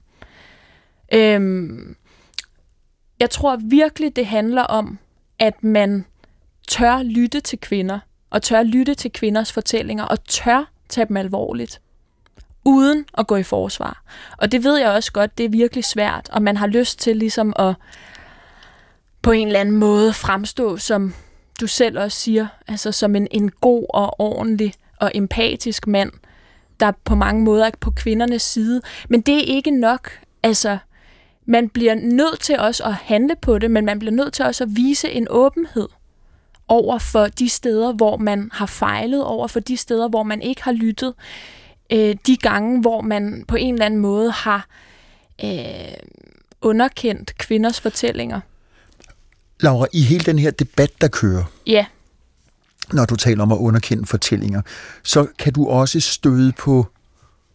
Øhm, 1.13 1.95
jeg 3.19 3.29
tror 3.29 3.55
virkelig, 3.55 4.15
det 4.15 4.25
handler 4.25 4.63
om, 4.63 4.99
at 5.39 5.63
man 5.63 6.05
tør 6.67 7.03
lytte 7.03 7.39
til 7.39 7.59
kvinder, 7.59 7.99
og 8.29 8.41
tør 8.41 8.63
lytte 8.63 8.93
til 8.93 9.11
kvinders 9.11 9.51
fortællinger, 9.51 10.03
og 10.03 10.23
tør 10.23 10.71
tage 10.89 11.07
dem 11.07 11.17
alvorligt, 11.17 11.81
uden 12.65 13.05
at 13.17 13.27
gå 13.27 13.35
i 13.35 13.43
forsvar. 13.43 14.03
Og 14.37 14.51
det 14.51 14.63
ved 14.63 14.77
jeg 14.77 14.89
også 14.89 15.11
godt, 15.11 15.37
det 15.37 15.45
er 15.45 15.49
virkelig 15.49 15.83
svært, 15.83 16.29
og 16.31 16.41
man 16.41 16.57
har 16.57 16.67
lyst 16.67 16.99
til 16.99 17.17
ligesom 17.17 17.53
at 17.55 17.75
på 19.21 19.31
en 19.31 19.47
eller 19.47 19.59
anden 19.59 19.75
måde 19.75 20.13
fremstå, 20.13 20.77
som 20.77 21.13
du 21.61 21.67
selv 21.67 21.99
også 21.99 22.17
siger, 22.17 22.47
altså 22.67 22.91
som 22.91 23.15
en, 23.15 23.27
en 23.31 23.51
god 23.51 23.85
og 23.89 24.19
ordentlig 24.19 24.73
og 24.99 25.11
empatisk 25.15 25.87
mand, 25.87 26.11
der 26.79 26.91
på 27.03 27.15
mange 27.15 27.43
måder 27.43 27.65
er 27.65 27.71
på 27.79 27.91
kvindernes 27.91 28.41
side. 28.41 28.81
Men 29.09 29.21
det 29.21 29.37
er 29.37 29.55
ikke 29.55 29.71
nok. 29.71 30.09
Altså, 30.43 30.77
man 31.45 31.69
bliver 31.69 31.95
nødt 31.95 32.39
til 32.39 32.59
også 32.59 32.83
at 32.83 32.93
handle 32.93 33.35
på 33.41 33.59
det, 33.59 33.71
men 33.71 33.85
man 33.85 33.99
bliver 33.99 34.11
nødt 34.11 34.33
til 34.33 34.45
også 34.45 34.63
at 34.63 34.69
vise 34.75 35.11
en 35.11 35.27
åbenhed 35.29 35.87
over 36.67 36.97
for 36.97 37.27
de 37.27 37.49
steder, 37.49 37.93
hvor 37.93 38.17
man 38.17 38.49
har 38.53 38.65
fejlet, 38.65 39.23
over 39.23 39.47
for 39.47 39.59
de 39.59 39.77
steder, 39.77 40.07
hvor 40.07 40.23
man 40.23 40.41
ikke 40.41 40.63
har 40.63 40.71
lyttet, 40.71 41.13
øh, 41.93 42.15
de 42.27 42.37
gange, 42.37 42.81
hvor 42.81 43.01
man 43.01 43.45
på 43.47 43.55
en 43.55 43.73
eller 43.73 43.85
anden 43.85 43.99
måde 43.99 44.31
har 44.31 44.67
øh, 45.43 45.49
underkendt 46.61 47.37
kvinders 47.37 47.79
fortællinger. 47.79 48.39
Laura, 49.59 49.87
i 49.93 50.01
hele 50.01 50.25
den 50.25 50.39
her 50.39 50.51
debat, 50.51 50.91
der 51.01 51.07
kører, 51.07 51.43
Ja, 51.67 51.85
når 52.93 53.05
du 53.05 53.15
taler 53.15 53.43
om 53.43 53.51
at 53.51 53.57
underkende 53.57 54.05
fortællinger, 54.05 54.61
så 55.03 55.27
kan 55.39 55.53
du 55.53 55.67
også 55.67 55.99
støde 55.99 56.51
på 56.51 56.87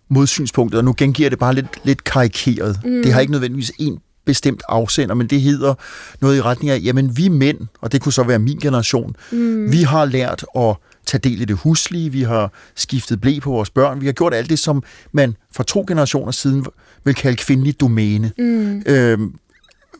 modsynspunktet, 0.08 0.78
og 0.78 0.84
nu 0.84 0.94
gengiver 0.96 1.30
det 1.30 1.38
bare 1.38 1.54
lidt, 1.54 1.80
lidt 1.84 2.04
karikeret. 2.04 2.80
Mm. 2.84 3.02
Det 3.02 3.12
har 3.12 3.20
ikke 3.20 3.32
nødvendigvis 3.32 3.72
en 3.78 3.98
bestemt 4.24 4.62
afsender, 4.68 5.14
men 5.14 5.26
det 5.26 5.40
hedder 5.40 5.74
noget 6.20 6.36
i 6.36 6.42
retning 6.42 6.70
af, 6.70 6.80
jamen 6.84 7.16
vi 7.16 7.28
mænd, 7.28 7.58
og 7.80 7.92
det 7.92 8.00
kunne 8.00 8.12
så 8.12 8.22
være 8.22 8.38
min 8.38 8.58
generation, 8.58 9.16
mm. 9.32 9.72
vi 9.72 9.82
har 9.82 10.04
lært 10.04 10.44
at 10.56 10.76
tage 11.08 11.20
del 11.20 11.40
i 11.40 11.44
det 11.44 11.56
huslige, 11.56 12.12
vi 12.12 12.22
har 12.22 12.52
skiftet 12.74 13.20
blæ 13.20 13.38
på 13.42 13.50
vores 13.50 13.70
børn, 13.70 14.00
vi 14.00 14.06
har 14.06 14.12
gjort 14.12 14.34
alt 14.34 14.50
det, 14.50 14.58
som 14.58 14.82
man 15.12 15.36
for 15.52 15.62
to 15.62 15.84
generationer 15.88 16.32
siden 16.32 16.66
vil 17.04 17.14
kalde 17.14 17.36
kvindelig 17.36 17.80
domæne. 17.80 18.32
Mm. 18.38 18.82
Øhm, 18.86 19.34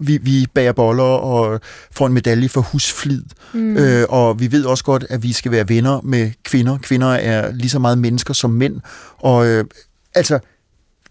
vi, 0.00 0.18
vi 0.22 0.46
bager 0.54 0.72
boller 0.72 1.04
og 1.04 1.60
får 1.90 2.06
en 2.06 2.12
medalje 2.12 2.48
for 2.48 2.60
husflid. 2.60 3.22
Mm. 3.54 3.76
Øh, 3.76 4.06
og 4.08 4.40
vi 4.40 4.52
ved 4.52 4.64
også 4.64 4.84
godt, 4.84 5.04
at 5.10 5.22
vi 5.22 5.32
skal 5.32 5.52
være 5.52 5.68
venner 5.68 6.00
med 6.00 6.30
kvinder. 6.44 6.78
Kvinder 6.78 7.08
er 7.08 7.52
lige 7.52 7.70
så 7.70 7.78
meget 7.78 7.98
mennesker 7.98 8.34
som 8.34 8.50
mænd. 8.50 8.80
Og 9.18 9.46
øh, 9.46 9.64
altså, 10.14 10.38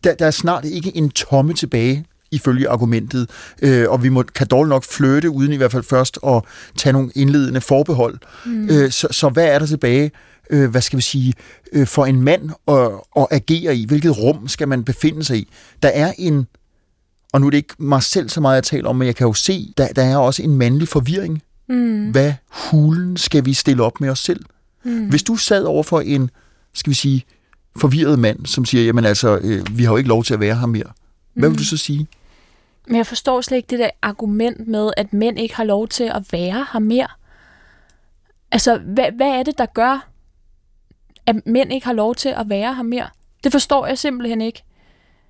der, 0.03 0.15
der 0.15 0.25
er 0.25 0.31
snart 0.31 0.65
ikke 0.65 0.97
en 0.97 1.09
tomme 1.09 1.53
tilbage 1.53 2.05
ifølge 2.31 2.69
argumentet, 2.69 3.29
øh, 3.61 3.89
og 3.89 4.03
vi 4.03 4.09
må, 4.09 4.23
kan 4.23 4.47
dårligt 4.47 4.69
nok 4.69 4.83
flytte, 4.83 5.29
uden 5.29 5.53
i 5.53 5.55
hvert 5.55 5.71
fald 5.71 5.83
først 5.83 6.19
at 6.27 6.43
tage 6.77 6.93
nogle 6.93 7.11
indledende 7.15 7.61
forbehold. 7.61 8.17
Mm. 8.45 8.69
Øh, 8.69 8.91
så, 8.91 9.07
så 9.11 9.29
hvad 9.29 9.45
er 9.45 9.59
der 9.59 9.65
tilbage, 9.65 10.11
øh, 10.49 10.69
hvad 10.69 10.81
skal 10.81 10.97
vi 10.97 11.01
sige, 11.01 11.33
øh, 11.73 11.87
for 11.87 12.05
en 12.05 12.21
mand 12.21 12.49
at, 12.67 12.91
at 13.17 13.27
agere 13.31 13.75
i? 13.75 13.85
Hvilket 13.85 14.17
rum 14.17 14.47
skal 14.47 14.67
man 14.67 14.83
befinde 14.83 15.23
sig 15.23 15.37
i? 15.37 15.49
Der 15.83 15.89
er 15.89 16.13
en 16.17 16.47
og 17.33 17.41
nu 17.41 17.47
er 17.47 17.51
det 17.51 17.57
ikke 17.57 17.75
mig 17.79 18.03
selv 18.03 18.29
så 18.29 18.41
meget, 18.41 18.55
jeg 18.55 18.63
taler 18.63 18.89
om, 18.89 18.95
men 18.95 19.05
jeg 19.05 19.15
kan 19.15 19.27
jo 19.27 19.33
se, 19.33 19.73
der, 19.77 19.87
der 19.87 20.03
er 20.03 20.17
også 20.17 20.43
en 20.43 20.55
mandlig 20.55 20.87
forvirring. 20.87 21.41
Mm. 21.69 22.11
Hvad 22.11 22.33
hulen 22.49 23.17
skal 23.17 23.45
vi 23.45 23.53
stille 23.53 23.83
op 23.83 24.01
med 24.01 24.09
os 24.09 24.19
selv? 24.19 24.45
Mm. 24.85 25.09
Hvis 25.09 25.23
du 25.23 25.35
sad 25.35 25.63
over 25.63 25.83
for 25.83 25.99
en, 25.99 26.29
skal 26.73 26.89
vi 26.89 26.95
sige, 26.95 27.23
forvirret 27.77 28.19
mand, 28.19 28.45
som 28.45 28.65
siger, 28.65 28.83
jamen 28.83 29.05
altså, 29.05 29.37
øh, 29.37 29.77
vi 29.77 29.83
har 29.83 29.91
jo 29.91 29.97
ikke 29.97 30.09
lov 30.09 30.23
til 30.23 30.33
at 30.33 30.39
være 30.39 30.55
her 30.55 30.65
mere. 30.65 30.91
Hvad 31.37 31.49
vil 31.49 31.59
du 31.59 31.63
så 31.63 31.77
sige? 31.77 32.07
men 32.87 32.95
jeg 32.95 33.07
forstår 33.07 33.41
slet 33.41 33.57
ikke 33.57 33.67
det 33.67 33.79
der 33.79 33.89
argument 34.01 34.67
med, 34.67 34.91
at 34.97 35.13
mænd 35.13 35.39
ikke 35.39 35.55
har 35.55 35.63
lov 35.63 35.87
til 35.87 36.03
at 36.03 36.23
være 36.31 36.67
her 36.73 36.79
mere. 36.79 37.07
Altså, 38.51 38.77
hvad, 38.77 39.11
hvad 39.11 39.27
er 39.27 39.43
det, 39.43 39.57
der 39.57 39.65
gør, 39.65 40.09
at 41.25 41.45
mænd 41.45 41.73
ikke 41.73 41.85
har 41.85 41.93
lov 41.93 42.15
til 42.15 42.29
at 42.29 42.49
være 42.49 42.75
her 42.75 42.83
mere? 42.83 43.09
Det 43.43 43.51
forstår 43.51 43.87
jeg 43.87 43.97
simpelthen 43.97 44.41
ikke. 44.41 44.63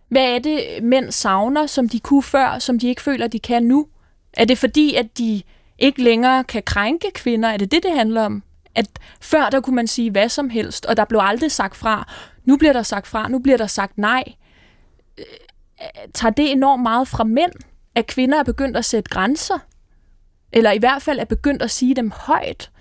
Hvad 0.10 0.36
er 0.36 0.40
det, 0.40 0.84
mænd 0.84 1.12
savner, 1.12 1.66
som 1.66 1.90
de 1.90 2.00
kunne 2.00 2.24
før, 2.24 2.60
som 2.60 2.80
de 2.80 2.88
ikke 2.88 3.02
føler, 3.02 3.28
de 3.28 3.40
kan 3.40 3.64
nu? 3.64 3.88
Er 4.34 4.46
det 4.46 4.58
fordi, 4.58 4.96
at 4.96 5.18
de 5.18 5.42
ikke 5.80 6.04
længere 6.04 6.44
kan 6.44 6.64
krænke 6.64 7.12
kvinder? 7.14 7.50
Er 7.50 7.58
det 7.58 7.72
det, 7.72 7.84
det 7.84 7.92
handler 7.92 8.22
om? 8.22 8.44
At 8.76 8.88
før 9.22 9.50
der 9.50 9.62
kunne 9.62 9.76
man 9.76 9.88
sige 9.88 10.12
hvad 10.12 10.30
som 10.30 10.50
helst, 10.50 10.86
og 10.86 10.98
der 10.98 11.06
blev 11.06 11.20
aldrig 11.24 11.52
sagt 11.52 11.76
fra. 11.76 12.14
Nu 12.46 12.58
bliver 12.58 12.74
der 12.74 12.84
sagt 12.84 13.08
fra, 13.08 13.28
nu 13.28 13.40
bliver 13.40 13.58
der 13.58 13.68
sagt 13.68 13.98
nej. 13.98 14.24
Tager 16.14 16.32
det 16.32 16.52
enormt 16.52 16.84
meget 16.84 17.08
fra 17.08 17.24
mænd, 17.24 17.52
at 17.96 18.08
kvinder 18.08 18.40
er 18.40 18.44
begyndt 18.44 18.78
at 18.78 18.86
sætte 18.86 19.10
grænser? 19.10 19.60
Eller 20.52 20.72
i 20.72 20.78
hvert 20.78 21.02
fald 21.02 21.20
er 21.20 21.26
begyndt 21.26 21.62
at 21.62 21.72
sige 21.72 21.96
dem 21.96 22.12
højt 22.12 22.72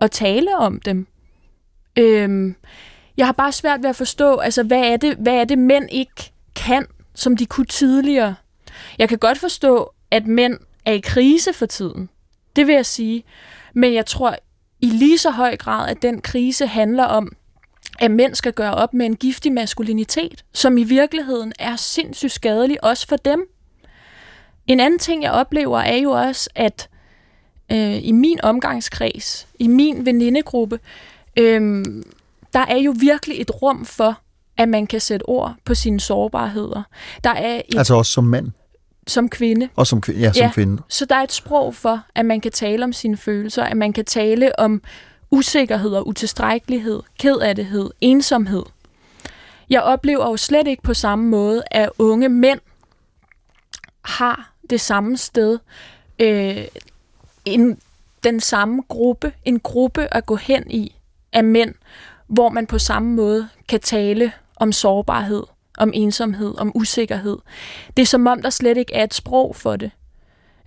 og 0.00 0.10
tale 0.10 0.56
om 0.56 0.80
dem? 0.80 1.06
Øhm, 1.98 2.54
jeg 3.16 3.26
har 3.26 3.32
bare 3.32 3.52
svært 3.52 3.82
ved 3.82 3.90
at 3.90 3.96
forstå, 3.96 4.36
altså 4.36 4.62
hvad 4.62 4.82
er 4.82 4.96
det, 4.96 5.16
hvad 5.16 5.34
er 5.34 5.44
det 5.44 5.58
mænd 5.58 5.88
ikke 5.90 6.32
kan, 6.54 6.86
som 7.14 7.36
de 7.36 7.46
kunne 7.46 7.66
tidligere? 7.66 8.34
Jeg 8.98 9.08
kan 9.08 9.18
godt 9.18 9.38
forstå, 9.38 9.92
at 10.10 10.26
mænd 10.26 10.58
er 10.84 10.92
i 10.92 11.00
krise 11.00 11.52
for 11.52 11.66
tiden. 11.66 12.10
Det 12.56 12.66
vil 12.66 12.74
jeg 12.74 12.86
sige. 12.86 13.24
Men 13.74 13.94
jeg 13.94 14.06
tror 14.06 14.36
i 14.80 14.86
lige 14.86 15.18
så 15.18 15.30
høj 15.30 15.56
grad, 15.56 15.90
at 15.90 16.02
den 16.02 16.20
krise 16.20 16.66
handler 16.66 17.04
om, 17.04 17.32
at 17.98 18.10
mænd 18.10 18.34
skal 18.34 18.52
gøre 18.52 18.74
op 18.74 18.94
med 18.94 19.06
en 19.06 19.16
giftig 19.16 19.52
maskulinitet, 19.52 20.44
som 20.52 20.78
i 20.78 20.84
virkeligheden 20.84 21.52
er 21.58 21.76
sindssygt 21.76 22.32
skadelig 22.32 22.84
også 22.84 23.06
for 23.08 23.16
dem. 23.16 23.44
En 24.66 24.80
anden 24.80 24.98
ting, 24.98 25.22
jeg 25.22 25.32
oplever, 25.32 25.78
er 25.80 25.96
jo 25.96 26.10
også, 26.10 26.50
at 26.54 26.88
øh, 27.72 28.04
i 28.06 28.12
min 28.12 28.40
omgangskreds, 28.42 29.46
i 29.58 29.66
min 29.66 30.06
venindegruppe, 30.06 30.78
øh, 31.38 31.84
der 32.52 32.60
er 32.68 32.76
jo 32.76 32.94
virkelig 33.00 33.40
et 33.40 33.62
rum 33.62 33.84
for, 33.84 34.18
at 34.58 34.68
man 34.68 34.86
kan 34.86 35.00
sætte 35.00 35.28
ord 35.28 35.54
på 35.64 35.74
sine 35.74 36.00
sårbarheder. 36.00 36.82
Der 37.24 37.30
er 37.30 37.60
et, 37.68 37.78
Altså 37.78 37.94
også 37.94 38.12
som 38.12 38.24
mand, 38.24 38.50
som 39.06 39.28
kvinde. 39.28 39.68
og 39.76 39.86
som, 39.86 40.02
ja, 40.08 40.32
som 40.32 40.42
Ja. 40.42 40.50
kvinde. 40.52 40.82
Så 40.88 41.04
der 41.04 41.14
er 41.16 41.22
et 41.22 41.32
sprog 41.32 41.74
for, 41.74 42.02
at 42.14 42.26
man 42.26 42.40
kan 42.40 42.52
tale 42.52 42.84
om 42.84 42.92
sine 42.92 43.16
følelser, 43.16 43.62
at 43.64 43.76
man 43.76 43.92
kan 43.92 44.04
tale 44.04 44.58
om 44.58 44.82
usikkerhed 45.30 45.90
og 45.90 46.08
utilstrækkelighed, 46.08 47.02
kedattighed, 47.18 47.90
ensomhed. 48.00 48.62
Jeg 49.70 49.82
oplever 49.82 50.26
jo 50.26 50.36
slet 50.36 50.66
ikke 50.66 50.82
på 50.82 50.94
samme 50.94 51.28
måde, 51.28 51.62
at 51.70 51.90
unge 51.98 52.28
mænd 52.28 52.60
har 54.02 54.52
det 54.70 54.80
samme 54.80 55.16
sted, 55.16 55.58
øh, 56.18 56.64
en, 57.44 57.78
den 58.24 58.40
samme 58.40 58.82
gruppe, 58.88 59.32
en 59.44 59.60
gruppe 59.60 60.14
at 60.14 60.26
gå 60.26 60.36
hen 60.36 60.70
i 60.70 60.96
af 61.32 61.44
mænd, 61.44 61.74
hvor 62.26 62.48
man 62.48 62.66
på 62.66 62.78
samme 62.78 63.14
måde 63.14 63.48
kan 63.68 63.80
tale 63.80 64.32
om 64.56 64.72
sårbarhed, 64.72 65.42
om 65.78 65.90
ensomhed, 65.94 66.54
om 66.58 66.72
usikkerhed. 66.74 67.38
Det 67.96 68.02
er 68.02 68.06
som 68.06 68.26
om, 68.26 68.42
der 68.42 68.50
slet 68.50 68.76
ikke 68.76 68.94
er 68.94 69.04
et 69.04 69.14
sprog 69.14 69.56
for 69.56 69.76
det. 69.76 69.90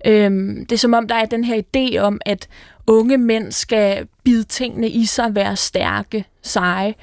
Øhm, 0.06 0.66
det 0.66 0.72
er 0.72 0.80
som 0.80 0.94
om, 0.94 1.08
der 1.08 1.16
er 1.16 1.26
den 1.26 1.44
her 1.44 1.62
idé 1.62 1.98
om, 1.98 2.22
at 2.26 2.48
unge 2.90 3.18
mænd 3.18 3.52
skal 3.52 4.08
bide 4.24 4.44
tingene 4.44 4.90
i 4.90 5.06
sig, 5.06 5.36
være 5.36 5.56
stærke, 5.56 6.26
seje. 6.42 6.96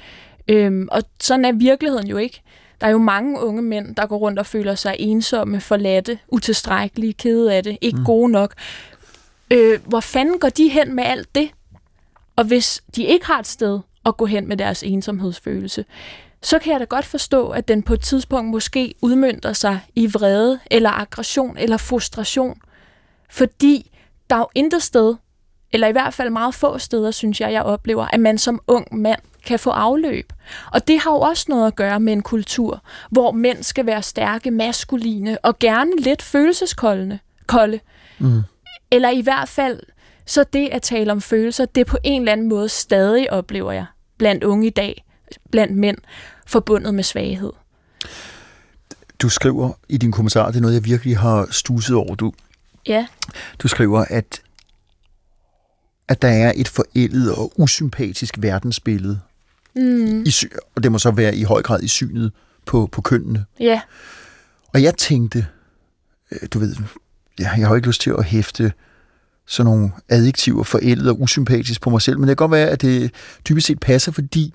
Øhm, 0.47 0.87
og 0.91 1.03
sådan 1.19 1.45
er 1.45 1.51
virkeligheden 1.51 2.07
jo 2.07 2.17
ikke. 2.17 2.41
Der 2.81 2.87
er 2.87 2.91
jo 2.91 2.97
mange 2.97 3.39
unge 3.39 3.61
mænd, 3.61 3.95
der 3.95 4.05
går 4.05 4.17
rundt 4.17 4.39
og 4.39 4.45
føler 4.45 4.75
sig 4.75 4.95
ensomme, 4.99 5.61
forladte, 5.61 6.19
utilstrækkelige, 6.27 7.13
kede 7.13 7.53
af 7.53 7.63
det, 7.63 7.77
ikke 7.81 7.97
mm. 7.97 8.05
gode 8.05 8.31
nok. 8.31 8.53
Øh, 9.51 9.79
hvor 9.85 9.99
fanden 9.99 10.39
går 10.39 10.49
de 10.49 10.69
hen 10.69 10.95
med 10.95 11.03
alt 11.03 11.35
det? 11.35 11.49
Og 12.35 12.45
hvis 12.45 12.83
de 12.95 13.03
ikke 13.03 13.25
har 13.25 13.39
et 13.39 13.47
sted 13.47 13.79
at 14.05 14.17
gå 14.17 14.25
hen 14.25 14.47
med 14.47 14.57
deres 14.57 14.83
ensomhedsfølelse, 14.83 15.85
så 16.41 16.59
kan 16.59 16.71
jeg 16.71 16.79
da 16.79 16.85
godt 16.85 17.05
forstå, 17.05 17.49
at 17.49 17.67
den 17.67 17.83
på 17.83 17.93
et 17.93 18.01
tidspunkt 18.01 18.51
måske 18.51 18.95
udmyndter 19.01 19.53
sig 19.53 19.79
i 19.95 20.07
vrede, 20.07 20.59
eller 20.71 20.89
aggression, 20.89 21.57
eller 21.57 21.77
frustration. 21.77 22.61
Fordi 23.29 23.91
der 24.29 24.35
er 24.35 24.39
jo 24.39 24.49
intet 24.55 24.83
sted, 24.83 25.15
eller 25.73 25.87
i 25.87 25.91
hvert 25.91 26.13
fald 26.13 26.29
meget 26.29 26.55
få 26.55 26.77
steder, 26.77 27.11
synes 27.11 27.41
jeg, 27.41 27.51
jeg 27.51 27.63
oplever, 27.63 28.07
at 28.13 28.19
man 28.19 28.37
som 28.37 28.59
ung 28.67 28.97
mand 28.97 29.19
kan 29.45 29.59
få 29.59 29.69
afløb. 29.69 30.33
Og 30.71 30.87
det 30.87 30.99
har 30.99 31.11
jo 31.11 31.19
også 31.19 31.45
noget 31.49 31.67
at 31.67 31.75
gøre 31.75 31.99
med 31.99 32.13
en 32.13 32.21
kultur, 32.21 32.83
hvor 33.11 33.31
mænd 33.31 33.63
skal 33.63 33.85
være 33.85 34.01
stærke, 34.01 34.51
maskuline 34.51 35.37
og 35.43 35.59
gerne 35.59 35.91
lidt 35.99 36.21
følelseskolde. 36.21 37.19
Kolde. 37.47 37.79
Mm. 38.19 38.41
Eller 38.91 39.09
i 39.09 39.21
hvert 39.21 39.49
fald, 39.49 39.79
så 40.25 40.43
det 40.43 40.69
at 40.71 40.81
tale 40.81 41.11
om 41.11 41.21
følelser, 41.21 41.65
det 41.65 41.87
på 41.87 41.97
en 42.03 42.21
eller 42.21 42.31
anden 42.31 42.49
måde 42.49 42.69
stadig 42.69 43.33
oplever 43.33 43.71
jeg 43.71 43.85
blandt 44.17 44.43
unge 44.43 44.67
i 44.67 44.69
dag, 44.69 45.05
blandt 45.51 45.77
mænd, 45.77 45.97
forbundet 46.47 46.93
med 46.93 47.03
svaghed. 47.03 47.51
Du 49.21 49.29
skriver 49.29 49.71
i 49.89 49.97
din 49.97 50.11
kommentar, 50.11 50.47
det 50.47 50.55
er 50.55 50.61
noget, 50.61 50.75
jeg 50.75 50.85
virkelig 50.85 51.17
har 51.17 51.47
stuset 51.51 51.95
over. 51.95 52.15
Du, 52.15 52.33
ja. 52.87 53.07
du 53.59 53.67
skriver, 53.67 54.05
at, 54.09 54.41
at 56.07 56.21
der 56.21 56.27
er 56.27 56.53
et 56.55 56.67
forældet 56.67 57.35
og 57.35 57.53
usympatisk 57.55 58.35
verdensbillede. 58.37 59.19
Mm. 59.75 60.23
I, 60.23 60.33
og 60.75 60.83
det 60.83 60.91
må 60.91 60.99
så 60.99 61.11
være 61.11 61.35
i 61.35 61.43
høj 61.43 61.61
grad 61.61 61.83
i 61.83 61.87
synet 61.87 62.31
på, 62.65 62.89
på 62.91 63.01
kønnene. 63.01 63.45
Ja. 63.59 63.81
Og 64.73 64.83
jeg 64.83 64.95
tænkte, 64.95 65.47
øh, 66.31 66.47
du 66.53 66.59
ved, 66.59 66.75
jeg, 67.39 67.53
jeg 67.57 67.67
har 67.67 67.75
ikke 67.75 67.87
lyst 67.87 68.01
til 68.01 68.13
at 68.17 68.25
hæfte 68.25 68.71
sådan 69.45 69.71
nogle 69.71 69.91
adjektiver 70.09 70.63
forældet 70.63 71.09
og 71.09 71.21
usympatisk 71.21 71.81
på 71.81 71.89
mig 71.89 72.01
selv, 72.01 72.19
men 72.19 72.29
det 72.29 72.37
kan 72.37 72.47
godt 72.47 72.51
være, 72.51 72.69
at 72.69 72.81
det 72.81 73.11
dybest 73.49 73.67
set 73.67 73.79
passer, 73.79 74.11
fordi 74.11 74.53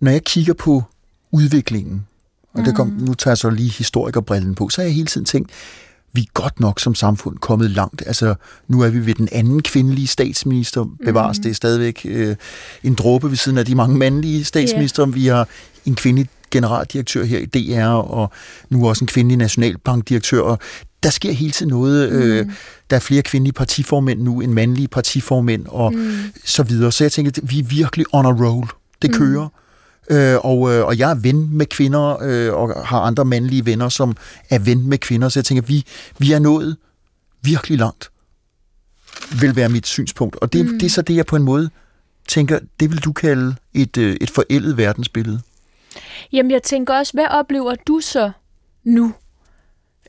når 0.00 0.10
jeg 0.10 0.24
kigger 0.24 0.54
på 0.54 0.82
udviklingen, 1.30 2.06
og 2.52 2.58
mm. 2.58 2.64
det 2.64 2.74
kom, 2.76 2.88
nu 2.88 3.14
tager 3.14 3.32
jeg 3.32 3.38
så 3.38 3.50
lige 3.50 3.70
historikerbrillen 3.70 4.54
på, 4.54 4.68
så 4.68 4.80
har 4.80 4.86
jeg 4.86 4.94
hele 4.94 5.06
tiden 5.06 5.24
tænkt, 5.24 5.50
vi 6.12 6.20
er 6.20 6.32
godt 6.34 6.60
nok 6.60 6.80
som 6.80 6.94
samfund 6.94 7.38
kommet 7.38 7.70
langt. 7.70 8.02
Altså, 8.06 8.34
nu 8.68 8.80
er 8.80 8.88
vi 8.88 9.06
ved 9.06 9.14
den 9.14 9.28
anden 9.32 9.62
kvindelige 9.62 10.06
statsminister, 10.06 10.84
bevares 11.04 11.38
mm. 11.38 11.42
det 11.42 11.50
er 11.50 11.54
stadigvæk 11.54 12.06
øh, 12.08 12.36
en 12.82 12.94
dråbe 12.94 13.30
ved 13.30 13.36
siden 13.36 13.58
af 13.58 13.66
de 13.66 13.74
mange 13.74 13.96
mandlige 13.98 14.44
statsminister. 14.44 15.06
Yeah. 15.06 15.14
Vi 15.14 15.26
har 15.26 15.48
en 15.86 15.94
kvindelig 15.94 16.28
generaldirektør 16.50 17.24
her 17.24 17.38
i 17.38 17.46
DR, 17.46 17.86
og 17.86 18.30
nu 18.70 18.88
også 18.88 19.04
en 19.04 19.08
kvindelig 19.08 19.38
nationalbankdirektør, 19.38 20.40
og 20.40 20.58
der 21.02 21.10
sker 21.10 21.32
hele 21.32 21.52
tiden 21.52 21.70
noget. 21.70 22.12
Mm. 22.12 22.18
Øh, 22.18 22.46
der 22.90 22.96
er 22.96 23.00
flere 23.00 23.22
kvindelige 23.22 23.52
partiformænd 23.52 24.20
nu, 24.20 24.40
end 24.40 24.52
mandlige 24.52 24.88
partiformænd, 24.88 25.66
og 25.68 25.94
mm. 25.94 26.12
så 26.44 26.62
videre. 26.62 26.92
Så 26.92 27.04
jeg 27.04 27.12
tænker, 27.12 27.32
vi 27.42 27.58
er 27.58 27.64
virkelig 27.64 28.06
on 28.12 28.26
a 28.26 28.30
roll. 28.30 28.68
Det 29.02 29.10
mm. 29.10 29.16
Øh, 30.10 30.36
og, 30.44 30.74
øh, 30.74 30.86
og 30.86 30.98
jeg 30.98 31.10
er 31.10 31.14
ven 31.14 31.56
med 31.56 31.66
kvinder, 31.66 32.22
øh, 32.22 32.54
og 32.54 32.86
har 32.86 33.00
andre 33.00 33.24
mandlige 33.24 33.66
venner, 33.66 33.88
som 33.88 34.16
er 34.50 34.58
ven 34.58 34.88
med 34.88 34.98
kvinder, 34.98 35.28
så 35.28 35.38
jeg 35.38 35.44
tænker, 35.44 35.62
vi, 35.62 35.84
vi 36.18 36.32
er 36.32 36.38
nået 36.38 36.76
virkelig 37.42 37.78
langt, 37.78 38.10
vil 39.40 39.56
være 39.56 39.68
mit 39.68 39.86
synspunkt. 39.86 40.36
Og 40.36 40.52
det, 40.52 40.66
mm. 40.66 40.78
det 40.78 40.86
er 40.86 40.90
så 40.90 41.02
det, 41.02 41.16
jeg 41.16 41.26
på 41.26 41.36
en 41.36 41.42
måde 41.42 41.70
tænker, 42.28 42.58
det 42.80 42.90
vil 42.90 42.98
du 42.98 43.12
kalde 43.12 43.54
et, 43.74 43.96
øh, 43.96 44.16
et 44.20 44.30
forældet 44.30 44.76
verdensbillede. 44.76 45.40
Jamen, 46.32 46.50
jeg 46.50 46.62
tænker 46.62 46.94
også, 46.94 47.12
hvad 47.12 47.26
oplever 47.30 47.74
du 47.86 48.00
så 48.00 48.30
nu, 48.84 49.14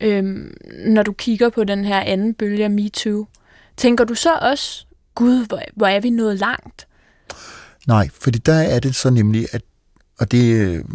øhm, 0.02 0.54
når 0.86 1.04
du 1.04 1.14
kigger 1.14 1.50
på 1.50 1.64
den 1.64 1.86
her 1.86 2.00
anden 2.00 2.34
bølge 2.34 2.64
af 2.64 2.72
MeToo? 2.72 3.28
Tænker 3.78 4.04
du 4.04 4.16
så 4.16 4.34
også, 4.42 4.86
gud, 5.16 5.48
hvor, 5.48 5.62
hvor 5.76 5.88
er 5.88 6.00
vi 6.00 6.10
nået 6.10 6.40
langt? 6.40 6.88
Nej, 7.88 8.10
fordi 8.14 8.40
der 8.40 8.54
er 8.54 8.80
det 8.80 8.96
så 8.96 9.10
nemlig, 9.10 9.48
at 9.52 9.62
og 10.20 10.32
det 10.32 10.54
øh, 10.54 10.86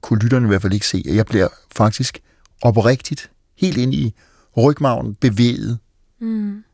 kunne 0.00 0.18
lytterne 0.18 0.46
i 0.46 0.48
hvert 0.48 0.62
fald 0.62 0.72
ikke 0.72 0.86
se, 0.86 1.02
jeg 1.06 1.26
bliver 1.26 1.48
faktisk 1.72 2.20
oprigtigt, 2.62 3.30
helt 3.56 3.76
ind 3.76 3.94
i 3.94 4.14
rygmagen, 4.56 5.14
bevæget, 5.14 5.78
mm. 6.18 6.64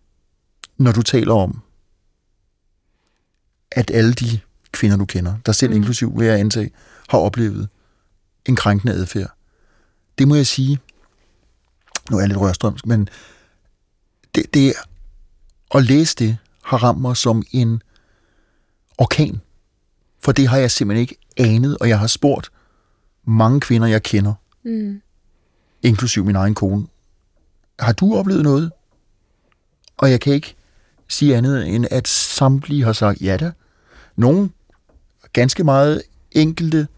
når 0.78 0.92
du 0.92 1.02
taler 1.02 1.34
om, 1.34 1.62
at 3.70 3.90
alle 3.90 4.12
de 4.12 4.40
kvinder, 4.72 4.96
du 4.96 5.04
kender, 5.04 5.34
der 5.46 5.52
selv 5.52 5.70
mm. 5.70 5.76
inklusiv, 5.76 6.18
vil 6.18 6.26
jeg 6.26 6.40
antage, 6.40 6.70
har 7.08 7.18
oplevet 7.18 7.68
en 8.46 8.56
krænkende 8.56 8.92
adfærd. 8.92 9.30
Det 10.18 10.28
må 10.28 10.34
jeg 10.34 10.46
sige, 10.46 10.78
nu 12.10 12.16
er 12.16 12.20
jeg 12.20 12.28
lidt 12.28 12.40
rørstrømsk, 12.40 12.86
men 12.86 13.08
det, 14.34 14.54
det 14.54 14.74
at 15.74 15.84
læse 15.84 16.16
det 16.16 16.38
har 16.62 16.76
ramt 16.76 17.00
mig 17.00 17.16
som 17.16 17.42
en 17.52 17.82
orkan. 18.98 19.40
For 20.26 20.32
det 20.32 20.48
har 20.48 20.56
jeg 20.56 20.70
simpelthen 20.70 21.00
ikke 21.00 21.16
anet, 21.36 21.78
og 21.78 21.88
jeg 21.88 21.98
har 21.98 22.06
spurgt 22.06 22.50
mange 23.26 23.60
kvinder, 23.60 23.88
jeg 23.88 24.02
kender, 24.02 24.34
mm. 24.64 25.00
inklusiv 25.82 26.24
min 26.24 26.36
egen 26.36 26.54
kone, 26.54 26.86
har 27.78 27.92
du 27.92 28.16
oplevet 28.16 28.42
noget? 28.42 28.72
Og 29.96 30.10
jeg 30.10 30.20
kan 30.20 30.32
ikke 30.32 30.54
sige 31.08 31.36
andet, 31.36 31.68
end 31.68 31.86
at 31.90 32.08
samtlige 32.08 32.84
har 32.84 32.92
sagt 32.92 33.20
ja 33.20 33.36
da. 33.36 33.52
Nogle 34.16 34.50
ganske 35.32 35.64
meget 35.64 36.02
enkelte, 36.32 36.88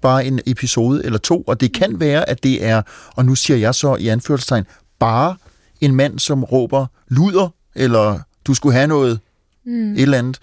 bare 0.00 0.26
en 0.26 0.40
episode 0.46 1.04
eller 1.04 1.18
to, 1.18 1.42
og 1.42 1.60
det 1.60 1.74
kan 1.74 2.00
være, 2.00 2.28
at 2.28 2.42
det 2.42 2.64
er, 2.64 2.82
og 3.16 3.24
nu 3.24 3.34
siger 3.34 3.56
jeg 3.56 3.74
så 3.74 3.96
i 3.96 4.08
anførselstegn, 4.08 4.64
bare 4.98 5.36
en 5.80 5.94
mand, 5.94 6.18
som 6.18 6.44
råber 6.44 6.86
luder, 7.08 7.48
eller 7.74 8.20
du 8.44 8.54
skulle 8.54 8.74
have 8.74 8.86
noget, 8.86 9.20
mm. 9.64 9.92
et 9.92 10.02
eller 10.02 10.18
andet, 10.18 10.38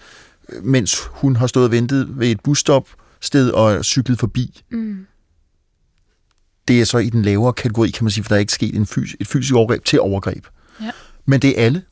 mens 0.62 0.96
hun 1.10 1.36
har 1.36 1.46
stået 1.46 1.64
og 1.64 1.70
ventet 1.72 2.18
ved 2.18 2.30
et 2.30 2.40
busstop, 2.40 2.88
sted 3.20 3.50
og 3.50 3.84
cyklet 3.84 4.18
forbi. 4.18 4.62
Mm. 4.70 5.06
Det 6.68 6.80
er 6.80 6.84
så 6.84 6.98
i 6.98 7.10
den 7.10 7.22
lavere 7.22 7.52
kategori, 7.52 7.90
kan 7.90 8.04
man 8.04 8.10
sige, 8.10 8.24
for 8.24 8.28
der 8.28 8.36
er 8.36 8.40
ikke 8.40 8.52
sket 8.52 8.74
en 8.74 8.86
fys- 8.86 9.16
et 9.20 9.26
fysisk 9.26 9.54
overgreb 9.54 9.84
til 9.84 10.00
overgreb. 10.00 10.46
Ja. 10.80 10.90
Men 11.24 11.42
det 11.42 11.60
er 11.60 11.64
alle. 11.64 11.82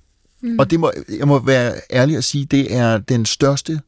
Mm. 0.41 0.59
Og 0.59 0.71
det 0.71 0.81
må, 0.81 0.93
jeg 1.19 1.29
må 1.29 1.39
være 1.39 1.75
ærlig 1.91 2.17
at 2.17 2.25
sige, 2.25 2.45
det 2.45 2.77
er 2.77 2.99
den 2.99 3.27
største 3.27 3.81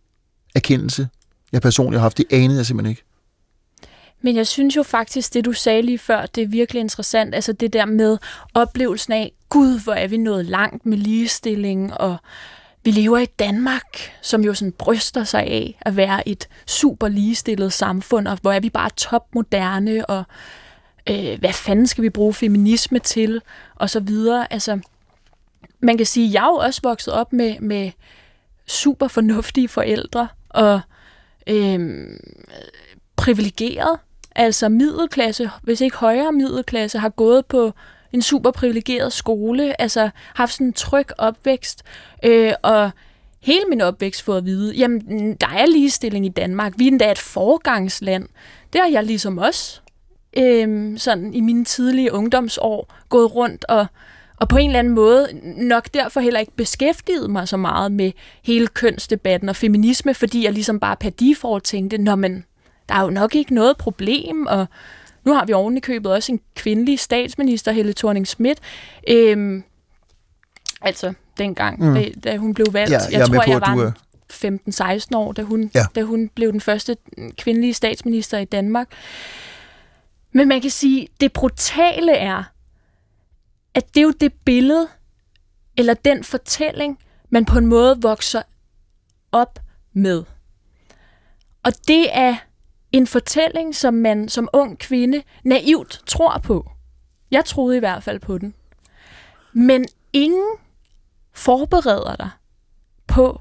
erkendelse, 0.55 1.09
jeg 1.53 1.63
personligt 1.63 1.99
har 1.99 2.05
haft. 2.05 2.19
Det 2.19 2.27
anede 2.31 2.57
jeg 2.57 2.67
simpelthen 2.67 2.91
ikke. 2.91 3.03
Men 4.23 4.37
jeg 4.37 4.47
synes 4.47 4.77
jo 4.77 4.83
faktisk, 4.83 5.35
det 5.35 5.45
du 5.45 5.53
sagde 5.53 5.83
lige 5.83 5.99
før, 5.99 6.27
det 6.27 6.43
er 6.43 6.49
virkelig 6.49 6.81
interessant. 6.81 7.35
Altså 7.35 7.53
det 7.53 7.73
der 7.73 7.85
med 7.85 8.19
oplevelsen 8.55 9.13
af, 9.13 9.33
gud, 9.49 9.81
hvor 9.81 9.93
er 9.93 10.09
vi 10.09 10.17
nået 10.17 10.45
langt 10.45 10.87
med 10.87 10.99
ligestilling 10.99 11.95
og 11.95 12.17
vi 12.85 12.91
lever 12.91 13.19
i 13.19 13.27
Danmark, 13.27 14.13
som 14.23 14.45
jo 14.45 14.55
sådan 14.55 14.73
bryster 14.73 15.25
sig 15.25 15.41
af 15.41 15.79
at 15.81 15.97
være 15.97 16.29
et 16.29 16.49
super 16.67 17.09
ligestillet 17.09 17.73
samfund, 17.73 18.29
og 18.29 18.39
hvor 18.43 18.53
er 18.53 18.61
vi 18.61 18.71
bare 18.71 18.91
topmoderne, 18.97 20.07
og 20.07 20.25
øh, 21.11 21.39
hvad 21.39 21.53
fanden 21.53 21.87
skal 21.87 22.05
vi 22.05 22.11
bruge 22.11 22.35
feminisme 22.35 22.99
til, 22.99 23.43
og 23.75 23.91
så 23.91 24.01
videre. 24.01 24.53
Altså, 24.53 24.81
man 25.81 25.97
kan 25.97 26.07
sige, 26.07 26.29
at 26.29 26.35
jeg 26.35 26.43
er 26.43 26.47
jo 26.47 26.55
også 26.57 26.81
vokset 26.83 27.15
op 27.15 27.33
med, 27.33 27.61
med 27.61 27.91
super 28.67 29.09
fornuftige 29.09 29.69
forældre, 29.69 30.29
og 30.49 30.81
øh, 31.47 32.07
privilegeret, 33.17 33.99
altså 34.37 34.69
middelklasse, 34.69 35.51
hvis 35.63 35.81
ikke 35.81 35.97
højere 35.97 36.33
middelklasse, 36.33 36.99
har 36.99 37.09
gået 37.09 37.47
på 37.47 37.73
en 38.15 38.23
super 38.23 38.51
privilegeret 38.51 39.13
skole, 39.13 39.81
altså 39.81 40.11
haft 40.35 40.53
sådan 40.53 40.67
en 40.67 40.73
tryg 40.73 41.07
opvækst, 41.19 41.83
øh, 42.25 42.53
og 42.63 42.91
hele 43.43 43.65
min 43.69 43.81
opvækst 43.81 44.23
fået 44.23 44.39
at 44.39 44.45
vide, 44.45 44.75
jamen, 44.75 45.35
der 45.41 45.49
er 45.49 45.67
ligestilling 45.67 46.27
i 46.27 46.29
Danmark, 46.29 46.73
vi 46.77 46.85
er 46.85 46.91
endda 46.91 47.11
et 47.11 47.19
forgangsland. 47.19 48.29
Det 48.73 48.81
har 48.81 48.89
jeg 48.89 49.05
ligesom 49.05 49.39
også 49.39 49.81
øh, 50.37 50.99
sådan 50.99 51.35
i 51.35 51.41
mine 51.41 51.65
tidlige 51.65 52.13
ungdomsår 52.13 52.95
gået 53.09 53.35
rundt 53.35 53.65
og, 53.69 53.87
og 54.37 54.49
på 54.49 54.57
en 54.57 54.71
eller 54.71 54.79
anden 54.79 54.95
måde 54.95 55.29
nok 55.57 55.89
derfor 55.95 56.21
heller 56.21 56.41
ikke 56.41 56.57
beskæftiget 56.57 57.31
mig 57.31 57.49
så 57.49 57.57
meget 57.57 57.93
med 57.93 58.13
hele 58.45 58.67
kønsdebatten 58.67 59.49
og 59.49 59.57
feminisme, 59.57 60.15
fordi 60.15 60.45
jeg 60.45 60.53
ligesom 60.53 60.81
bare 60.81 60.97
per 60.97 61.11
default 61.11 61.65
tænkte, 61.65 61.99
når 61.99 62.15
man 62.15 62.45
der 62.89 62.95
er 62.95 63.03
jo 63.03 63.11
nok 63.11 63.35
ikke 63.35 63.55
noget 63.55 63.77
problem, 63.77 64.47
og 64.47 64.67
nu 65.25 65.33
har 65.35 65.45
vi 65.45 65.53
oven 65.53 65.77
i 65.77 65.81
købet 65.81 66.13
også 66.13 66.33
en 66.33 66.41
kvindelig 66.57 66.99
statsminister, 67.01 67.73
Helle 67.73 67.93
thorning 67.93 68.27
Schmidt. 68.27 68.59
Øhm, 69.09 69.65
altså, 70.81 71.13
dengang, 71.39 71.81
mm. 71.89 71.95
da, 71.95 72.09
da 72.25 72.37
hun 72.37 72.55
blev 72.55 72.67
valgt. 72.73 72.91
Ja, 72.93 72.99
jeg, 72.99 73.13
jeg 73.13 73.27
tror, 73.27 73.35
på, 73.35 73.51
jeg 73.51 73.61
var 73.61 73.77
er- 73.77 73.93
15-16 75.13 75.17
år, 75.17 75.33
da 75.33 75.43
hun, 75.43 75.71
Ja. 75.75 75.85
da 75.95 76.03
hun 76.03 76.29
blev 76.29 76.53
den 76.53 76.61
første 76.61 76.97
kvindelige 77.39 77.75
statsminister 77.75 78.39
i 78.39 78.45
Danmark. 78.45 78.89
Men 80.33 80.49
man 80.49 80.61
kan 80.61 80.71
sige, 80.71 81.09
det 81.21 81.33
brutale 81.33 82.13
er, 82.17 82.43
at 83.75 83.95
det 83.95 84.01
er 84.01 84.05
jo 84.05 84.11
det 84.21 84.33
billede, 84.45 84.89
eller 85.77 85.95
den 85.95 86.25
fortælling, 86.25 86.99
man 87.31 87.45
på 87.45 87.59
en 87.59 87.67
måde 87.67 88.03
vokser 88.03 88.43
op 89.33 89.59
med. 89.93 90.25
Og 91.65 91.73
det 91.89 92.07
er 92.17 92.37
en 92.95 93.07
fortælling, 93.07 93.75
som 93.75 93.95
man 93.95 94.29
som 94.29 94.49
ung 94.53 94.79
kvinde 94.79 95.23
naivt 95.45 96.03
tror 96.07 96.39
på. 96.39 96.71
Jeg 97.31 97.45
troede 97.45 97.77
i 97.77 97.79
hvert 97.79 98.03
fald 98.03 98.21
på 98.21 98.39
den. 98.39 98.55
Men 99.53 99.87
ingen 100.13 100.57
forbereder 101.33 102.17
dig 102.17 102.31
på, 103.07 103.41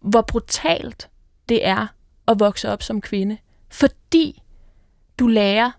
hvor 0.00 0.22
brutalt 0.22 1.08
det 1.48 1.66
er 1.66 1.86
at 2.28 2.40
vokse 2.40 2.68
op 2.68 2.82
som 2.82 3.00
kvinde. 3.00 3.38
Fordi 3.70 4.42
du 5.18 5.26
lærer, 5.26 5.70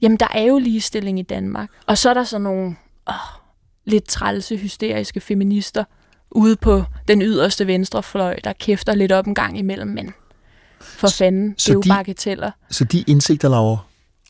jamen 0.00 0.18
der 0.18 0.28
er 0.34 0.42
jo 0.42 0.58
ligestilling 0.58 1.18
i 1.18 1.22
Danmark. 1.22 1.70
Og 1.86 1.98
så 1.98 2.10
er 2.10 2.14
der 2.14 2.24
så 2.24 2.38
nogle 2.38 2.76
åh, 3.08 3.14
lidt 3.84 4.08
trælse, 4.08 4.56
hysteriske 4.56 5.20
feminister 5.20 5.84
ude 6.30 6.56
på 6.56 6.84
den 7.08 7.22
yderste 7.22 7.66
venstrefløj, 7.66 8.36
der 8.44 8.52
kæfter 8.52 8.94
lidt 8.94 9.12
op 9.12 9.26
en 9.26 9.34
gang 9.34 9.58
imellem, 9.58 9.88
men 9.88 10.14
for 10.84 11.08
fanden, 11.08 11.50
det 11.50 11.60
så 11.60 11.72
er 11.72 11.74
jo 11.74 11.80
de- 11.80 11.88
bagateller. 11.88 12.50
Så 12.70 12.84
de 12.84 13.04
indsigter, 13.06 13.48
Laura, 13.48 13.76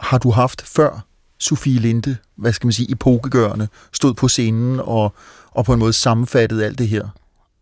har 0.00 0.18
du 0.18 0.30
haft 0.30 0.62
før 0.62 1.04
Sofie 1.38 1.80
Linde, 1.80 2.16
hvad 2.36 2.52
skal 2.52 2.66
man 2.66 2.72
sige, 2.72 2.92
epokegørende, 2.92 3.68
stod 3.92 4.14
på 4.14 4.28
scenen 4.28 4.80
og, 4.80 5.14
og 5.50 5.64
på 5.64 5.72
en 5.72 5.78
måde 5.78 5.92
sammenfattede 5.92 6.64
alt 6.64 6.78
det 6.78 6.88
her? 6.88 7.08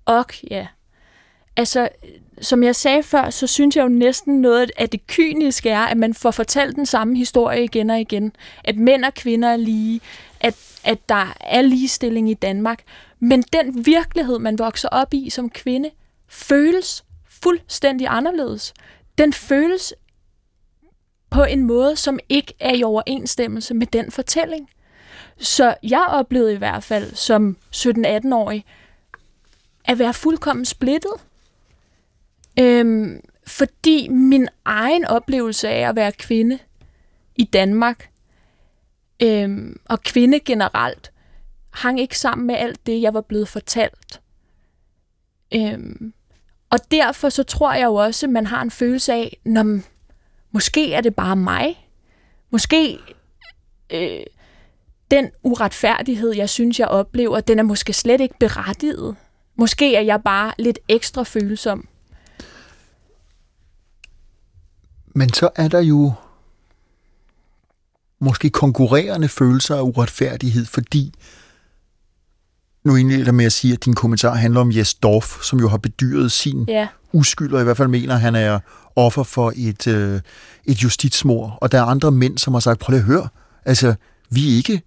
Og 0.05 0.25
ja. 0.51 0.67
Altså, 1.57 1.89
som 2.41 2.63
jeg 2.63 2.77
sagde 2.77 3.03
før, 3.03 3.31
så 3.31 3.47
synes 3.47 3.77
jeg 3.77 3.83
jo 3.83 3.89
næsten 3.89 4.41
noget 4.41 4.71
af 4.77 4.89
det 4.89 5.07
kyniske 5.07 5.71
er, 5.71 5.81
at 5.81 5.97
man 5.97 6.15
får 6.15 6.31
fortalt 6.31 6.77
den 6.77 6.87
samme 6.87 7.17
historie 7.17 7.65
igen 7.65 7.91
og 7.91 8.01
igen. 8.01 8.33
At 8.65 8.77
mænd 8.77 9.05
og 9.05 9.15
kvinder 9.15 9.49
er 9.49 9.57
lige, 9.57 10.01
at, 10.41 10.57
at 10.85 11.09
der 11.09 11.35
er 11.41 11.63
ligestilling 11.63 12.31
i 12.31 12.35
Danmark. 12.35 12.83
Men 13.21 13.43
den 13.53 13.87
virkelighed, 13.87 14.39
man 14.39 14.59
vokser 14.59 14.89
op 14.89 15.15
i 15.15 15.31
som 15.31 15.51
kvinde, 15.51 15.91
føles 16.29 17.05
fuldstændig 17.43 18.07
anderledes. 18.11 18.75
Den 19.19 19.33
føles 19.33 19.95
på 21.31 21.45
en 21.45 21.63
måde, 21.63 21.97
som 21.97 22.19
ikke 22.29 22.55
er 22.61 22.75
i 22.75 22.83
overensstemmelse 22.83 23.75
med 23.75 23.87
den 23.87 24.11
fortælling. 24.11 24.71
Så 25.39 25.75
jeg 25.83 26.05
oplevede 26.09 26.55
i 26.55 26.57
hvert 26.57 26.85
fald 26.85 27.15
som 27.15 27.57
17-18-årig, 27.77 28.65
at 29.85 29.99
være 29.99 30.15
fuldkommen 30.15 30.65
splittet. 30.65 31.13
Øhm, 32.61 33.21
fordi 33.47 34.09
min 34.09 34.49
egen 34.65 35.05
oplevelse 35.05 35.69
af 35.69 35.89
at 35.89 35.97
være 35.97 36.13
kvinde 36.13 36.59
i 37.37 37.45
Danmark, 37.45 38.11
øhm, 39.23 39.81
og 39.89 40.03
kvinde 40.03 40.41
generelt, 40.41 41.13
hang 41.71 42.01
ikke 42.01 42.19
sammen 42.19 42.47
med 42.47 42.55
alt 42.55 42.87
det, 42.87 43.03
jeg 43.03 43.15
var 43.15 43.21
blevet 43.21 43.49
fortalt. 43.49 44.21
Øhm, 45.55 46.13
og 46.73 46.79
derfor 46.91 47.29
så 47.29 47.43
tror 47.43 47.73
jeg 47.73 47.85
jo 47.85 47.95
også, 47.95 48.27
at 48.27 48.31
man 48.31 48.47
har 48.47 48.63
en 48.63 48.71
følelse 48.71 49.13
af, 49.13 49.37
når 49.45 49.81
måske 50.51 50.93
er 50.93 51.01
det 51.01 51.15
bare 51.15 51.37
mig. 51.37 51.89
Måske 52.51 52.99
øh, 53.91 54.21
den 55.11 55.31
uretfærdighed, 55.43 56.35
jeg 56.35 56.49
synes, 56.49 56.81
jeg 56.81 56.89
oplever, 56.89 57.41
den 57.41 57.59
er 57.59 57.63
måske 57.63 57.93
slet 57.93 58.21
ikke 58.21 58.35
berettiget. 58.41 59.17
Måske 59.57 59.97
er 59.97 60.01
jeg 60.01 60.23
bare 60.23 60.53
lidt 60.59 60.79
ekstra 60.89 61.23
følsom. 61.23 61.89
Men 65.07 65.33
så 65.33 65.51
er 65.57 65.69
der 65.69 65.81
jo 65.81 66.13
måske 68.19 68.51
konkurrerende 68.51 69.29
følelser 69.29 69.77
af 69.77 69.83
uretfærdighed, 69.83 70.67
fordi 70.67 71.15
nu 72.85 72.97
indleder 72.97 73.25
jeg 73.25 73.35
med 73.35 73.45
at 73.45 73.53
sige, 73.53 73.73
at 73.73 73.85
din 73.85 73.95
kommentar 73.95 74.35
handler 74.35 74.61
om 74.61 74.73
Jes 74.73 74.95
Dorf, 74.95 75.43
som 75.43 75.61
jo 75.61 75.69
har 75.69 75.77
bedyret 75.77 76.33
sin 76.33 76.65
Ja, 76.69 76.89
uskyld, 77.13 77.53
og 77.53 77.61
i 77.61 77.65
hvert 77.65 77.77
fald 77.77 77.89
mener, 77.89 78.15
at 78.15 78.21
han 78.21 78.35
er 78.35 78.59
offer 78.97 79.23
for 79.23 79.53
et, 79.57 79.87
øh, 79.87 80.21
et 80.65 80.83
justitsmord. 80.83 81.59
Og 81.61 81.73
der 81.73 81.79
er 81.79 81.85
andre 81.85 82.11
mænd, 82.11 82.39
som 82.39 82.53
har 82.53 82.61
sagt, 82.61 82.81
prøv 82.81 82.93
lige 82.93 83.01
at 83.01 83.07
høre, 83.07 83.29
altså, 83.65 83.95
vi 84.31 84.53
er 84.53 84.57
ikke 84.57 84.83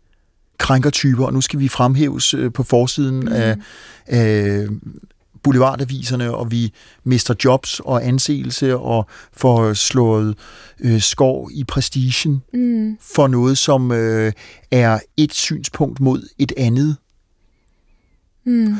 krænkertyper, 0.58 1.26
og 1.26 1.34
nu 1.34 1.42
skal 1.42 1.60
vi 1.60 1.68
fremhæves 1.68 2.34
øh, 2.34 2.54
på 2.54 2.64
forsiden 2.64 3.20
mm. 3.20 3.28
af, 3.28 3.56
af 4.08 4.68
boulevardaviserne, 5.44 6.34
og 6.34 6.52
vi 6.52 6.74
mister 7.04 7.34
jobs 7.46 7.80
og 7.80 8.06
anseelse, 8.06 8.78
og 8.78 9.08
får 9.34 9.74
slået 9.74 10.38
øh, 10.80 11.02
skår 11.02 11.50
i 11.54 11.64
prestigen 11.64 12.44
mm, 12.54 12.98
for 13.02 13.28
noget, 13.28 13.58
som 13.58 13.92
øh, 13.92 14.32
er 14.72 15.00
et 15.18 15.34
synspunkt 15.34 16.00
mod 16.00 16.30
et 16.40 16.52
andet. 16.58 16.98
Mm, 18.46 18.76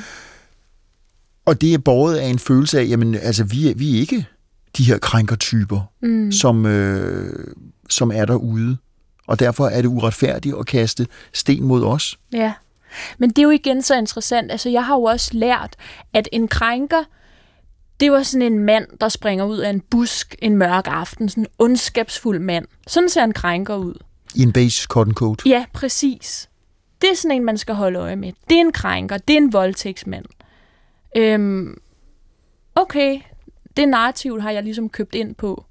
Og 1.46 1.62
det 1.62 1.74
er 1.74 1.78
båret 1.78 2.16
af 2.18 2.26
en 2.26 2.40
følelse 2.40 2.80
af, 2.80 2.88
jamen, 2.90 3.16
altså, 3.16 3.44
vi 3.44 3.70
er, 3.70 3.76
vi 3.76 3.96
er 3.96 4.00
ikke 4.00 4.26
de 4.78 4.84
her 4.84 4.98
krænkertyper, 4.98 5.82
mm. 6.02 6.32
som, 6.32 6.66
øh, 6.66 7.48
som 7.90 8.12
er 8.12 8.26
derude. 8.26 8.78
Og 9.28 9.40
derfor 9.40 9.68
er 9.68 9.82
det 9.82 9.90
uretfærdigt 9.90 10.56
at 10.60 10.66
kaste 10.66 11.08
sten 11.34 11.64
mod 11.64 11.84
os. 11.84 12.20
Ja. 12.34 12.54
Men 13.18 13.30
det 13.30 13.38
er 13.38 13.44
jo 13.44 13.50
igen 13.50 13.82
så 13.82 13.96
interessant. 13.96 14.52
Altså, 14.52 14.70
jeg 14.70 14.86
har 14.86 14.96
jo 14.96 15.04
også 15.04 15.30
lært, 15.34 15.76
at 16.14 16.30
en 16.32 16.48
krænker, 16.48 17.04
det 18.00 18.12
var 18.12 18.24
sådan 18.24 18.54
en 18.54 18.60
mand, 18.60 18.86
der 19.02 19.10
springer 19.10 19.46
ud 19.46 19.58
af 19.58 19.70
en 19.70 19.82
busk 19.92 20.36
en 20.42 20.58
mørk 20.58 20.88
aften. 20.88 21.30
Sådan 21.30 21.44
en 21.44 21.48
ondskabsfuld 21.60 22.40
mand. 22.40 22.66
Sådan 22.88 23.10
ser 23.10 23.24
en 23.24 23.34
krænker 23.34 23.76
ud. 23.76 23.94
I 24.36 24.42
en 24.42 24.52
beige 24.54 24.86
cotton 24.88 25.14
coat. 25.14 25.46
Ja, 25.46 25.66
præcis. 25.74 26.50
Det 27.06 27.12
er 27.12 27.16
sådan 27.16 27.36
en, 27.36 27.46
man 27.46 27.58
skal 27.58 27.76
holde 27.76 28.00
øje 28.00 28.16
med. 28.16 28.34
Det 28.50 28.58
er 28.58 28.62
en 28.62 28.72
krænker. 28.72 29.18
Det 29.18 29.34
er 29.34 29.38
en 29.38 29.54
voldtægtsmand. 29.54 30.26
Øhm, 31.18 31.82
okay, 32.76 33.20
det 33.78 33.90
narrativ 33.90 34.42
har 34.42 34.52
jeg 34.52 34.64
ligesom 34.64 34.90
købt 34.90 35.16
ind 35.16 35.36
på. 35.36 35.66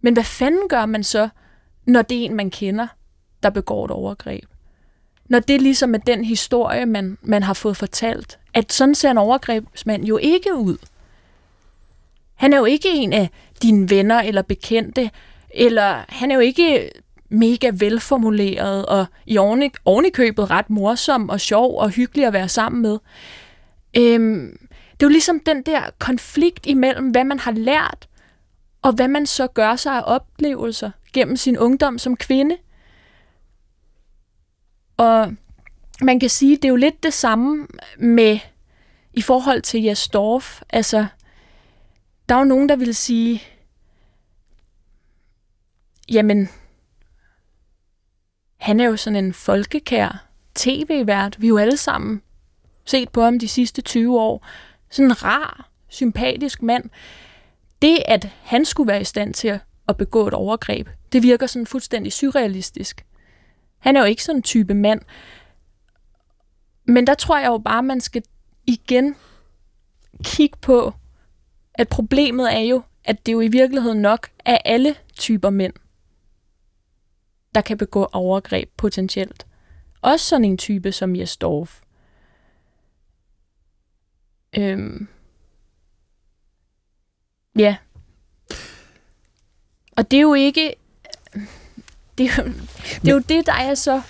Men 0.00 0.12
hvad 0.12 0.24
fanden 0.24 0.68
gør 0.68 0.86
man 0.86 1.04
så, 1.04 1.28
når 1.86 2.02
det 2.02 2.20
er 2.20 2.24
en, 2.24 2.34
man 2.34 2.50
kender, 2.50 2.86
der 3.42 3.50
begår 3.50 3.84
et 3.84 3.90
overgreb? 3.90 4.44
Når 5.28 5.40
det 5.40 5.62
ligesom 5.62 5.94
er 5.94 5.98
den 5.98 6.24
historie, 6.24 6.86
man, 6.86 7.18
man 7.22 7.42
har 7.42 7.54
fået 7.54 7.76
fortalt, 7.76 8.38
at 8.54 8.72
sådan 8.72 8.94
ser 8.94 9.10
en 9.10 9.18
overgrebsmand 9.18 10.04
jo 10.04 10.16
ikke 10.16 10.54
ud. 10.54 10.76
Han 12.34 12.52
er 12.52 12.58
jo 12.58 12.64
ikke 12.64 12.88
en 12.88 13.12
af 13.12 13.30
dine 13.62 13.90
venner 13.90 14.20
eller 14.20 14.42
bekendte, 14.42 15.10
eller 15.50 16.04
han 16.08 16.30
er 16.30 16.34
jo 16.34 16.40
ikke 16.40 16.90
mega 17.32 17.70
velformuleret 17.74 18.86
og 18.86 19.06
i 19.26 19.38
ovenikøbet 19.84 20.50
ret 20.50 20.70
morsom 20.70 21.28
og 21.28 21.40
sjov 21.40 21.78
og 21.78 21.90
hyggelig 21.90 22.26
at 22.26 22.32
være 22.32 22.48
sammen 22.48 22.82
med. 22.82 22.98
Øhm, 23.96 24.56
det 24.92 25.02
er 25.02 25.06
jo 25.06 25.08
ligesom 25.08 25.40
den 25.40 25.62
der 25.62 25.80
konflikt 25.98 26.66
imellem, 26.66 27.10
hvad 27.10 27.24
man 27.24 27.38
har 27.38 27.52
lært, 27.52 28.08
og 28.82 28.92
hvad 28.92 29.08
man 29.08 29.26
så 29.26 29.46
gør 29.46 29.76
sig 29.76 29.92
af 29.92 30.02
oplevelser 30.06 30.90
gennem 31.12 31.36
sin 31.36 31.58
ungdom 31.58 31.98
som 31.98 32.16
kvinde. 32.16 32.56
Og 34.96 35.32
man 36.02 36.20
kan 36.20 36.28
sige, 36.28 36.56
det 36.56 36.64
er 36.64 36.68
jo 36.68 36.76
lidt 36.76 37.02
det 37.02 37.12
samme 37.12 37.66
med 37.98 38.38
i 39.12 39.22
forhold 39.22 39.62
til 39.62 39.82
Jastorf. 39.82 40.62
Altså, 40.70 41.06
der 42.28 42.34
er 42.34 42.38
jo 42.38 42.44
nogen, 42.44 42.68
der 42.68 42.76
vil 42.76 42.94
sige, 42.94 43.42
jamen, 46.08 46.48
han 48.62 48.80
er 48.80 48.84
jo 48.84 48.96
sådan 48.96 49.24
en 49.24 49.32
folkekær 49.32 50.26
tv-vært. 50.54 51.40
Vi 51.40 51.46
er 51.46 51.48
jo 51.48 51.58
alle 51.58 51.76
sammen 51.76 52.22
set 52.84 53.08
på 53.08 53.22
ham 53.22 53.38
de 53.38 53.48
sidste 53.48 53.82
20 53.82 54.20
år. 54.20 54.46
Sådan 54.90 55.10
en 55.10 55.24
rar, 55.24 55.70
sympatisk 55.88 56.62
mand. 56.62 56.90
Det, 57.82 57.98
at 58.08 58.28
han 58.42 58.64
skulle 58.64 58.88
være 58.88 59.00
i 59.00 59.04
stand 59.04 59.34
til 59.34 59.60
at 59.88 59.96
begå 59.96 60.26
et 60.26 60.34
overgreb, 60.34 60.88
det 61.12 61.22
virker 61.22 61.46
sådan 61.46 61.66
fuldstændig 61.66 62.12
surrealistisk. 62.12 63.06
Han 63.78 63.96
er 63.96 64.00
jo 64.00 64.06
ikke 64.06 64.24
sådan 64.24 64.38
en 64.38 64.42
type 64.42 64.74
mand. 64.74 65.00
Men 66.84 67.06
der 67.06 67.14
tror 67.14 67.38
jeg 67.38 67.46
jo 67.46 67.58
bare, 67.58 67.82
man 67.82 68.00
skal 68.00 68.22
igen 68.66 69.16
kigge 70.24 70.58
på, 70.60 70.92
at 71.74 71.88
problemet 71.88 72.54
er 72.54 72.60
jo, 72.60 72.82
at 73.04 73.26
det 73.26 73.32
jo 73.32 73.40
i 73.40 73.48
virkeligheden 73.48 74.02
nok 74.02 74.28
er 74.44 74.58
alle 74.64 74.94
typer 75.18 75.50
mænd, 75.50 75.72
der 77.54 77.60
kan 77.60 77.78
begå 77.78 78.08
overgreb 78.12 78.68
potentielt. 78.76 79.46
Også 80.02 80.26
sådan 80.26 80.44
en 80.44 80.58
type 80.58 80.92
som 80.92 81.16
Jes 81.16 81.36
Dorf. 81.36 81.80
Øhm. 84.58 85.08
Ja, 87.58 87.76
Og 89.96 90.10
det 90.10 90.16
er 90.16 90.20
jo 90.20 90.34
ikke... 90.34 90.74
Det 92.18 92.26
er 92.30 92.42
jo 92.42 92.52
det, 93.02 93.08
er 93.08 93.12
jo 93.12 93.18
det 93.18 93.46
der 93.46 93.52
er 93.52 93.74
så 93.74 94.02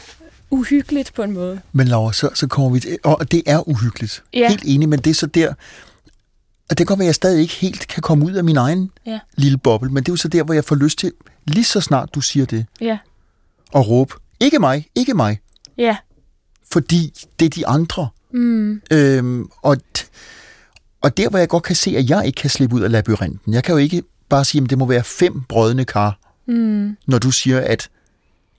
uhyggeligt 0.51 1.15
på 1.15 1.23
en 1.23 1.33
måde. 1.33 1.61
Men 1.73 1.89
Laura, 1.89 2.13
så, 2.13 2.31
så 2.35 2.47
kommer 2.47 2.71
vi 2.71 2.81
til... 2.81 2.99
Og 3.05 3.31
det 3.33 3.43
er 3.47 3.69
uhyggeligt. 3.69 4.25
Ja. 4.35 4.49
Helt 4.49 4.63
enig, 4.67 4.89
men 4.89 4.99
det 4.99 5.11
er 5.11 5.15
så 5.15 5.27
der... 5.27 5.49
Og 5.49 5.55
det 6.69 6.77
kan 6.77 6.87
godt 6.87 6.99
være, 6.99 7.05
at 7.05 7.07
jeg 7.07 7.15
stadig 7.15 7.41
ikke 7.43 7.55
helt 7.55 7.87
kan 7.89 8.03
komme 8.03 8.25
ud 8.25 8.33
af 8.33 8.45
min 8.45 8.57
egen 8.57 8.91
Ja. 9.07 9.19
lille 9.37 9.59
boble, 9.59 9.91
men 9.91 10.03
det 10.05 10.09
er 10.09 10.13
jo 10.13 10.17
så 10.17 10.29
der, 10.29 10.43
hvor 10.43 10.55
jeg 10.55 10.65
får 10.65 10.77
lyst 10.77 10.99
til, 10.99 11.13
lige 11.47 11.65
så 11.65 11.81
snart 11.81 12.15
du 12.15 12.21
siger 12.21 12.47
det, 12.47 12.67
Ja. 12.81 12.99
At 13.75 13.89
råbe, 13.89 14.15
ikke 14.41 14.59
mig, 14.59 14.87
ikke 14.95 15.15
mig, 15.15 15.39
Ja. 15.79 15.97
fordi 16.73 17.13
det 17.41 17.47
er 17.47 17.51
de 17.51 17.67
andre. 17.67 18.09
Mm. 18.33 18.83
Øhm, 18.91 19.49
og, 19.63 19.77
og 21.01 21.17
der, 21.17 21.29
hvor 21.29 21.39
jeg 21.39 21.49
godt 21.49 21.63
kan 21.63 21.77
se, 21.77 21.97
at 21.97 22.11
jeg 22.11 22.27
ikke 22.27 22.37
kan 22.41 22.51
slippe 22.51 22.77
ud 22.77 22.81
af 22.81 22.91
labyrinten. 22.91 23.53
Jeg 23.55 23.65
kan 23.65 23.73
jo 23.73 23.79
ikke 23.79 24.03
bare 24.29 24.45
sige, 24.45 24.65
at 24.65 24.71
det 24.71 24.79
må 24.79 24.87
være 24.87 25.05
fem 25.05 25.41
brødne 25.49 25.85
kar, 25.85 26.19
Mm. 26.47 26.97
når 27.07 27.19
du 27.19 27.31
siger, 27.31 27.61
at 27.61 27.89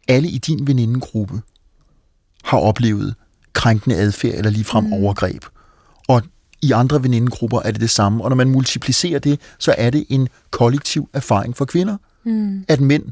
alle 0.07 0.30
i 0.30 0.38
din 0.38 0.68
venindegruppe 0.68 1.41
har 2.43 2.57
oplevet 2.57 3.16
krænkende 3.53 3.95
adfærd 3.95 4.34
eller 4.36 4.51
ligefrem 4.51 4.84
mm. 4.84 4.93
overgreb. 4.93 5.45
Og 6.07 6.22
i 6.61 6.72
andre 6.72 7.03
venindegrupper 7.03 7.59
er 7.66 7.72
det 7.72 7.82
det 7.82 7.89
samme. 7.89 8.24
Og 8.24 8.30
når 8.30 8.36
man 8.36 8.49
multiplicerer 8.49 9.20
det, 9.20 9.39
så 9.59 9.76
er 9.78 9.89
det 9.89 10.05
en 10.09 10.30
kollektiv 10.51 11.09
erfaring 11.14 11.57
for 11.57 11.66
kvinder, 11.66 11.97
Mm. 12.26 12.66
at 12.68 12.82
mænd 12.82 13.03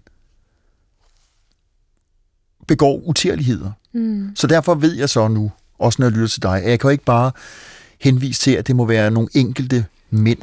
begår 2.72 3.02
utærligheder. 3.06 3.72
Mm. 3.94 4.30
Så 4.36 4.48
derfor 4.48 4.76
ved 4.76 4.94
jeg 4.96 5.10
så 5.10 5.28
nu, 5.28 5.52
også 5.80 5.96
når 6.02 6.06
jeg 6.08 6.12
lytter 6.14 6.28
til 6.28 6.42
dig, 6.44 6.64
at 6.64 6.70
jeg 6.70 6.80
kan 6.80 6.88
jo 6.88 6.92
ikke 6.92 7.04
bare 7.06 7.32
henvise 8.02 8.42
til, 8.42 8.52
at 8.52 8.68
det 8.68 8.76
må 8.76 8.86
være 8.86 9.12
nogle 9.12 9.30
enkelte 9.34 9.86
mænd. 10.12 10.38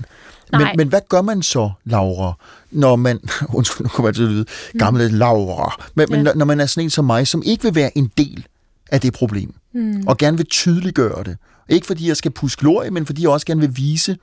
Men, 0.52 0.60
Nej. 0.60 0.74
men 0.76 0.88
hvad 0.88 1.00
gør 1.08 1.22
man 1.22 1.42
så, 1.42 1.70
Laura, 1.84 2.32
når 2.70 2.96
man, 2.96 3.20
undskyld, 3.54 3.84
nu 3.84 3.88
kommer 3.88 4.08
jeg 4.08 4.14
til 4.14 4.22
at 4.22 4.28
lyde 4.28 4.44
gamle 4.78 5.08
Laura, 5.08 5.84
men, 5.94 6.06
men 6.10 6.18
Ja. 6.18 6.22
når- 6.24 6.34
når 6.34 6.44
man 6.44 6.60
er 6.60 6.66
sådan 6.66 6.84
en 6.84 6.90
som 6.90 7.04
mig, 7.04 7.26
som 7.26 7.42
ikke 7.46 7.62
vil 7.64 7.74
være 7.74 7.98
en 7.98 8.10
del 8.18 8.46
af 8.92 9.00
det 9.00 9.12
problem, 9.12 9.54
Mm. 9.74 10.04
og 10.06 10.16
gerne 10.18 10.36
vil 10.36 10.46
tydeliggøre 10.46 11.24
det. 11.24 11.36
Ikke 11.68 11.86
fordi 11.86 12.08
jeg 12.08 12.16
skal 12.16 12.30
puske 12.30 12.60
glorie, 12.60 12.90
men 12.90 13.06
fordi 13.06 13.22
jeg 13.22 13.30
også 13.30 13.46
gerne 13.46 13.60
vil 13.60 13.76
vise 13.76 14.16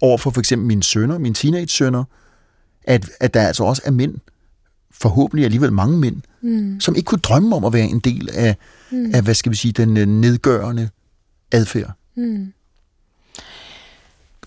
over 0.00 0.18
for 0.18 0.30
for 0.30 0.40
eksempel 0.40 0.66
mine 0.66 0.82
sønner, 0.82 1.18
mine 1.18 1.34
teenage-sønner, 1.34 2.04
at, 2.84 3.10
at 3.20 3.34
der 3.34 3.42
altså 3.42 3.64
også 3.64 3.82
er 3.84 3.90
mænd, 3.90 4.14
forhåbentlig 5.00 5.44
alligevel 5.44 5.72
mange 5.72 5.98
mænd, 5.98 6.16
Mm. 6.42 6.80
som 6.80 6.96
ikke 6.96 7.06
kunne 7.06 7.18
drømme 7.20 7.56
om 7.56 7.64
at 7.64 7.72
være 7.72 7.84
en 7.86 8.00
del 8.00 8.28
af, 8.34 8.56
mm. 8.90 9.14
af 9.14 9.22
hvad 9.22 9.34
skal 9.34 9.52
vi 9.52 9.56
sige, 9.56 9.72
den 9.72 9.96
øh, 9.96 10.06
nedgørende 10.06 10.88
adfærd. 11.52 11.90
Mm. 12.14 12.52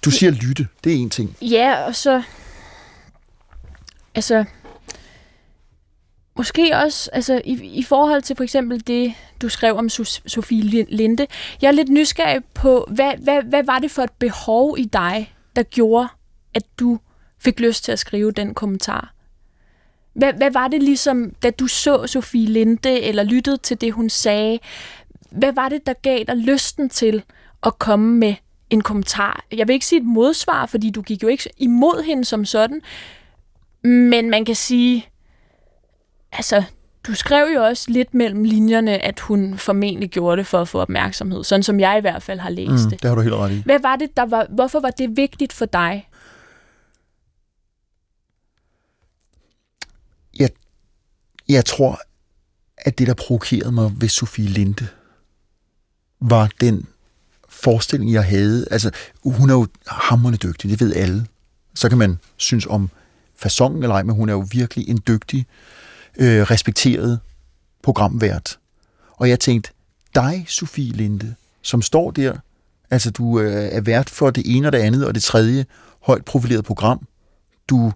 Du 0.05 0.11
siger 0.11 0.31
lytte, 0.31 0.67
det 0.83 0.91
er 0.93 0.97
en 0.97 1.09
ting. 1.09 1.35
Ja, 1.41 1.85
og 1.85 1.95
så... 1.95 2.21
Altså... 4.15 4.45
Måske 6.37 6.77
også 6.77 7.09
altså, 7.13 7.41
i, 7.45 7.51
i 7.53 7.83
forhold 7.83 8.21
til 8.21 8.35
for 8.35 8.43
eksempel 8.43 8.87
det, 8.87 9.13
du 9.41 9.49
skrev 9.49 9.75
om 9.77 9.89
Sofie 9.89 10.61
Lin- 10.63 10.95
Linde. 10.95 11.27
Jeg 11.61 11.67
er 11.67 11.71
lidt 11.71 11.89
nysgerrig 11.89 12.41
på, 12.53 12.87
hvad, 12.91 13.11
hvad, 13.23 13.43
hvad 13.43 13.63
var 13.63 13.79
det 13.79 13.91
for 13.91 14.03
et 14.03 14.11
behov 14.19 14.75
i 14.79 14.85
dig, 14.85 15.33
der 15.55 15.63
gjorde, 15.63 16.07
at 16.53 16.63
du 16.79 16.99
fik 17.39 17.59
lyst 17.59 17.83
til 17.83 17.91
at 17.91 17.99
skrive 17.99 18.31
den 18.31 18.53
kommentar? 18.53 19.13
Hvad, 20.13 20.33
hvad 20.33 20.51
var 20.51 20.67
det 20.67 20.83
ligesom, 20.83 21.31
da 21.43 21.49
du 21.49 21.67
så 21.67 22.07
Sofie 22.07 22.45
Linde, 22.47 23.01
eller 23.01 23.23
lyttede 23.23 23.57
til 23.57 23.81
det, 23.81 23.93
hun 23.93 24.09
sagde? 24.09 24.59
Hvad 25.31 25.53
var 25.53 25.69
det, 25.69 25.85
der 25.87 25.93
gav 25.93 26.23
dig 26.27 26.37
lysten 26.37 26.89
til 26.89 27.23
at 27.65 27.79
komme 27.79 28.15
med 28.19 28.35
en 28.69 28.81
kommentar? 28.81 29.45
Jeg 29.51 29.67
vil 29.67 29.73
ikke 29.73 29.85
sige 29.85 29.99
et 29.99 30.05
modsvar, 30.05 30.65
fordi 30.65 30.89
du 30.89 31.01
gik 31.01 31.23
jo 31.23 31.27
ikke 31.27 31.49
imod 31.57 32.03
hende 32.03 32.25
som 32.25 32.45
sådan, 32.45 32.81
men 33.83 34.29
man 34.29 34.45
kan 34.45 34.55
sige, 34.55 35.05
altså, 36.31 36.63
du 37.07 37.15
skrev 37.15 37.45
jo 37.55 37.63
også 37.63 37.91
lidt 37.91 38.13
mellem 38.13 38.43
linjerne, 38.43 39.03
at 39.03 39.19
hun 39.19 39.57
formentlig 39.57 40.09
gjorde 40.09 40.37
det 40.37 40.47
for 40.47 40.61
at 40.61 40.67
få 40.67 40.79
opmærksomhed, 40.79 41.43
sådan 41.43 41.63
som 41.63 41.79
jeg 41.79 41.97
i 41.97 42.01
hvert 42.01 42.23
fald 42.23 42.39
har 42.39 42.49
læst 42.49 42.69
Mm, 42.83 42.89
det. 42.89 43.01
det 43.01 43.09
har 43.09 43.15
du 43.15 43.21
helt 43.21 43.35
ret 43.35 43.51
i. 43.51 43.61
Hvad 43.65 43.79
var 43.79 43.95
det, 43.95 44.17
der 44.17 44.25
var, 44.25 44.47
hvorfor 44.49 44.79
var 44.79 44.89
det 44.89 45.17
vigtigt 45.17 45.53
for 45.53 45.65
dig? 45.65 46.07
Jeg 51.53 51.65
tror, 51.65 52.01
at 52.77 52.97
det, 52.97 53.07
der 53.07 53.13
provokerede 53.13 53.71
mig 53.71 53.91
ved 54.01 54.09
Sofie 54.09 54.47
Linde, 54.47 54.87
var 56.19 56.49
den 56.61 56.87
forestilling, 57.49 58.13
jeg 58.13 58.25
havde. 58.25 58.67
Altså, 58.71 58.91
hun 59.23 59.49
er 59.49 59.53
jo 59.53 59.67
hammerende 59.87 60.37
dygtig, 60.37 60.69
det 60.69 60.79
ved 60.79 60.95
alle. 60.95 61.27
Så 61.75 61.89
kan 61.89 61.97
man 61.97 62.19
synes 62.37 62.65
om 62.65 62.89
fasongen 63.35 63.83
eller 63.83 63.95
ej, 63.95 64.03
men 64.03 64.15
hun 64.15 64.29
er 64.29 64.33
jo 64.33 64.47
virkelig 64.51 64.89
en 64.89 64.99
dygtig, 65.07 65.45
øh, 66.17 66.41
respekteret 66.41 67.19
programvært. 67.83 68.59
Og 69.11 69.29
jeg 69.29 69.39
tænkte, 69.39 69.71
dig, 70.15 70.45
Sofie 70.47 70.91
Linde, 70.91 71.35
som 71.61 71.81
står 71.81 72.11
der, 72.11 72.37
altså 72.89 73.11
du 73.11 73.39
øh, 73.39 73.69
er 73.71 73.81
vært 73.81 74.09
for 74.09 74.29
det 74.29 74.43
ene 74.55 74.67
og 74.67 74.71
det 74.71 74.77
andet 74.77 75.07
og 75.07 75.15
det 75.15 75.23
tredje 75.23 75.65
højt 76.01 76.25
profileret 76.25 76.65
program. 76.65 77.07
Du 77.69 77.93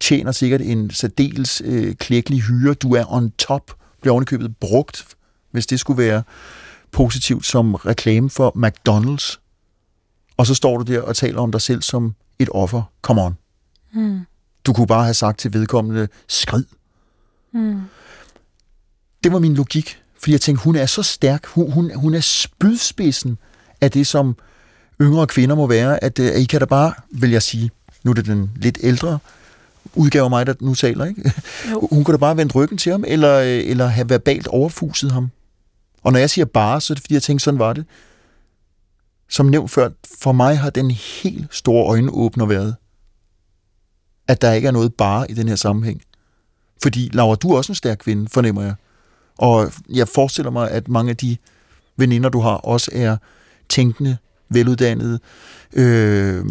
tjener 0.00 0.32
sikkert 0.32 0.60
en 0.60 0.90
særdeles 0.90 1.62
øh, 1.64 1.94
klækkelig 1.94 2.42
hyre. 2.42 2.74
Du 2.74 2.94
er 2.94 3.12
on 3.12 3.30
top, 3.30 3.72
bliver 4.00 4.12
ovenikøbet 4.12 4.56
brugt, 4.56 5.06
hvis 5.50 5.66
det 5.66 5.80
skulle 5.80 6.02
være 6.02 6.22
positivt 6.92 7.46
som 7.46 7.74
reklame 7.74 8.30
for 8.30 8.52
McDonald's. 8.56 9.38
Og 10.36 10.46
så 10.46 10.54
står 10.54 10.78
du 10.78 10.92
der 10.92 11.00
og 11.00 11.16
taler 11.16 11.40
om 11.40 11.52
dig 11.52 11.60
selv 11.60 11.82
som 11.82 12.14
et 12.38 12.48
offer. 12.52 12.82
Come 13.02 13.22
on. 13.22 13.36
Hmm. 13.92 14.20
Du 14.66 14.72
kunne 14.72 14.86
bare 14.86 15.04
have 15.04 15.14
sagt 15.14 15.38
til 15.38 15.52
vedkommende, 15.52 16.08
skrid. 16.28 16.64
Hmm. 17.52 17.80
Det 19.24 19.32
var 19.32 19.38
min 19.38 19.54
logik, 19.54 20.02
fordi 20.18 20.32
jeg 20.32 20.40
tænkte, 20.40 20.64
hun 20.64 20.76
er 20.76 20.86
så 20.86 21.02
stærk. 21.02 21.46
Hun, 21.46 21.72
hun, 21.72 21.94
hun 21.94 22.14
er 22.14 22.20
spydspidsen 22.20 23.38
af 23.80 23.90
det, 23.90 24.06
som 24.06 24.36
yngre 25.00 25.26
kvinder 25.26 25.56
må 25.56 25.66
være. 25.66 26.04
At, 26.04 26.18
øh, 26.18 26.26
at 26.26 26.40
I 26.40 26.44
kan 26.44 26.60
da 26.60 26.66
bare, 26.66 26.92
vil 27.10 27.30
jeg 27.30 27.42
sige, 27.42 27.70
nu 28.04 28.10
er 28.10 28.14
det 28.14 28.26
den 28.26 28.50
lidt 28.56 28.78
ældre 28.82 29.18
udgave 29.94 30.24
af 30.24 30.30
mig, 30.30 30.46
der 30.46 30.54
nu 30.60 30.74
taler, 30.74 31.04
ikke? 31.04 31.32
Jo. 31.70 31.80
Hun 31.92 32.04
kunne 32.04 32.12
da 32.12 32.18
bare 32.18 32.36
vende 32.36 32.54
ryggen 32.54 32.78
til 32.78 32.92
ham, 32.92 33.04
eller, 33.06 33.38
øh, 33.38 33.70
eller 33.70 33.86
have 33.86 34.08
verbalt 34.08 34.46
overfuset 34.46 35.12
ham. 35.12 35.30
Og 36.02 36.12
når 36.12 36.18
jeg 36.18 36.30
siger 36.30 36.44
bare, 36.44 36.80
så 36.80 36.92
er 36.92 36.94
det 36.94 37.02
fordi, 37.02 37.14
jeg 37.14 37.22
tænkte, 37.22 37.44
sådan 37.44 37.58
var 37.58 37.72
det. 37.72 37.84
Som 39.28 39.46
nævnt 39.46 39.70
før, 39.70 39.88
for 40.22 40.32
mig 40.32 40.58
har 40.58 40.70
den 40.70 40.90
helt 40.90 41.46
store 41.50 41.86
øjenåbner 41.86 42.46
været, 42.46 42.74
at 44.28 44.42
der 44.42 44.52
ikke 44.52 44.68
er 44.68 44.72
noget 44.72 44.94
bare 44.94 45.30
i 45.30 45.34
den 45.34 45.48
her 45.48 45.56
sammenhæng. 45.56 46.02
Fordi, 46.82 47.10
Laura, 47.12 47.34
du 47.34 47.52
er 47.52 47.56
også 47.56 47.72
en 47.72 47.76
stærk 47.76 47.98
kvinde, 47.98 48.28
fornemmer 48.28 48.62
jeg. 48.62 48.74
Og 49.38 49.72
jeg 49.88 50.08
forestiller 50.08 50.50
mig, 50.50 50.70
at 50.70 50.88
mange 50.88 51.10
af 51.10 51.16
de 51.16 51.36
veninder, 51.96 52.28
du 52.28 52.40
har, 52.40 52.54
også 52.54 52.90
er 52.94 53.16
tænkende, 53.68 54.16
veluddannede, 54.48 55.18
øh, 55.72 56.44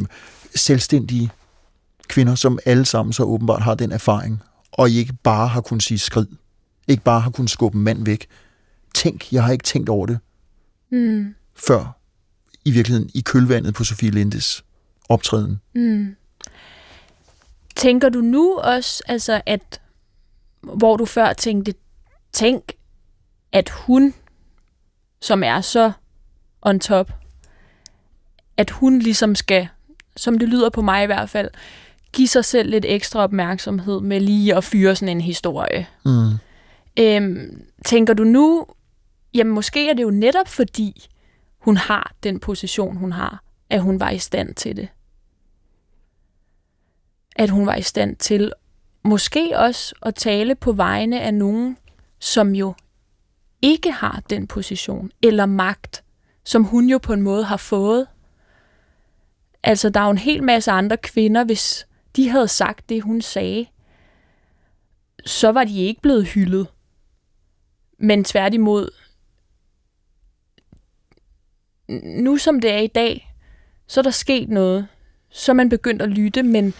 selvstændige 0.55 1.31
kvinder, 2.07 2.35
som 2.35 2.59
alle 2.65 2.85
sammen 2.85 3.13
så 3.13 3.23
åbenbart 3.23 3.61
har 3.61 3.75
den 3.75 3.91
erfaring, 3.91 4.41
og 4.71 4.89
I 4.89 4.97
ikke 4.97 5.13
bare 5.23 5.47
har 5.47 5.61
kunnet 5.61 5.83
sige 5.83 5.99
skrid, 5.99 6.27
ikke 6.87 7.03
bare 7.03 7.19
har 7.21 7.29
kunnet 7.31 7.51
skubbe 7.51 7.77
mand 7.77 8.05
væk. 8.05 8.27
Tænk, 8.93 9.33
jeg 9.33 9.43
har 9.43 9.51
ikke 9.51 9.63
tænkt 9.63 9.89
over 9.89 10.05
det 10.05 10.19
Hmm. 10.89 11.35
før, 11.67 11.97
i 12.65 12.71
virkeligheden 12.71 13.09
i 13.13 13.21
kølvandet 13.21 13.73
på 13.73 13.83
Sofie 13.83 14.11
Lindes 14.11 14.65
optræden. 15.09 15.61
Mm. 15.75 16.15
Tænker 17.75 18.09
du 18.09 18.21
nu 18.21 18.57
også, 18.57 19.03
altså 19.07 19.41
at, 19.45 19.81
hvor 20.61 20.97
du 20.97 21.05
før 21.05 21.33
tænkte, 21.33 21.73
tænk, 22.33 22.71
at 23.51 23.69
hun, 23.69 24.13
som 25.21 25.43
er 25.43 25.61
så 25.61 25.91
on 26.61 26.79
top, 26.79 27.11
at 28.57 28.69
hun 28.69 28.99
ligesom 28.99 29.35
skal, 29.35 29.67
som 30.15 30.39
det 30.39 30.49
lyder 30.49 30.69
på 30.69 30.81
mig 30.81 31.03
i 31.03 31.05
hvert 31.05 31.29
fald, 31.29 31.49
give 32.15 32.27
sig 32.27 32.45
selv 32.45 32.69
lidt 32.69 32.85
ekstra 32.87 33.19
opmærksomhed 33.19 34.01
med 34.01 34.19
lige 34.19 34.55
at 34.55 34.63
fyre 34.63 34.95
sådan 34.95 35.17
en 35.17 35.21
historie. 35.21 35.87
Mm. 36.05 36.31
Øhm, 36.99 37.65
tænker 37.85 38.13
du 38.13 38.23
nu, 38.23 38.65
jamen 39.33 39.53
måske 39.53 39.89
er 39.89 39.93
det 39.93 40.03
jo 40.03 40.09
netop 40.09 40.47
fordi, 40.47 41.07
hun 41.59 41.77
har 41.77 42.13
den 42.23 42.39
position, 42.39 42.97
hun 42.97 43.11
har, 43.11 43.43
at 43.69 43.81
hun 43.81 43.99
var 43.99 44.09
i 44.09 44.17
stand 44.17 44.55
til 44.55 44.75
det. 44.75 44.87
At 47.35 47.49
hun 47.49 47.65
var 47.65 47.75
i 47.75 47.81
stand 47.81 48.15
til 48.15 48.53
måske 49.03 49.51
også 49.55 49.95
at 50.01 50.15
tale 50.15 50.55
på 50.55 50.71
vegne 50.71 51.21
af 51.21 51.33
nogen, 51.33 51.77
som 52.19 52.55
jo 52.55 52.73
ikke 53.61 53.91
har 53.91 54.23
den 54.29 54.47
position 54.47 55.11
eller 55.21 55.45
magt, 55.45 56.03
som 56.43 56.63
hun 56.63 56.89
jo 56.89 56.97
på 56.97 57.13
en 57.13 57.21
måde 57.21 57.43
har 57.43 57.57
fået. 57.57 58.07
Altså, 59.63 59.89
der 59.89 59.99
er 59.99 60.05
jo 60.05 60.11
en 60.11 60.17
hel 60.17 60.43
masse 60.43 60.71
andre 60.71 60.97
kvinder, 60.97 61.43
hvis 61.43 61.87
de 62.15 62.29
havde 62.29 62.47
sagt 62.47 62.89
det, 62.89 63.03
hun 63.03 63.21
sagde, 63.21 63.65
så 65.25 65.51
var 65.51 65.63
de 65.63 65.79
ikke 65.79 66.01
blevet 66.01 66.25
hyldet. 66.25 66.67
Men 67.99 68.23
tværtimod, 68.23 68.89
nu 72.03 72.37
som 72.37 72.61
det 72.61 72.71
er 72.71 72.79
i 72.79 72.87
dag, 72.87 73.35
så 73.87 73.99
er 73.99 74.03
der 74.03 74.11
sket 74.11 74.49
noget. 74.49 74.87
Så 75.29 75.51
er 75.51 75.53
man 75.53 75.69
begyndt 75.69 76.01
at 76.01 76.09
lytte, 76.09 76.43
men 76.43 76.73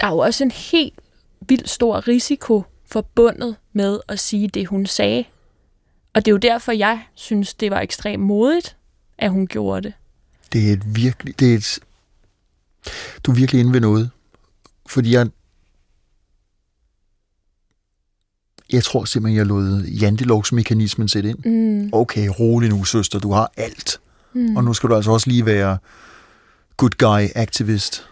der 0.00 0.06
er 0.06 0.10
jo 0.10 0.18
også 0.18 0.44
en 0.44 0.50
helt 0.50 1.00
vildt 1.40 1.68
stor 1.68 2.08
risiko 2.08 2.62
forbundet 2.86 3.56
med 3.72 4.00
at 4.08 4.18
sige 4.18 4.48
det, 4.48 4.66
hun 4.66 4.86
sagde. 4.86 5.24
Og 6.14 6.24
det 6.24 6.30
er 6.30 6.32
jo 6.32 6.38
derfor, 6.38 6.72
jeg 6.72 7.02
synes, 7.14 7.54
det 7.54 7.70
var 7.70 7.80
ekstremt 7.80 8.22
modigt, 8.22 8.76
at 9.18 9.30
hun 9.30 9.46
gjorde 9.46 9.82
det. 9.82 9.92
Det 10.52 10.68
er 10.68 10.72
et 10.72 10.96
virkelig... 10.96 11.40
Det 11.40 11.52
er 11.52 11.56
et, 11.56 11.78
du 13.24 13.30
er 13.30 13.34
virkelig 13.34 13.60
inde 13.60 13.72
ved 13.72 13.80
noget. 13.80 14.10
Fordi 14.88 15.14
jeg... 15.14 15.26
Jeg 18.72 18.84
tror 18.84 19.04
simpelthen, 19.04 19.38
jeg 19.38 19.46
lod 19.46 19.82
jantelovsmekanismen 19.82 21.08
sætte 21.08 21.28
ind. 21.30 21.38
Mm. 21.44 21.90
Okay, 21.92 22.28
rolig 22.40 22.68
nu, 22.68 22.84
søster. 22.84 23.18
Du 23.18 23.32
har 23.32 23.52
alt. 23.56 24.00
Mm. 24.32 24.56
Og 24.56 24.64
nu 24.64 24.74
skal 24.74 24.90
du 24.90 24.94
altså 24.94 25.10
også 25.10 25.30
lige 25.30 25.46
være 25.46 25.78
good 26.76 26.90
guy 26.98 27.28
activist. 27.34 28.08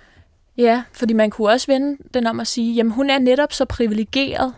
Ja, 0.57 0.83
fordi 0.93 1.13
man 1.13 1.31
kunne 1.31 1.51
også 1.51 1.67
vende 1.67 1.97
den 2.15 2.27
om 2.27 2.41
at 2.41 2.47
sige, 2.47 2.75
jamen 2.75 2.93
hun 2.93 3.11
er 3.11 3.19
netop 3.19 3.53
så 3.53 3.65
privilegeret, 3.65 4.55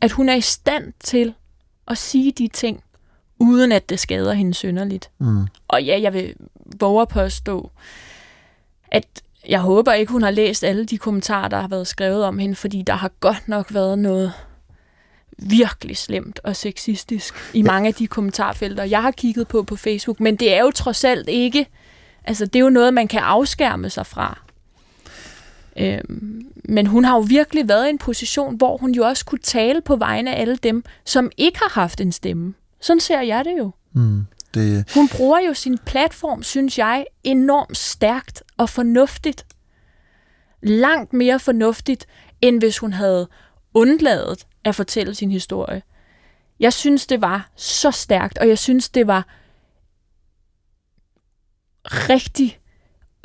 at 0.00 0.12
hun 0.12 0.28
er 0.28 0.34
i 0.34 0.40
stand 0.40 0.92
til 1.00 1.34
at 1.88 1.98
sige 1.98 2.32
de 2.32 2.48
ting, 2.48 2.82
uden 3.38 3.72
at 3.72 3.88
det 3.88 4.00
skader 4.00 4.32
hende 4.32 4.54
synderligt. 4.54 5.10
Mm. 5.18 5.46
Og 5.68 5.84
ja, 5.84 6.00
jeg 6.00 6.12
vil 6.12 6.34
våge 6.80 7.02
at 7.02 7.08
påstå, 7.08 7.70
at 8.92 9.22
jeg 9.48 9.60
håber 9.60 9.92
ikke, 9.92 10.12
hun 10.12 10.22
har 10.22 10.30
læst 10.30 10.64
alle 10.64 10.84
de 10.84 10.98
kommentarer, 10.98 11.48
der 11.48 11.60
har 11.60 11.68
været 11.68 11.86
skrevet 11.86 12.24
om 12.24 12.38
hende, 12.38 12.54
fordi 12.54 12.82
der 12.82 12.94
har 12.94 13.10
godt 13.20 13.48
nok 13.48 13.74
været 13.74 13.98
noget 13.98 14.32
virkelig 15.38 15.96
slemt 15.96 16.40
og 16.44 16.56
sexistisk 16.56 17.34
i 17.54 17.62
mange 17.62 17.88
af 17.88 17.94
de 17.94 18.06
kommentarfelter, 18.06 18.84
jeg 18.84 19.02
har 19.02 19.10
kigget 19.10 19.48
på 19.48 19.62
på 19.62 19.76
Facebook. 19.76 20.20
Men 20.20 20.36
det 20.36 20.54
er 20.54 20.60
jo 20.60 20.70
trods 20.70 21.04
alt 21.04 21.28
ikke, 21.28 21.66
altså 22.24 22.46
det 22.46 22.56
er 22.56 22.60
jo 22.60 22.70
noget, 22.70 22.94
man 22.94 23.08
kan 23.08 23.20
afskærme 23.20 23.90
sig 23.90 24.06
fra. 24.06 24.40
Øhm, 25.78 26.46
men 26.64 26.86
hun 26.86 27.04
har 27.04 27.14
jo 27.14 27.20
virkelig 27.20 27.68
været 27.68 27.86
i 27.86 27.90
en 27.90 27.98
position, 27.98 28.56
hvor 28.56 28.76
hun 28.76 28.92
jo 28.92 29.04
også 29.04 29.24
kunne 29.24 29.38
tale 29.38 29.80
på 29.80 29.96
vegne 29.96 30.34
af 30.34 30.40
alle 30.40 30.56
dem, 30.56 30.84
som 31.04 31.30
ikke 31.36 31.58
har 31.58 31.80
haft 31.80 32.00
en 32.00 32.12
stemme. 32.12 32.54
Sådan 32.80 33.00
ser 33.00 33.20
jeg 33.20 33.44
det 33.44 33.54
jo. 33.58 33.70
Mm. 33.92 34.26
Det, 34.56 34.78
øh, 34.78 34.84
Hun 34.94 35.08
bruger 35.08 35.40
jo 35.40 35.54
sin 35.54 35.78
platform, 35.78 36.42
synes 36.42 36.78
jeg, 36.78 37.06
enormt 37.24 37.76
stærkt 37.76 38.42
og 38.56 38.68
fornuftigt. 38.68 39.46
Langt 40.62 41.12
mere 41.12 41.38
fornuftigt, 41.38 42.06
end 42.40 42.58
hvis 42.58 42.78
hun 42.78 42.92
havde 42.92 43.28
undladet 43.74 44.46
at 44.64 44.74
fortælle 44.74 45.14
sin 45.14 45.30
historie. 45.30 45.82
Jeg 46.60 46.72
synes, 46.72 47.06
det 47.06 47.20
var 47.20 47.50
så 47.56 47.90
stærkt, 47.90 48.38
og 48.38 48.48
jeg 48.48 48.58
synes, 48.58 48.88
det 48.88 49.06
var 49.06 49.26
rigtig 51.84 52.58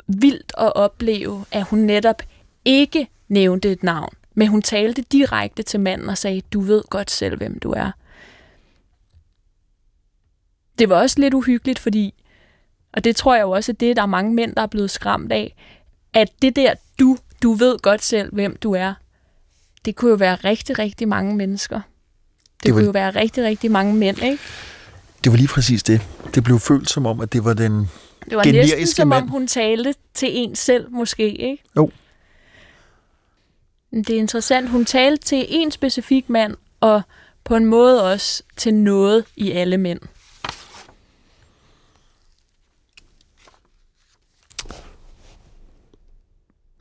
vildt 0.06 0.52
at 0.58 0.76
opleve, 0.76 1.44
at 1.52 1.62
hun 1.62 1.78
netop 1.78 2.22
ikke 2.64 3.08
nævnte 3.28 3.72
et 3.72 3.82
navn, 3.82 4.14
men 4.34 4.48
hun 4.48 4.62
talte 4.62 5.02
direkte 5.02 5.62
til 5.62 5.80
manden 5.80 6.08
og 6.08 6.18
sagde, 6.18 6.40
du 6.40 6.60
ved 6.60 6.82
godt 6.90 7.10
selv, 7.10 7.36
hvem 7.36 7.58
du 7.58 7.70
er. 7.70 7.90
Det 10.82 10.88
var 10.88 10.96
også 10.96 11.20
lidt 11.20 11.34
uhyggeligt, 11.34 11.78
fordi, 11.78 12.14
og 12.92 13.04
det 13.04 13.16
tror 13.16 13.34
jeg 13.34 13.42
jo 13.42 13.50
også, 13.50 13.72
at 13.72 13.80
det 13.80 13.96
der 13.96 14.02
er 14.02 14.06
mange 14.06 14.34
mænd, 14.34 14.54
der 14.54 14.62
er 14.62 14.66
blevet 14.66 14.90
skræmt 14.90 15.32
af, 15.32 15.54
at 16.14 16.28
det 16.42 16.56
der, 16.56 16.74
du, 17.00 17.16
du 17.42 17.52
ved 17.52 17.78
godt 17.78 18.02
selv, 18.04 18.34
hvem 18.34 18.56
du 18.56 18.72
er, 18.74 18.94
det 19.84 19.96
kunne 19.96 20.10
jo 20.10 20.16
være 20.16 20.34
rigtig, 20.34 20.78
rigtig 20.78 21.08
mange 21.08 21.36
mennesker. 21.36 21.76
Det, 21.76 22.64
Det 22.64 22.74
var- 22.74 22.80
kunne 22.80 22.84
jo 22.86 22.90
være 22.90 23.10
rigtig, 23.10 23.44
rigtig 23.44 23.70
mange 23.70 23.94
mænd, 23.94 24.22
ikke? 24.22 24.38
det 25.24 25.32
var 25.32 25.38
lige 25.38 25.48
præcis 25.48 25.82
det. 25.82 26.00
Det 26.34 26.44
blev 26.44 26.58
følt 26.58 26.90
som 26.90 27.06
om, 27.06 27.20
at 27.20 27.32
det 27.32 27.44
var 27.44 27.52
den... 27.54 27.72
Det 28.28 28.36
var 28.36 28.44
næsten 28.44 28.86
som 28.86 29.08
mand. 29.08 29.22
om 29.22 29.28
hun 29.28 29.46
talte 29.46 29.94
til 30.14 30.28
en 30.32 30.56
selv, 30.56 30.90
måske, 30.90 31.30
ikke? 31.34 31.62
Jo. 31.76 31.90
Det 33.92 34.10
er 34.10 34.18
interessant. 34.18 34.68
Hun 34.70 34.84
talte 34.84 35.24
til 35.24 35.46
en 35.48 35.70
specifik 35.70 36.28
mand, 36.28 36.56
og 36.80 37.02
på 37.44 37.56
en 37.56 37.66
måde 37.66 38.12
også 38.12 38.42
til 38.56 38.74
noget 38.74 39.24
i 39.36 39.50
alle 39.52 39.78
mænd. 39.78 40.00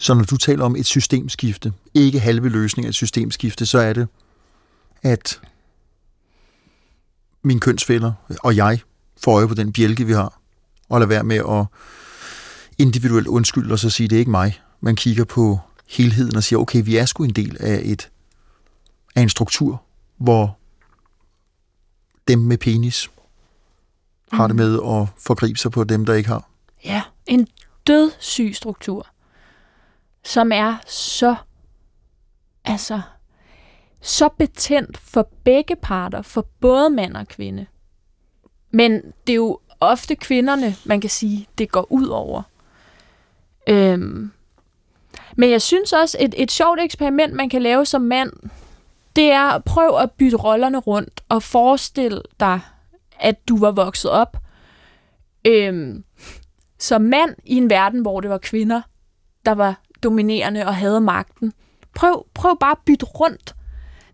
Så 0.01 0.13
når 0.13 0.23
du 0.23 0.37
taler 0.37 0.65
om 0.65 0.75
et 0.75 0.85
systemskifte, 0.85 1.73
ikke 1.93 2.19
halve 2.19 2.49
løsning 2.49 2.85
af 2.85 2.89
et 2.89 2.95
systemskifte, 2.95 3.65
så 3.65 3.79
er 3.79 3.93
det, 3.93 4.07
at 5.01 5.41
mine 7.43 7.59
kønsfælder 7.59 8.13
og 8.43 8.55
jeg 8.55 8.79
får 9.23 9.35
øje 9.35 9.47
på 9.47 9.53
den 9.53 9.73
bjælke, 9.73 10.05
vi 10.05 10.13
har, 10.13 10.39
og 10.89 10.99
lade 10.99 11.09
være 11.09 11.23
med 11.23 11.35
at 11.37 11.65
individuelt 12.77 13.27
undskylde 13.27 13.73
og 13.73 13.79
så 13.79 13.89
sige, 13.89 14.07
det 14.07 14.15
er 14.15 14.19
ikke 14.19 14.31
mig. 14.31 14.61
Man 14.79 14.95
kigger 14.95 15.25
på 15.25 15.59
helheden 15.89 16.35
og 16.35 16.43
siger, 16.43 16.59
okay, 16.59 16.81
vi 16.85 16.97
er 16.97 17.05
sgu 17.05 17.23
en 17.23 17.33
del 17.33 17.57
af, 17.59 17.81
et, 17.83 18.09
af 19.15 19.21
en 19.21 19.29
struktur, 19.29 19.83
hvor 20.17 20.57
dem 22.27 22.39
med 22.39 22.57
penis 22.57 23.09
har 24.31 24.47
det 24.47 24.55
med 24.55 24.73
at 24.73 25.07
forgribe 25.17 25.59
sig 25.59 25.71
på 25.71 25.83
dem, 25.83 26.05
der 26.05 26.13
ikke 26.13 26.29
har. 26.29 26.49
Ja, 26.85 27.01
en 27.25 27.47
dødssyg 27.87 28.51
struktur, 28.55 29.10
som 30.23 30.51
er 30.51 30.75
så, 30.87 31.35
altså, 32.65 33.01
så 34.01 34.29
betændt 34.29 34.97
for 34.97 35.29
begge 35.43 35.75
parter, 35.75 36.21
for 36.21 36.47
både 36.59 36.89
mand 36.89 37.17
og 37.17 37.27
kvinde. 37.27 37.65
Men 38.71 39.01
det 39.27 39.33
er 39.33 39.37
jo 39.37 39.59
ofte 39.79 40.15
kvinderne, 40.15 40.75
man 40.85 41.01
kan 41.01 41.09
sige, 41.09 41.47
det 41.57 41.71
går 41.71 41.87
ud 41.91 42.07
over. 42.07 42.41
Øhm. 43.69 44.31
Men 45.35 45.49
jeg 45.51 45.61
synes 45.61 45.93
også, 45.93 46.17
et, 46.19 46.33
et 46.37 46.51
sjovt 46.51 46.79
eksperiment, 46.79 47.33
man 47.33 47.49
kan 47.49 47.61
lave 47.61 47.85
som 47.85 48.01
mand, 48.01 48.33
det 49.15 49.31
er 49.31 49.43
at 49.43 49.63
prøve 49.63 50.01
at 50.01 50.11
bytte 50.11 50.37
rollerne 50.37 50.77
rundt 50.77 51.21
og 51.29 51.43
forestille 51.43 52.21
dig, 52.39 52.59
at 53.19 53.47
du 53.47 53.59
var 53.59 53.71
vokset 53.71 54.11
op 54.11 54.37
øhm, 55.47 56.03
som 56.79 57.01
mand 57.01 57.35
i 57.45 57.55
en 57.55 57.69
verden, 57.69 58.01
hvor 58.01 58.21
det 58.21 58.29
var 58.29 58.37
kvinder, 58.37 58.81
der 59.45 59.51
var 59.51 59.81
dominerende 60.03 60.65
og 60.65 60.75
havde 60.75 61.01
magten. 61.01 61.53
Prøv, 61.95 62.25
prøv 62.33 62.57
bare 62.59 62.71
at 62.71 62.77
bytte 62.85 63.05
rundt. 63.05 63.55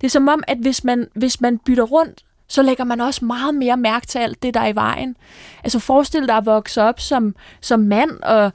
Det 0.02 0.08
er 0.08 0.12
som 0.12 0.28
om, 0.28 0.44
at 0.48 0.58
hvis 0.58 0.84
man, 0.84 1.08
hvis 1.14 1.42
man 1.42 1.58
bytter 1.58 1.84
rundt, 1.84 2.24
så 2.48 2.62
lægger 2.62 2.84
man 2.84 3.02
også 3.02 3.26
meget 3.26 3.56
mere 3.56 3.78
mærke 3.78 4.08
til 4.08 4.20
alt 4.20 4.44
det, 4.44 4.54
der 4.54 4.60
er 4.60 4.68
i 4.68 4.76
vejen. 4.76 5.18
Altså 5.64 5.80
forestil 5.80 6.28
dig 6.28 6.38
at 6.38 6.46
vokse 6.46 6.82
op 6.82 7.00
som, 7.00 7.36
som 7.62 7.80
mand, 7.80 8.12
og 8.24 8.52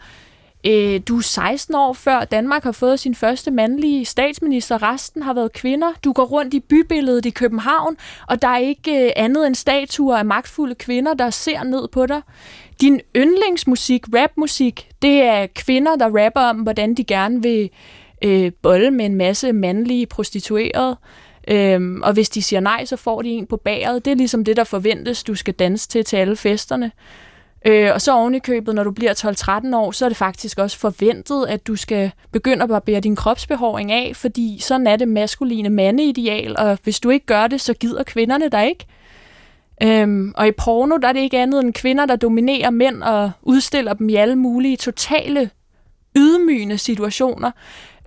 øh, 0.67 1.01
du 1.09 1.17
er 1.17 1.23
16 1.23 1.75
år 1.75 1.93
før 1.93 2.25
Danmark 2.25 2.65
har 2.65 2.73
fået 2.73 3.01
sin 3.01 3.15
første 3.15 3.51
mandlige 3.51 4.05
statsminister. 4.05 4.83
Resten 4.83 5.23
har 5.23 5.35
været 5.35 5.53
kvinder. 5.53 5.93
Du 6.05 6.13
går 6.13 6.25
rundt 6.25 6.55
i 6.55 6.61
bybilledet 6.61 7.27
i 7.27 7.31
København, 7.31 7.97
og 8.29 8.43
der 8.43 8.49
er 8.49 8.59
ikke 8.59 9.05
øh, 9.05 9.11
andet 9.17 9.47
end 9.47 9.55
statuer 9.55 10.17
af 10.17 10.25
magtfulde 10.25 10.75
kvinder, 10.75 11.15
der 11.15 11.31
ser 11.31 11.63
ned 11.63 11.89
på 11.89 12.07
dig. 12.07 12.23
Din 12.81 13.01
yndlingsmusik, 13.17 14.05
rapmusik, 14.15 14.89
det 15.03 15.23
er 15.23 15.47
kvinder, 15.55 15.97
der 15.97 16.25
rapper 16.25 16.41
om, 16.41 16.57
hvordan 16.57 16.95
de 16.95 17.05
gerne 17.05 17.43
vil 17.43 17.71
øh, 18.25 18.53
bolle 18.63 18.91
med 18.91 19.05
en 19.05 19.15
masse 19.15 19.53
mandlige 19.53 20.07
prostituerede. 20.07 20.97
Øhm, 21.49 22.03
og 22.03 22.13
hvis 22.13 22.29
de 22.29 22.43
siger 22.43 22.61
nej, 22.61 22.85
så 22.85 22.97
får 22.97 23.23
de 23.23 23.29
en 23.29 23.47
på 23.47 23.57
bageret. 23.57 24.05
Det 24.05 24.11
er 24.11 24.15
ligesom 24.15 24.45
det, 24.45 24.57
der 24.57 24.65
forventes, 24.65 25.23
du 25.25 25.35
skal 25.35 25.55
danse 25.55 25.89
til 25.89 26.05
til 26.05 26.17
alle 26.17 26.37
festerne. 26.37 26.93
Øh, 27.65 27.91
og 27.95 28.01
så 28.01 28.13
oven 28.15 28.35
i 28.35 28.39
købet, 28.39 28.75
når 28.75 28.85
du 28.85 28.91
bliver 28.91 29.65
12-13 29.73 29.77
år, 29.77 29.91
så 29.91 30.05
er 30.05 30.09
det 30.09 30.17
faktisk 30.17 30.59
også 30.59 30.79
forventet, 30.79 31.47
at 31.49 31.67
du 31.67 31.77
skal 31.77 32.11
begynde 32.33 32.63
at 32.63 32.69
barbere 32.69 33.01
din 33.01 33.17
kropsbehåring 33.17 33.93
af, 33.93 34.13
fordi 34.17 34.59
sådan 34.61 34.87
er 34.87 34.97
det 34.97 35.09
maskuline 35.09 35.69
mandeideal, 35.69 36.57
og 36.59 36.79
hvis 36.83 37.01
du 37.01 37.11
ikke 37.11 37.27
gør 37.27 37.47
det, 37.47 37.61
så 37.61 37.75
gider 37.75 38.03
kvinderne 38.03 38.49
dig 38.49 38.69
ikke. 38.69 38.87
Øhm, 39.83 40.33
og 40.37 40.49
i 40.49 40.53
porno, 40.53 40.97
der 40.97 41.09
er 41.09 41.13
det 41.13 41.21
ikke 41.21 41.39
andet 41.39 41.65
end 41.65 41.73
kvinder, 41.73 42.07
der 42.07 42.17
dominerer 42.17 42.71
mænd 42.71 43.03
og 43.03 43.31
udstiller 43.43 43.93
dem 43.93 44.09
i 44.09 44.15
alle 44.15 44.37
mulige 44.37 44.77
totale 44.77 45.51
ydmygende 46.17 46.79
situationer. 46.79 47.51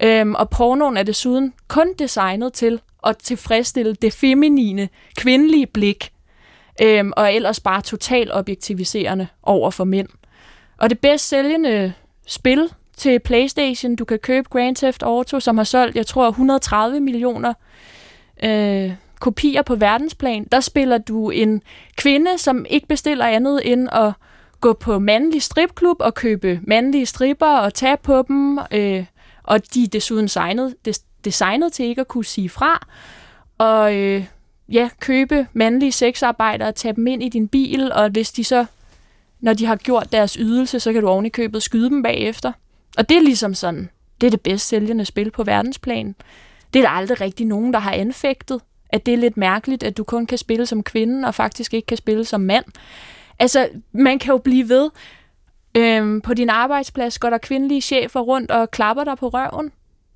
Øhm, 0.03 0.36
og 0.36 0.49
pornoen 0.49 0.97
er 0.97 1.03
desuden 1.03 1.53
kun 1.68 1.93
designet 1.99 2.53
til 2.53 2.82
at 3.06 3.18
tilfredsstille 3.18 3.95
det 3.95 4.14
feminine, 4.14 4.89
kvindelige 5.18 5.66
blik, 5.66 6.12
øhm, 6.82 7.11
og 7.17 7.34
ellers 7.34 7.59
bare 7.59 7.82
totalt 7.82 8.30
objektiviserende 8.34 9.28
over 9.43 9.71
for 9.71 9.84
mænd. 9.84 10.07
Og 10.78 10.89
det 10.89 10.99
bedst 10.99 11.30
sælgende 11.30 11.93
spil 12.28 12.69
til 12.97 13.19
PlayStation, 13.19 13.95
du 13.95 14.05
kan 14.05 14.19
købe 14.19 14.49
Grand 14.49 14.76
Theft 14.76 15.03
Auto, 15.03 15.39
som 15.39 15.57
har 15.57 15.63
solgt, 15.63 15.95
jeg 15.95 16.07
tror, 16.07 16.28
130 16.28 16.99
millioner 16.99 17.53
øh, 18.43 18.91
kopier 19.19 19.61
på 19.61 19.76
verdensplan. 19.76 20.47
Der 20.51 20.59
spiller 20.59 20.97
du 20.97 21.30
en 21.30 21.61
kvinde, 21.97 22.38
som 22.38 22.65
ikke 22.69 22.88
bestiller 22.88 23.26
andet 23.26 23.71
end 23.71 23.89
at 23.91 24.11
gå 24.61 24.73
på 24.73 24.99
mandlig 24.99 25.41
stripklub 25.41 25.97
og 25.99 26.13
købe 26.13 26.59
mandlige 26.63 27.05
stripper 27.05 27.57
og 27.57 27.73
tage 27.73 27.97
på 27.97 28.23
dem, 28.28 28.59
øh, 28.71 29.05
og 29.43 29.73
de 29.73 29.84
er 29.84 29.88
desuden 29.88 30.26
designet, 30.26 30.76
des, 30.86 30.99
designet 31.26 31.73
til 31.73 31.86
ikke 31.86 32.01
at 32.01 32.07
kunne 32.07 32.26
sige 32.26 32.49
fra, 32.49 32.88
og 33.57 33.95
øh, 33.95 34.26
ja, 34.70 34.89
købe 34.99 35.47
mandlige 35.53 35.91
sexarbejdere 35.91 36.68
og 36.68 36.76
tage 36.76 36.95
dem 36.95 37.07
ind 37.07 37.24
i 37.24 37.30
din 37.30 37.47
bil, 37.47 37.91
og 37.91 38.09
hvis 38.09 38.32
de 38.32 38.43
så, 38.43 38.66
når 39.39 39.53
de 39.53 39.66
har 39.66 39.76
gjort 39.76 40.11
deres 40.11 40.34
ydelse, 40.34 40.80
så 40.80 40.93
kan 40.93 41.01
du 41.01 41.07
oven 41.07 41.26
i 41.26 41.30
købet 41.30 41.63
skyde 41.63 41.89
dem 41.89 42.03
bagefter. 42.03 42.51
Og 42.97 43.09
det 43.09 43.18
er 43.18 43.22
ligesom 43.22 43.53
sådan 43.53 43.89
det 44.22 44.28
er 44.28 44.32
det 44.32 44.41
bedst 44.41 44.68
sælgende 44.68 45.05
spil 45.05 45.32
på 45.32 45.43
verdensplan. 45.43 46.16
Det 46.74 46.80
er 46.80 46.84
der 46.84 46.89
aldrig 46.89 47.22
rigtig 47.22 47.45
nogen, 47.45 47.74
der 47.74 47.80
har 47.80 47.91
anfægtet, 47.91 48.61
at 48.89 49.05
det 49.05 49.13
er 49.13 49.18
lidt 49.18 49.38
mærkeligt, 49.38 49.84
at 49.84 49.97
du 49.97 50.03
kun 50.03 50.26
kan 50.26 50.38
spille 50.38 50.66
som 50.66 50.84
kvinde, 50.84 51.28
og 51.28 51.36
faktisk 51.36 51.74
ikke 51.74 51.86
kan 51.86 51.97
spille 51.97 52.26
som 52.26 52.41
mand. 52.41 52.66
Altså, 53.39 53.70
man 53.91 54.20
kan 54.20 54.32
jo 54.32 54.38
blive 54.38 54.70
ved. 54.70 54.89
Øhm, 55.78 56.22
på 56.22 56.34
din 56.34 56.49
arbejdsplads 56.49 57.20
går 57.20 57.30
der 57.30 57.38
kvindelige 57.38 57.82
chefer 57.82 58.20
rundt 58.20 58.51
og 58.51 58.72
klapper 58.72 59.03
dig 59.03 59.18
på 59.18 59.28
røven, 59.28 59.72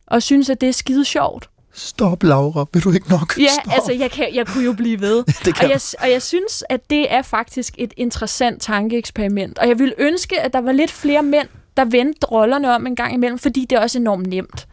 og 0.07 0.23
synes, 0.23 0.49
at 0.49 0.61
det 0.61 0.69
er 0.69 0.73
skide 0.73 1.05
sjovt. 1.05 1.49
Stop, 1.73 2.23
Laura. 2.23 2.65
Vil 2.73 2.83
du 2.83 2.91
ikke 2.91 3.09
nok? 3.09 3.37
Ja, 3.39 3.47
Stop. 3.61 3.73
altså, 3.73 3.93
jeg, 3.93 4.11
kan, 4.11 4.27
jeg 4.33 4.47
kunne 4.47 4.63
jo 4.65 4.73
blive 4.73 4.99
ved. 5.01 5.23
Det 5.45 5.55
kan 5.55 5.65
og, 5.65 5.71
jeg, 5.71 5.81
og 5.99 6.11
jeg 6.11 6.21
synes, 6.21 6.63
at 6.69 6.89
det 6.89 7.13
er 7.13 7.21
faktisk 7.21 7.73
et 7.77 7.93
interessant 7.97 8.61
tankeeksperiment. 8.61 9.57
Og 9.59 9.67
jeg 9.67 9.79
ville 9.79 9.93
ønske, 9.97 10.41
at 10.41 10.53
der 10.53 10.61
var 10.61 10.71
lidt 10.71 10.91
flere 10.91 11.23
mænd, 11.23 11.47
der 11.77 11.85
vendte 11.85 12.27
rollerne 12.27 12.75
om 12.75 12.87
en 12.87 12.95
gang 12.95 13.13
imellem, 13.13 13.39
fordi 13.39 13.65
det 13.69 13.75
er 13.75 13.79
også 13.81 13.97
enormt 13.99 14.27
nemt. 14.27 14.67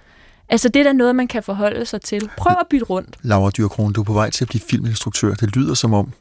Altså, 0.49 0.69
det 0.69 0.81
er 0.81 0.85
da 0.85 0.93
noget, 0.93 1.17
man 1.17 1.29
kan 1.29 1.43
forholde 1.43 1.87
sig 1.87 2.01
til. 2.01 2.31
Prøv 2.37 2.57
at 2.61 2.67
bytte 2.71 2.85
rundt. 2.87 3.17
Laura 3.23 3.51
Dyrkron, 3.51 3.93
du 3.93 4.01
er 4.01 4.05
på 4.05 4.13
vej 4.13 4.31
til 4.31 4.45
at 4.45 4.49
blive 4.49 4.63
filminstruktør. 4.71 5.35
Det 5.35 5.57
lyder 5.57 5.75
som 5.75 5.95
om, 5.95 6.13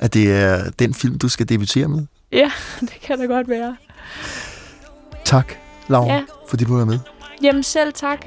at 0.00 0.14
det 0.14 0.32
er 0.32 0.70
den 0.78 0.94
film, 0.94 1.18
du 1.18 1.28
skal 1.28 1.48
debutere 1.48 1.88
med. 1.88 2.06
Ja, 2.32 2.50
det 2.80 2.90
kan 3.02 3.18
da 3.18 3.24
godt 3.24 3.48
være. 3.48 3.76
Tak, 5.24 5.54
Laura, 5.88 6.14
Ja. 6.14 6.22
fordi 6.48 6.64
du 6.64 6.78
er 6.78 6.84
med. 6.84 6.98
Jamen 7.42 7.62
selv 7.62 7.92
tak. 7.92 8.26